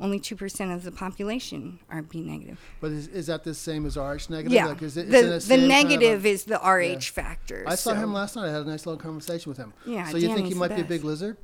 Only 0.00 0.18
two 0.18 0.34
percent 0.34 0.72
of 0.72 0.82
the 0.82 0.90
population 0.90 1.78
are 1.88 2.02
B 2.02 2.20
negative. 2.20 2.58
But 2.80 2.90
is, 2.90 3.06
is 3.08 3.26
that 3.28 3.44
the 3.44 3.54
same 3.54 3.86
as 3.86 3.96
RH 3.96 4.28
negative? 4.28 4.52
Yeah, 4.52 4.66
Like, 4.66 4.82
is 4.82 4.96
it, 4.96 5.08
the, 5.10 5.22
the 5.22 5.40
same 5.40 5.60
kind 5.60 5.70
of 5.72 5.78
a- 5.78 5.82
negative 5.94 6.26
is 6.26 6.44
the 6.44 6.56
RH 6.58 7.12
factor. 7.12 7.64
I 7.66 7.76
saw 7.76 7.90
so- 7.92 7.96
him 7.96 8.12
last 8.12 8.34
night. 8.36 8.48
I 8.48 8.52
had 8.52 8.62
a 8.62 8.68
nice 8.68 8.86
little 8.86 9.00
conversation 9.00 9.50
with 9.50 9.58
him. 9.58 9.72
Yeah, 9.86 10.08
So 10.08 10.16
you 10.16 10.26
think 10.28 10.38
he 10.38 10.42
Danny's 10.42 10.56
might 10.56 10.74
be 10.74 10.82
a 10.82 10.84
big 10.84 11.04
lizard? 11.04 11.36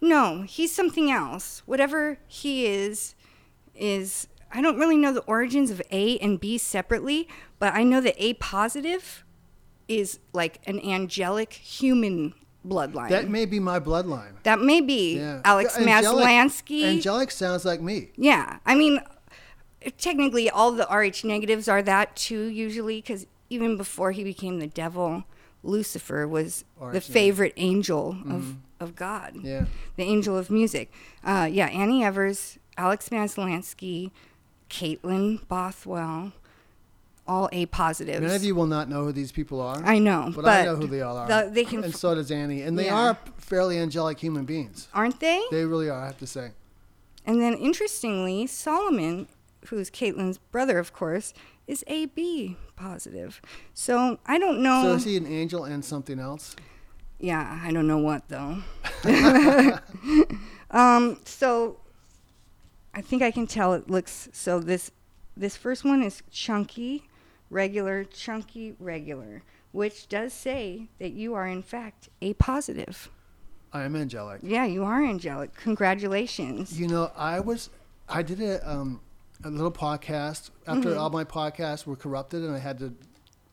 No, 0.00 0.42
he's 0.42 0.72
something 0.74 1.10
else. 1.10 1.62
Whatever 1.66 2.18
he 2.28 2.66
is, 2.66 3.14
is 3.74 4.28
I 4.52 4.60
don't 4.62 4.78
really 4.78 4.96
know 4.96 5.12
the 5.12 5.20
origins 5.22 5.70
of 5.70 5.82
A 5.90 6.16
and 6.18 6.38
B 6.38 6.58
separately, 6.58 7.28
but 7.58 7.74
I 7.74 7.82
know 7.82 8.00
that 8.00 8.14
A 8.22 8.34
positive 8.34 9.24
is 9.88 10.18
like 10.32 10.60
an 10.66 10.80
angelic 10.80 11.52
human 11.54 12.34
bloodline. 12.66 13.08
That 13.10 13.28
may 13.28 13.46
be 13.46 13.58
my 13.60 13.78
bloodline. 13.80 14.32
That 14.42 14.60
may 14.60 14.80
be 14.80 15.16
Yeah. 15.18 15.40
Alex 15.44 15.76
Angelic- 15.78 16.24
Maslansky. 16.26 16.82
Angelic 16.84 17.30
sounds 17.30 17.64
like 17.64 17.80
me. 17.80 18.10
Yeah, 18.16 18.58
I 18.66 18.74
mean, 18.74 19.00
technically, 19.98 20.50
all 20.50 20.72
the 20.72 20.86
Rh 20.90 21.24
negatives 21.24 21.68
are 21.68 21.82
that 21.82 22.16
too. 22.16 22.44
Usually, 22.46 23.00
because 23.00 23.26
even 23.50 23.76
before 23.76 24.12
he 24.12 24.24
became 24.24 24.58
the 24.58 24.66
devil, 24.66 25.24
Lucifer 25.62 26.26
was 26.26 26.64
Rh 26.80 26.92
the 26.92 27.00
favorite 27.00 27.54
angel 27.56 28.16
of 28.28 28.56
of 28.80 28.94
God. 28.94 29.34
Mm-hmm. 29.34 29.46
Yeah. 29.46 29.64
the 29.96 30.02
angel 30.04 30.36
of 30.36 30.50
music. 30.50 30.92
Uh, 31.24 31.48
yeah, 31.50 31.66
Annie 31.68 32.04
Evers, 32.04 32.58
Alex 32.76 33.08
Maslansky, 33.08 34.10
Caitlin 34.68 35.46
Bothwell, 35.48 36.32
all 37.28 37.48
A 37.52 37.66
positives. 37.66 38.20
Many 38.20 38.34
of 38.34 38.44
you 38.44 38.54
will 38.54 38.66
not 38.66 38.88
know 38.88 39.04
who 39.04 39.12
these 39.12 39.32
people 39.32 39.60
are. 39.60 39.82
I 39.84 39.98
know, 39.98 40.30
but, 40.34 40.44
but, 40.44 40.60
I 40.60 40.64
know 40.64 40.76
who 40.76 40.86
they 40.86 41.02
all 41.02 41.16
are. 41.16 41.26
the- 41.26 41.50
they 41.50 41.64
can, 41.64 41.84
and 41.84 41.94
so 41.94 42.14
does 42.14 42.30
Annie. 42.30 42.62
And 42.62 42.78
they 42.78 42.86
Yeah. 42.86 42.96
are 43.10 43.18
fairly 43.38 43.78
angelic 43.78 44.18
human 44.18 44.44
beings. 44.44 44.88
aren't 44.94 45.20
they? 45.20 45.42
They 45.50 45.64
really 45.64 45.88
are, 45.88 46.00
I 46.00 46.06
have 46.06 46.18
to 46.18 46.26
say. 46.26 46.50
And 47.24 47.40
then 47.40 47.54
interestingly, 47.54 48.46
Solomon, 48.46 49.26
who's 49.66 49.90
Caitlin's 49.90 50.38
brother, 50.38 50.78
of 50.78 50.92
course, 50.92 51.34
is 51.66 51.82
AB 51.88 52.56
positive. 52.76 53.40
So 53.74 54.18
I 54.26 54.38
don't 54.38 54.62
know. 54.62 54.82
So 54.82 54.92
is 54.94 55.04
he 55.04 55.16
an 55.16 55.26
angel 55.26 55.64
and 55.64 55.84
something 55.84 56.18
else? 56.20 56.54
Yeah, 57.18 57.60
I 57.64 57.72
don't 57.72 57.86
know 57.88 57.98
what 57.98 58.28
though. 58.28 58.58
um, 60.70 61.18
so 61.24 61.78
I 62.94 63.00
think 63.00 63.22
I 63.22 63.30
can 63.30 63.46
tell 63.46 63.72
it 63.74 63.90
looks 63.90 64.28
so 64.32 64.60
this 64.60 64.90
this 65.36 65.56
first 65.56 65.84
one 65.84 66.02
is 66.02 66.22
chunky, 66.30 67.08
regular, 67.50 68.04
chunky, 68.04 68.74
regular, 68.78 69.42
which 69.72 70.08
does 70.08 70.32
say 70.32 70.88
that 70.98 71.12
you 71.12 71.34
are 71.34 71.46
in 71.46 71.62
fact 71.62 72.08
a 72.22 72.34
positive. 72.34 73.10
I 73.72 73.82
am 73.84 73.94
angelic. 73.96 74.40
Yeah, 74.42 74.64
you 74.64 74.84
are 74.84 75.04
angelic. 75.04 75.54
Congratulations. 75.56 76.78
You 76.78 76.88
know, 76.88 77.10
I 77.16 77.40
was, 77.40 77.70
I 78.08 78.22
did 78.22 78.40
a, 78.40 78.68
um, 78.68 79.00
a 79.44 79.50
little 79.50 79.70
podcast 79.72 80.50
after 80.66 80.90
Mm-hmm. 80.90 80.98
all 80.98 81.10
my 81.10 81.24
podcasts 81.24 81.86
were 81.86 81.96
corrupted 81.96 82.42
and 82.42 82.54
I 82.54 82.58
had 82.58 82.78
to 82.78 82.94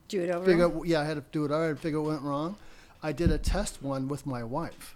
Do 0.08 0.22
it 0.22 0.30
over. 0.30 0.44
figure 0.44 0.70
yeah, 0.86 1.00
I 1.00 1.04
had 1.04 1.14
to 1.16 1.24
do 1.32 1.44
it. 1.44 1.50
Had 1.50 1.76
to 1.76 1.76
figure 1.76 2.00
what 2.00 2.10
went 2.12 2.22
wrong. 2.22 2.56
I 3.02 3.12
did 3.12 3.30
a 3.30 3.38
test 3.38 3.82
one 3.82 4.08
with 4.08 4.24
my 4.24 4.42
wife, 4.42 4.94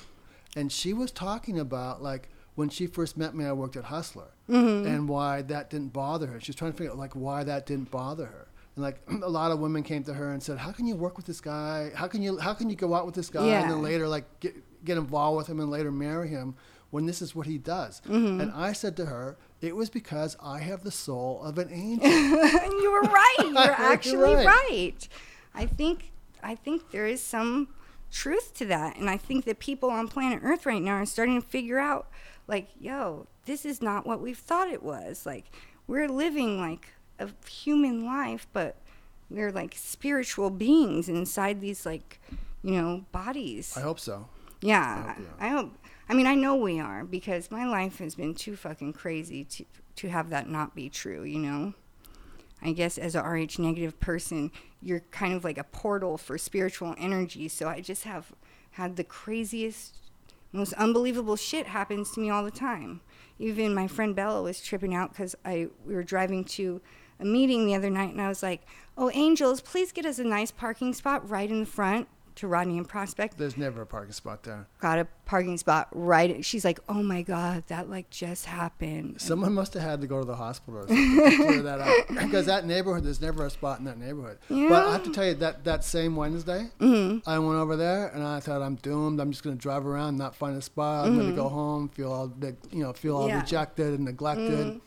and 0.57 0.73
she 0.73 0.95
was 0.95 1.11
talking 1.13 1.59
about 1.59 2.03
like 2.03 2.31
when 2.55 2.71
she 2.71 2.87
first 2.87 3.17
met 3.19 3.35
me, 3.35 3.45
I 3.45 3.53
worked 3.53 3.77
at 3.77 3.85
Hustler, 3.85 4.29
Mm-hmm. 4.49 4.87
and 4.89 5.09
why 5.09 5.43
that 5.43 5.69
didn't 5.69 5.93
bother 5.93 6.27
her. 6.29 6.41
She 6.41 6.49
was 6.51 6.57
trying 6.57 6.73
to 6.73 6.77
figure 6.79 6.93
out 6.93 6.99
like 6.99 7.15
why 7.15 7.45
that 7.45 7.67
didn't 7.67 7.91
bother 7.91 8.25
her. 8.27 8.48
And 8.79 8.85
like 8.85 9.01
a 9.23 9.29
lot 9.29 9.51
of 9.51 9.59
women 9.59 9.83
came 9.83 10.05
to 10.05 10.15
her 10.15 10.33
and 10.33 10.41
said, 10.41 10.57
"How 10.57 10.71
can 10.71 10.87
you 10.87 10.95
work 10.95 11.17
with 11.17 11.27
this 11.27 11.41
guy? 11.41 11.91
How 11.95 12.07
can 12.07 12.23
you 12.23 12.39
how 12.39 12.55
can 12.55 12.71
you 12.71 12.77
go 12.77 12.95
out 12.95 13.05
with 13.07 13.15
this 13.17 13.29
guy 13.29 13.45
and 13.45 13.71
then 13.71 13.83
later 13.83 14.07
like 14.07 14.25
get 14.41 14.55
get 14.85 14.97
involved 14.97 15.37
with 15.37 15.47
him 15.49 15.59
and 15.59 15.69
later 15.69 15.91
marry 15.91 16.29
him 16.29 16.55
when 16.91 17.05
this 17.05 17.21
is 17.21 17.35
what 17.35 17.47
he 17.47 17.59
does?" 17.59 18.01
Mm-hmm. 18.03 18.41
And 18.41 18.53
I 18.53 18.73
said 18.73 18.97
to 18.99 19.07
her, 19.07 19.37
"It 19.61 19.75
was 19.75 19.91
because 19.91 20.37
I 20.41 20.61
have 20.61 20.85
the 20.85 20.93
soul 20.93 21.43
of 21.43 21.59
an 21.59 21.69
angel." 21.73 22.07
And 22.07 22.73
you 22.73 22.93
were 22.93 23.03
right. 23.03 23.37
You're 23.41 23.59
actually 23.59 24.35
right. 24.35 24.47
right. 24.47 25.09
I 25.55 25.67
think 25.67 26.13
I 26.41 26.55
think 26.55 26.93
there 26.93 27.07
is 27.07 27.21
some 27.21 27.69
truth 28.13 28.55
to 28.55 28.67
that, 28.67 28.97
and 28.97 29.11
I 29.11 29.17
think 29.17 29.45
that 29.47 29.59
people 29.59 29.91
on 29.91 30.07
planet 30.07 30.41
Earth 30.45 30.67
right 30.67 30.81
now 30.81 30.95
are 30.95 31.07
starting 31.07 31.43
to 31.43 31.47
figure 31.47 31.81
out, 31.81 32.09
like, 32.47 32.69
yo, 32.79 33.27
this 33.45 33.65
is 33.67 33.83
not 33.83 34.07
what 34.07 34.21
we've 34.21 34.39
thought 34.39 34.69
it 34.69 34.85
was. 34.85 35.27
Like, 35.27 35.47
we're 35.89 36.09
living 36.09 36.61
like 36.61 36.93
a 37.19 37.29
human 37.49 38.05
life, 38.05 38.47
but 38.53 38.77
we're 39.31 39.53
like 39.53 39.75
spiritual 39.77 40.51
beings 40.51 41.09
inside 41.09 41.61
these 41.61 41.85
like, 41.85 42.21
you 42.63 42.73
know, 42.73 43.05
bodies. 43.13 43.77
I 43.77 43.81
hope 43.81 44.01
so. 44.01 44.29
Yeah, 44.61 45.15
hope 45.15 45.19
we 45.19 45.25
are. 45.25 45.29
I 45.41 45.49
hope. 45.49 45.73
I 46.09 46.15
mean, 46.15 46.27
I 46.27 46.35
know 46.35 46.57
we 46.57 46.81
are 46.81 47.05
because 47.05 47.51
my 47.51 47.67
life 47.67 47.99
has 47.99 48.15
been 48.15 48.35
too 48.35 48.57
fucking 48.57 48.95
crazy 48.95 49.45
to 49.45 49.65
to 49.97 50.09
have 50.09 50.31
that 50.31 50.49
not 50.49 50.75
be 50.75 50.89
true. 50.89 51.23
You 51.25 51.39
know. 51.39 51.75
I 52.61 52.73
guess 52.73 52.99
as 52.99 53.15
a 53.15 53.23
RH 53.23 53.61
negative 53.61 54.01
person, 54.01 54.51
you're 54.83 55.05
kind 55.13 55.35
of 55.35 55.45
like 55.45 55.59
a 55.59 55.65
portal 55.65 56.19
for 56.19 56.37
spiritual 56.39 56.95
energy. 56.99 57.49
So 57.49 57.69
I 57.69 57.81
just 57.81 58.05
have 58.05 58.33
had 58.73 58.97
the 58.97 59.05
craziest, 59.05 59.97
most 60.53 60.73
unbelievable 60.75 61.37
shit 61.37 61.67
happens 61.67 62.11
to 62.13 62.21
me 62.21 62.31
all 62.31 62.45
the 62.45 62.51
time. 62.51 63.01
Even 63.39 63.75
my 63.75 63.87
friend 63.87 64.15
Bella 64.17 64.43
was 64.43 64.61
tripping 64.61 64.95
out 64.95 65.11
because 65.11 65.37
I 65.45 65.69
we 65.87 65.95
were 65.95 66.03
driving 66.03 66.45
to 66.45 66.81
a 67.21 67.25
meeting 67.25 67.67
the 67.67 67.75
other 67.75 67.91
night, 67.91 68.11
and 68.13 68.21
I 68.21 68.29
was 68.29 68.43
like, 68.43 68.63
"Oh, 68.97 69.11
angels, 69.13 69.61
please 69.61 69.93
get 69.93 70.07
us 70.07 70.19
a 70.19 70.25
nice 70.25 70.51
parking 70.51 70.93
spot 70.95 71.29
right 71.29 71.51
in 71.51 71.61
the 71.61 71.67
front 71.67 72.09
to 72.37 72.47
Rodney 72.47 72.79
and 72.79 72.89
Prospect." 72.89 73.37
There's 73.39 73.57
never 73.57 73.83
a 73.83 73.87
parking 73.87 74.13
spot 74.13 74.45
there. 74.45 74.67
got 74.81 74.99
a 75.01 75.07
parking 75.27 75.59
spot 75.59 75.89
right. 75.93 76.45
She's 76.45 76.65
like, 76.65 76.79
"Oh 76.89 77.03
my 77.03 77.23
god, 77.23 77.65
that 77.67 77.91
like 77.91 78.09
just 78.11 78.47
happened." 78.47 79.21
Someone 79.21 79.53
must 79.55 79.75
have 79.75 79.83
had 79.83 80.01
to 80.03 80.07
go 80.07 80.21
to 80.21 80.25
the 80.25 80.37
hospital 80.37 80.81
or 80.81 80.87
something 80.89 81.31
to 81.31 81.37
clear 81.37 81.63
that 81.63 81.81
up. 81.81 81.95
Because 82.09 82.47
that 82.47 82.65
neighborhood, 82.67 83.05
there's 83.05 83.21
never 83.21 83.45
a 83.47 83.51
spot 83.51 83.79
in 83.81 83.85
that 83.87 83.99
neighborhood. 83.99 84.39
But 84.49 84.73
I 84.87 84.93
have 84.93 85.03
to 85.05 85.13
tell 85.13 85.25
you 85.27 85.35
that 85.35 85.65
that 85.65 85.85
same 85.85 86.15
Wednesday, 86.17 86.69
Mm-hmm. 86.79 87.29
I 87.29 87.39
went 87.41 87.59
over 87.59 87.75
there 87.77 88.09
and 88.09 88.23
I 88.23 88.39
thought 88.41 88.63
I'm 88.63 88.77
doomed. 88.77 89.19
I'm 89.21 89.31
just 89.33 89.43
going 89.43 89.57
to 89.57 89.61
drive 89.61 89.87
around, 89.87 90.17
not 90.17 90.35
find 90.37 90.57
a 90.57 90.63
spot. 90.63 91.07
I'm 91.07 91.17
going 91.17 91.31
to 91.31 91.37
go 91.37 91.49
home, 91.49 91.89
feel 91.89 92.13
all 92.13 92.33
you 92.71 92.83
know, 92.85 92.93
feel 92.93 93.17
all 93.17 93.23
Mm-hmm. 93.23 93.29
Yeah. 93.31 93.35
Mm-hmm. 93.37 93.45
rejected 93.45 93.95
and 93.95 94.05
neglected. 94.05 94.81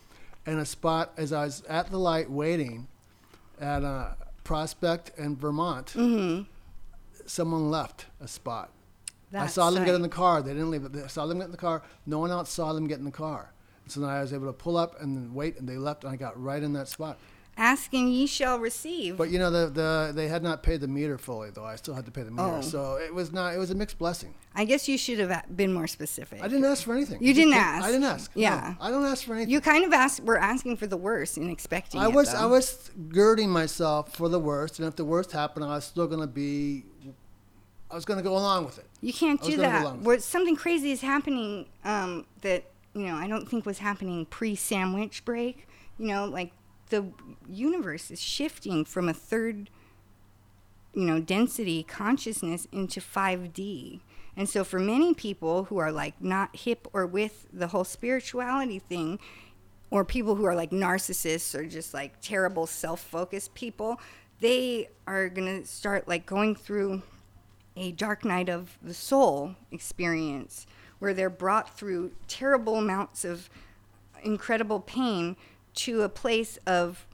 And 0.46 0.60
a 0.60 0.66
spot 0.66 1.14
as 1.18 1.32
I 1.34 1.46
was 1.46 1.62
at 1.70 1.92
the 1.92 1.98
light 2.00 2.30
waiting 2.30 2.88
at 3.60 3.84
uh, 3.84 4.14
Prospect 4.44 5.12
and 5.18 5.38
Vermont, 5.38 5.88
Mm-hmm. 5.96 6.44
someone 7.26 7.70
left 7.70 8.08
a 8.20 8.28
spot. 8.28 8.72
I 9.34 9.48
saw 9.48 9.70
them 9.70 9.86
get 9.86 9.96
in 9.96 10.02
the 10.02 10.10
car. 10.10 10.42
They 10.42 10.52
didn't 10.52 10.72
leave 10.72 10.84
it. 10.84 10.92
I 11.04 11.08
saw 11.08 11.26
them 11.26 11.38
get 11.38 11.46
in 11.46 11.52
the 11.52 11.58
car. 11.58 11.84
No 12.06 12.20
one 12.20 12.32
else 12.32 12.50
saw 12.52 12.74
them 12.74 12.88
get 12.88 13.00
in 13.00 13.06
the 13.06 13.12
car. 13.12 13.54
So 13.88 14.00
then 14.02 14.10
I 14.10 14.20
was 14.22 14.34
able 14.34 14.48
to 14.48 14.54
pull 14.54 14.76
up 14.78 15.00
and 15.02 15.16
then 15.16 15.34
wait, 15.34 15.58
and 15.58 15.68
they 15.70 15.78
left, 15.78 16.04
and 16.04 16.12
I 16.12 16.16
got 16.18 16.42
right 16.42 16.62
in 16.62 16.74
that 16.74 16.88
spot. 16.88 17.18
Asking 17.62 18.08
ye 18.08 18.26
shall 18.26 18.58
receive. 18.58 19.18
But 19.18 19.30
you 19.30 19.38
know, 19.38 19.52
the, 19.52 19.68
the 19.70 20.12
they 20.16 20.28
had 20.28 20.42
not 20.42 20.64
paid 20.64 20.82
the 20.82 20.88
meter 20.88 21.20
fully, 21.20 21.52
though. 21.52 21.64
I 21.64 21.76
still 21.76 21.94
had 21.94 22.06
to 22.06 22.12
pay 22.12 22.24
the 22.24 22.32
meter, 22.32 22.58
Oh. 22.58 22.62
so 22.62 22.96
it 22.96 23.14
was 23.14 23.32
not. 23.32 23.54
It 23.54 23.60
was 23.60 23.70
a 23.70 23.76
mixed 23.76 24.00
blessing. 24.00 24.34
I 24.56 24.66
guess 24.66 24.90
you 24.90 24.98
should 24.98 25.20
have 25.20 25.56
been 25.56 25.72
more 25.72 25.86
specific. 25.86 26.42
I 26.42 26.48
didn't 26.48 26.66
ask 26.66 26.84
for 26.84 26.96
anything. 26.96 27.22
You 27.22 27.36
didn't 27.36 27.54
ask. 27.54 27.86
I 27.86 27.92
didn't 27.92 28.06
ask. 28.06 28.36
No, 28.36 28.42
Yeah. 28.42 28.74
I 28.82 28.90
don't 28.90 29.06
ask 29.06 29.26
for 29.26 29.36
anything. 29.36 29.52
You 29.54 29.62
kind 29.62 29.86
of 29.86 29.94
asked. 29.94 30.22
We're 30.22 30.38
asking 30.38 30.78
for 30.78 30.88
the 30.88 30.98
worst 30.98 31.38
and 31.38 31.52
expecting. 31.52 32.02
I 32.02 32.06
it, 32.06 32.14
was. 32.14 32.34
I 32.34 32.48
was 32.48 32.90
girding 33.10 33.52
myself 33.52 34.16
for 34.16 34.28
the 34.28 34.40
worst, 34.40 34.80
and 34.80 34.88
if 34.88 34.96
the 34.96 35.06
worst 35.06 35.32
happened, 35.32 35.64
I 35.64 35.76
was 35.76 35.86
still 35.86 36.08
going 36.08 36.22
to 36.22 36.28
be. 36.28 36.86
I 37.92 37.94
was 37.94 38.06
going 38.06 38.18
to 38.18 38.24
go 38.24 38.36
along 38.36 38.66
with 38.66 38.80
it. 38.80 38.88
You 39.02 39.14
can't 39.14 39.40
do 39.40 39.58
that. 39.58 40.00
Where 40.00 40.18
something 40.20 40.56
crazy 40.56 40.92
is 40.92 41.02
happening 41.02 41.68
um, 41.84 42.26
that 42.42 42.64
you 42.96 43.06
know 43.06 43.14
I 43.18 43.28
don't 43.28 43.48
think 43.48 43.68
was 43.68 43.78
happening 43.78 44.26
pre-sandwich 44.26 45.24
break. 45.26 45.68
You 46.00 46.08
know, 46.08 46.26
like 46.26 46.54
the 46.92 47.12
universe 47.50 48.12
is 48.12 48.22
shifting 48.22 48.86
from 48.86 49.10
a 49.10 49.14
third, 49.14 49.70
you 50.94 51.06
know, 51.06 51.20
density 51.20 51.84
consciousness 51.84 52.68
into 52.72 53.02
5D. 53.02 54.02
And 54.38 54.48
so 54.48 54.64
for 54.64 54.80
many 54.80 55.14
people 55.14 55.66
who 55.66 55.78
are 55.80 55.92
like 55.92 56.22
not 56.22 56.56
hip 56.56 56.88
or 56.94 57.06
with 57.06 57.48
the 57.52 57.68
whole 57.68 57.84
spirituality 57.84 58.80
thing, 58.80 59.20
or 59.90 60.06
people 60.06 60.36
who 60.36 60.46
are 60.46 60.56
like 60.56 60.72
narcissists 60.72 61.54
or 61.54 61.66
just 61.66 61.94
like 61.94 62.22
terrible 62.22 62.66
self-focused 62.66 63.54
people, 63.54 64.00
they 64.40 64.88
are 65.06 65.28
going 65.28 65.62
to 65.62 65.68
start 65.68 66.08
like 66.08 66.26
going 66.26 66.56
through 66.56 67.02
a 67.76 67.92
dark 67.92 68.24
night 68.24 68.50
of 68.50 68.78
the 68.82 68.94
soul 68.94 69.56
experience 69.72 70.66
where 71.00 71.14
they're 71.14 71.30
brought 71.30 71.78
through 71.78 72.12
terrible 72.28 72.78
amounts 72.78 73.26
of 73.26 73.50
incredible 74.24 74.80
pain 74.80 75.36
to 75.74 76.02
a 76.02 76.10
place 76.10 76.58
of 76.66 77.08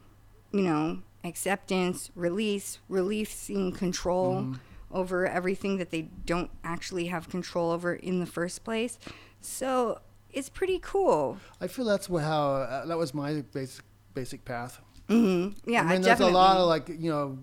you 0.52 0.62
know 0.62 1.00
acceptance 1.24 2.10
release 2.16 2.80
releasing 2.88 3.72
control 3.72 4.56
over 4.92 5.28
everything 5.28 5.78
that 5.78 5.92
they 5.92 6.04
don't 6.26 6.50
actually 6.64 7.08
have 7.08 7.28
control 7.28 7.72
over 7.72 7.94
in 7.94 8.20
the 8.20 8.26
first 8.26 8.64
place 8.64 8.98
so 9.42 10.00
it's 10.32 10.50
pretty 10.50 10.80
cool 10.80 11.38
I 11.60 11.68
feel 11.68 11.86
that's 11.86 12.08
how 12.08 12.52
uh, 12.54 12.86
that 12.86 12.98
was 12.98 13.14
my 13.14 13.42
basic 13.54 13.84
basic 14.18 14.44
path. 14.46 14.82
hmm 15.08 15.50
yeah 15.66 15.84
I 15.84 15.94
mean, 15.94 16.02
there's 16.02 16.20
a 16.20 16.28
lot 16.28 16.58
of 16.58 16.68
like 16.68 16.90
you 16.90 17.12
know, 17.12 17.38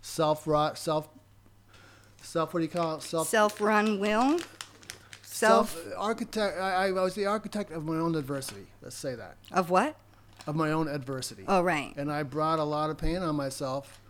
self 0.00 0.44
self, 0.44 1.10
self. 2.22 2.54
What 2.54 2.60
do 2.60 2.64
you 2.64 2.70
call 2.70 2.96
it? 2.96 3.02
Self. 3.02 3.28
self-run 3.28 4.00
will 4.00 4.38
self, 5.48 5.76
architect. 5.96 6.58
I, 6.58 6.86
I 6.88 6.92
was 6.92 7.14
the 7.14 7.26
architect 7.26 7.70
of 7.72 7.84
my 7.84 7.96
own 7.96 8.14
adversity. 8.14 8.66
Let's 8.82 8.96
say 8.96 9.14
that 9.14 9.36
of 9.52 9.70
what 9.70 9.96
of 10.46 10.56
my 10.56 10.72
own 10.72 10.88
adversity. 10.88 11.44
oh 11.48 11.60
right 11.62 11.92
And 11.96 12.10
I 12.10 12.22
brought 12.22 12.58
a 12.58 12.64
lot 12.64 12.90
of 12.90 12.98
pain 12.98 13.18
on 13.18 13.36
myself, 13.36 14.00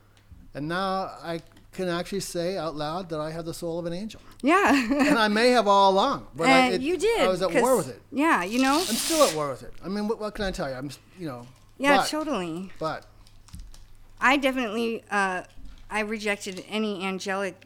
and 0.54 0.68
now 0.68 1.10
I 1.22 1.40
can 1.72 1.88
actually 1.88 2.20
say 2.20 2.56
out 2.58 2.74
loud 2.76 3.08
that 3.10 3.18
I 3.20 3.30
have 3.30 3.44
the 3.46 3.54
soul 3.54 3.78
of 3.78 3.86
an 3.86 3.92
angel. 3.94 4.20
yeah 4.42 4.72
and 5.08 5.18
I 5.18 5.28
may 5.28 5.50
have 5.50 5.66
all 5.66 5.90
along, 5.92 6.26
but 6.36 6.48
I, 6.48 6.68
it- 6.72 6.80
you 6.82 6.96
did 6.98 7.20
I 7.22 7.28
was 7.28 7.42
at 7.42 7.52
war 7.54 7.76
with 7.76 7.88
it. 7.88 8.00
yeah 8.12 8.44
you 8.44 8.60
know 8.62 8.76
I'm 8.76 8.96
still 8.96 9.22
at 9.26 9.34
war 9.34 9.50
with 9.50 9.62
it. 9.62 9.72
I 9.84 9.88
mean, 9.88 10.06
what, 10.08 10.18
what 10.20 10.34
can 10.34 10.44
I 10.44 10.50
tell 10.50 10.68
you? 10.68 10.74
I'm, 10.76 10.90
you 11.18 11.26
know. 11.28 11.46
yeah 11.78 11.98
but, 11.98 12.08
totally 12.08 12.70
But 12.78 13.06
I 14.20 14.36
definitely 14.36 15.02
uh, 15.10 15.42
I 15.90 16.00
rejected 16.00 16.64
any 16.68 17.04
angelic 17.04 17.56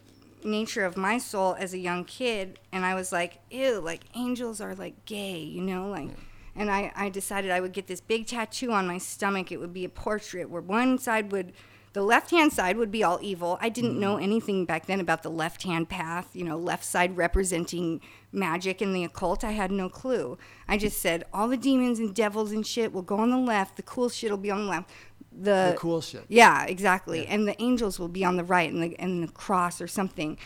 nature 0.47 0.85
of 0.85 0.97
my 0.97 1.19
soul 1.19 1.57
as 1.59 1.75
a 1.75 1.79
young 1.79 2.05
kid, 2.05 2.59
and 2.73 2.85
I 2.85 2.95
was 2.95 3.13
like, 3.13 3.41
ew, 3.51 3.81
like 3.81 4.03
angels 4.15 4.61
are 4.61 4.75
like 4.75 5.05
gay, 5.05 5.39
you 5.39 5.63
know, 5.63 5.89
like. 5.89 6.11
And 6.59 6.71
I, 6.71 6.91
I 6.97 7.11
decided 7.11 7.51
I 7.51 7.61
would 7.61 7.75
get 7.75 7.87
this 7.87 8.01
big 8.01 8.27
tattoo 8.27 8.73
on 8.73 8.87
my 8.87 8.97
stomach. 8.97 9.53
It 9.53 9.59
would 9.59 9.75
be 9.75 9.85
a 9.85 9.91
portrait 9.91 10.49
where 10.49 10.63
one 10.63 10.99
side 10.99 11.31
would, 11.31 11.53
the 11.93 12.03
left 12.03 12.31
hand 12.31 12.51
side 12.51 12.79
would 12.79 12.91
be 12.91 13.05
all 13.05 13.19
evil. 13.21 13.59
I 13.61 13.69
didn't 13.69 13.97
mm. 13.97 14.01
know 14.01 14.17
anything 14.17 14.65
back 14.65 14.87
then 14.87 14.99
about 14.99 15.23
the 15.23 15.29
left 15.29 15.65
hand 15.65 15.91
path, 15.91 16.31
you 16.33 16.45
know, 16.45 16.57
left 16.57 16.85
side 16.85 17.15
representing 17.15 18.01
magic 18.33 18.81
and 18.81 18.97
the 18.97 19.05
occult. 19.05 19.45
I 19.45 19.51
had 19.53 19.71
no 19.71 19.91
clue. 19.91 20.39
I 20.67 20.79
just 20.79 20.99
said 20.99 21.25
all 21.31 21.47
the 21.47 21.59
demons 21.59 21.99
and 21.99 22.15
devils 22.15 22.53
and 22.53 22.67
shit 22.67 22.91
will 22.91 23.03
go 23.03 23.17
on 23.19 23.29
the 23.29 23.37
left, 23.37 23.77
the 23.77 23.83
cool 23.83 24.09
shit 24.09 24.31
will 24.31 24.39
be 24.39 24.51
on 24.51 24.65
the 24.65 24.71
left. 24.71 24.91
The, 25.39 25.73
The 25.73 25.77
cool 25.79 26.01
shit. 26.01 26.25
yeah, 26.29 26.65
exactly. 26.65 27.27
And 27.27 27.47
the 27.47 27.61
angels 27.61 27.99
will 27.99 28.09
be 28.09 28.25
on 28.25 28.37
the 28.37 28.45
right 28.45 28.73
and 28.73 28.83
the 28.83 28.99
and 28.99 29.23
the 29.23 29.33
cross 29.33 29.81
or 29.81 29.87
something. 29.87 30.39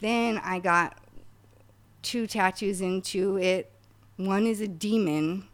Then 0.00 0.38
I 0.44 0.58
got 0.58 0.98
two 2.02 2.26
tattoos 2.26 2.80
into 2.80 3.38
it. 3.38 3.72
One 4.16 4.46
is 4.46 4.60
a 4.60 4.68
demon 4.68 5.48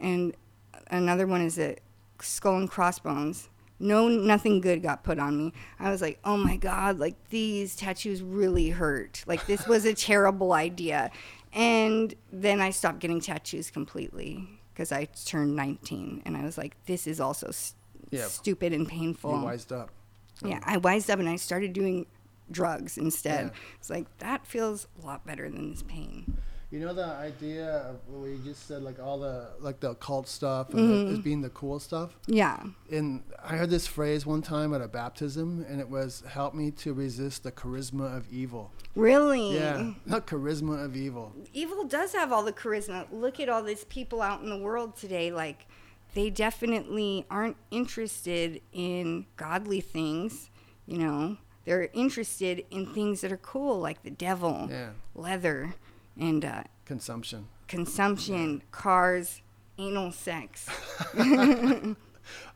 and 0.00 0.34
another 0.90 1.26
one 1.26 1.42
is 1.42 1.58
a 1.58 1.76
skull 2.20 2.56
and 2.56 2.68
crossbones. 2.70 3.48
No 3.80 4.08
nothing 4.08 4.60
good 4.60 4.82
got 4.82 5.04
put 5.04 5.20
on 5.20 5.38
me. 5.38 5.52
I 5.78 5.90
was 5.90 6.02
like, 6.02 6.18
"Oh 6.24 6.36
my 6.36 6.56
god, 6.56 6.98
like 6.98 7.14
these 7.28 7.76
tattoos 7.76 8.20
really 8.22 8.70
hurt. 8.70 9.22
Like 9.26 9.46
this 9.46 9.68
was 9.68 9.84
a 9.84 9.94
terrible 10.10 10.52
idea." 10.52 11.12
And 11.52 12.14
then 12.32 12.60
I 12.60 12.70
stopped 12.70 12.98
getting 12.98 13.20
tattoos 13.20 13.70
completely 13.70 14.48
because 14.74 14.90
I 14.92 15.04
turned 15.06 15.54
19 15.56 16.22
and 16.24 16.36
I 16.36 16.42
was 16.42 16.58
like, 16.58 16.74
"This 16.86 17.06
is 17.06 17.20
also 17.20 17.48
s 17.48 17.74
Yeah. 18.10 18.26
stupid 18.26 18.72
and 18.72 18.86
painful." 18.88 19.38
You 19.38 19.44
wised 19.44 19.72
up. 19.72 19.90
Yeah, 20.44 20.60
I 20.64 20.76
wised 20.78 21.10
up 21.10 21.18
and 21.18 21.28
I 21.28 21.36
started 21.36 21.72
doing 21.72 22.06
drugs 22.50 22.96
instead. 22.96 23.46
Yeah. 23.46 23.60
It's 23.78 23.90
like 23.90 24.06
that 24.18 24.46
feels 24.46 24.86
a 25.02 25.06
lot 25.06 25.26
better 25.26 25.50
than 25.50 25.70
this 25.70 25.82
pain. 25.82 26.38
You 26.70 26.80
know 26.80 26.92
the 26.92 27.06
idea 27.06 27.66
of 27.78 27.96
where 28.08 28.28
you 28.28 28.36
just 28.44 28.66
said 28.68 28.82
like 28.82 29.00
all 29.00 29.18
the 29.18 29.48
like 29.58 29.80
the 29.80 29.90
occult 29.92 30.28
stuff 30.28 30.68
and 30.74 30.78
Mm-hmm. 30.80 31.06
the, 31.06 31.12
as 31.14 31.18
being 31.20 31.40
the 31.40 31.48
cool 31.48 31.80
stuff. 31.80 32.14
Yeah. 32.26 32.62
And 32.92 33.22
I 33.42 33.56
heard 33.56 33.70
this 33.70 33.86
phrase 33.86 34.26
one 34.26 34.42
time 34.42 34.74
at 34.74 34.82
a 34.82 34.88
baptism, 34.88 35.64
and 35.66 35.80
it 35.80 35.88
was 35.88 36.22
"Help 36.28 36.52
me 36.54 36.70
to 36.72 36.92
resist 36.92 37.42
the 37.42 37.52
charisma 37.52 38.14
of 38.14 38.30
evil." 38.30 38.70
Really? 38.94 39.54
Yeah, 39.54 39.92
not 40.04 40.26
charisma 40.26 40.84
of 40.84 40.94
evil. 40.94 41.32
Evil 41.54 41.84
does 41.84 42.12
have 42.12 42.32
all 42.32 42.42
the 42.42 42.52
charisma. 42.52 43.06
Look 43.10 43.40
at 43.40 43.48
all 43.48 43.62
these 43.62 43.84
people 43.84 44.20
out 44.20 44.42
in 44.42 44.50
the 44.50 44.58
world 44.58 44.94
today 44.94 45.32
like 45.32 45.66
they 46.14 46.30
definitely 46.30 47.26
aren't 47.30 47.56
interested 47.70 48.60
in 48.72 49.26
godly 49.36 49.80
things, 49.80 50.50
you 50.86 50.98
know. 50.98 51.36
They're 51.64 51.90
interested 51.92 52.64
in 52.70 52.86
things 52.86 53.20
that 53.20 53.30
are 53.30 53.36
cool 53.36 53.78
like 53.78 54.02
the 54.02 54.10
devil, 54.10 54.68
Yeah, 54.70 54.90
leather, 55.14 55.74
and 56.18 56.42
uh, 56.44 56.62
consumption. 56.86 57.46
consumption, 57.66 58.62
cars, 58.70 59.42
anal 59.76 60.10
sex. 60.12 60.66
I, 61.14 61.94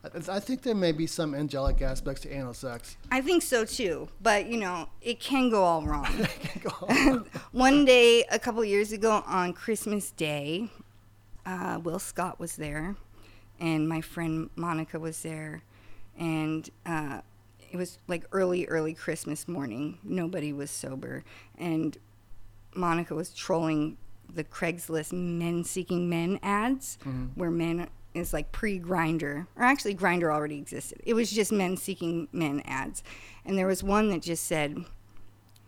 I 0.29 0.39
think 0.39 0.63
there 0.63 0.73
may 0.75 0.91
be 0.91 1.05
some 1.07 1.33
angelic 1.35 1.81
aspects 1.81 2.21
to 2.23 2.31
anal 2.33 2.53
sex. 2.55 2.97
I 3.11 3.21
think 3.21 3.43
so 3.43 3.65
too, 3.65 4.09
but 4.21 4.47
you 4.47 4.57
know, 4.57 4.89
it 5.01 5.19
can 5.19 5.49
go 5.51 5.63
all 5.63 5.83
wrong. 5.85 6.07
One 7.51 7.85
day, 7.85 8.23
a 8.31 8.39
couple 8.39 8.63
years 8.65 8.91
ago 8.91 9.23
on 9.27 9.53
Christmas 9.53 10.09
Day, 10.11 10.69
uh, 11.45 11.79
Will 11.83 11.99
Scott 11.99 12.39
was 12.39 12.55
there, 12.55 12.95
and 13.63 13.87
my 13.87 14.01
friend 14.01 14.49
Monica 14.57 14.99
was 14.99 15.21
there, 15.23 15.63
and 16.19 16.69
uh, 16.85 17.21
it 17.71 17.77
was 17.77 17.97
like 18.09 18.25
early, 18.33 18.65
early 18.67 18.93
Christmas 18.93 19.47
morning. 19.47 19.99
Nobody 20.03 20.51
was 20.51 20.69
sober, 20.69 21.23
and 21.57 21.97
Monica 22.75 23.15
was 23.15 23.33
trolling 23.33 23.95
the 24.31 24.43
Craigslist 24.43 25.13
men 25.13 25.63
seeking 25.63 26.09
men 26.09 26.39
ads, 26.43 26.97
where 27.35 27.49
men 27.49 27.87
is 28.13 28.33
like 28.33 28.51
pre 28.51 28.79
Grindr, 28.81 29.47
or 29.55 29.63
actually 29.63 29.95
Grindr 29.95 30.29
already 30.29 30.57
existed. 30.57 31.01
It 31.05 31.13
was 31.13 31.31
just 31.31 31.51
men 31.53 31.77
seeking 31.77 32.27
men 32.33 32.61
ads, 32.65 33.01
and 33.45 33.57
there 33.57 33.67
was 33.67 33.81
one 33.81 34.09
that 34.09 34.21
just 34.23 34.45
said, 34.45 34.83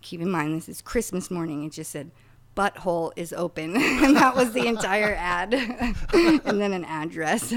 "Keep 0.01 0.19
in 0.19 0.29
mind 0.29 0.53
this 0.53 0.67
is 0.67 0.81
Christmas 0.81 1.31
morning." 1.31 1.63
It 1.63 1.71
just 1.71 1.91
said. 1.91 2.11
Butthole 2.55 3.11
is 3.15 3.33
open, 3.33 3.75
and 3.81 4.15
that 4.15 4.35
was 4.35 4.53
the 4.53 4.67
entire 4.67 5.13
ad, 5.13 5.53
and 6.13 6.61
then 6.61 6.73
an 6.73 6.85
address. 6.85 7.53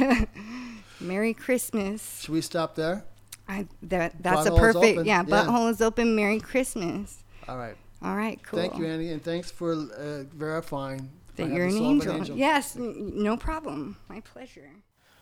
Merry 1.00 1.32
Christmas. 1.32 2.20
Should 2.20 2.34
we 2.34 2.40
stop 2.40 2.74
there? 2.74 3.04
I 3.48 3.66
that 3.82 4.14
that's 4.20 4.48
Butthole 4.48 4.56
a 4.56 4.60
perfect 4.60 5.06
yeah. 5.06 5.24
Yeah. 5.26 5.44
Butthole 5.44 5.70
is 5.70 5.80
open. 5.80 6.16
Merry 6.16 6.40
Christmas. 6.40 7.22
All 7.48 7.56
right. 7.56 7.76
All 8.00 8.14
right, 8.14 8.40
cool. 8.44 8.60
Thank 8.60 8.78
you, 8.78 8.86
Annie, 8.86 9.10
and 9.10 9.22
thanks 9.22 9.50
for 9.50 9.72
uh, 9.72 10.22
verifying 10.32 11.10
that 11.34 11.48
you're 11.48 11.66
an 11.66 11.72
soul 11.72 12.00
of 12.00 12.08
angel. 12.08 12.36
Yes, 12.36 12.76
n- 12.76 13.12
no 13.14 13.36
problem. 13.36 13.96
My 14.08 14.20
pleasure. 14.20 14.70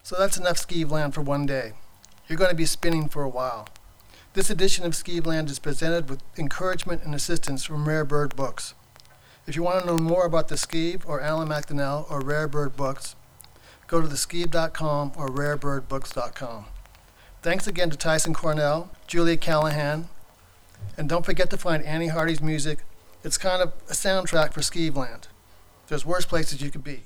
So 0.02 0.16
that's 0.18 0.36
enough 0.36 0.56
Skeevland 0.56 1.14
for 1.14 1.22
one 1.22 1.46
day. 1.46 1.72
You're 2.28 2.38
going 2.38 2.50
to 2.50 2.56
be 2.56 2.66
spinning 2.66 3.08
for 3.08 3.22
a 3.22 3.28
while. 3.28 3.68
This 4.34 4.50
edition 4.50 4.84
of 4.84 4.92
Skeevland 4.92 5.48
is 5.48 5.58
presented 5.58 6.10
with 6.10 6.22
encouragement 6.36 7.02
and 7.02 7.14
assistance 7.14 7.64
from 7.64 7.88
Rare 7.88 8.04
Bird 8.04 8.36
Books. 8.36 8.74
If 9.46 9.54
you 9.54 9.62
want 9.62 9.80
to 9.80 9.86
know 9.86 9.98
more 9.98 10.26
about 10.26 10.48
the 10.48 10.56
Skeeve 10.56 11.06
or 11.06 11.20
Allan 11.20 11.48
MacDonell 11.48 12.10
or 12.10 12.20
Rare 12.20 12.48
Bird 12.48 12.76
Books, 12.76 13.14
go 13.86 14.00
to 14.00 14.08
theskeeve.com 14.08 15.12
or 15.16 15.28
rarebirdbooks.com. 15.28 16.64
Thanks 17.42 17.68
again 17.68 17.90
to 17.90 17.96
Tyson 17.96 18.34
Cornell, 18.34 18.90
Julia 19.06 19.36
Callahan, 19.36 20.08
and 20.96 21.08
don't 21.08 21.24
forget 21.24 21.48
to 21.50 21.56
find 21.56 21.84
Annie 21.84 22.08
Hardy's 22.08 22.42
music. 22.42 22.80
It's 23.22 23.38
kind 23.38 23.62
of 23.62 23.72
a 23.88 23.92
soundtrack 23.92 24.52
for 24.52 24.62
Skeevland. 24.62 25.28
There's 25.86 26.04
worse 26.04 26.24
places 26.24 26.60
you 26.60 26.70
could 26.72 26.82
be. 26.82 27.04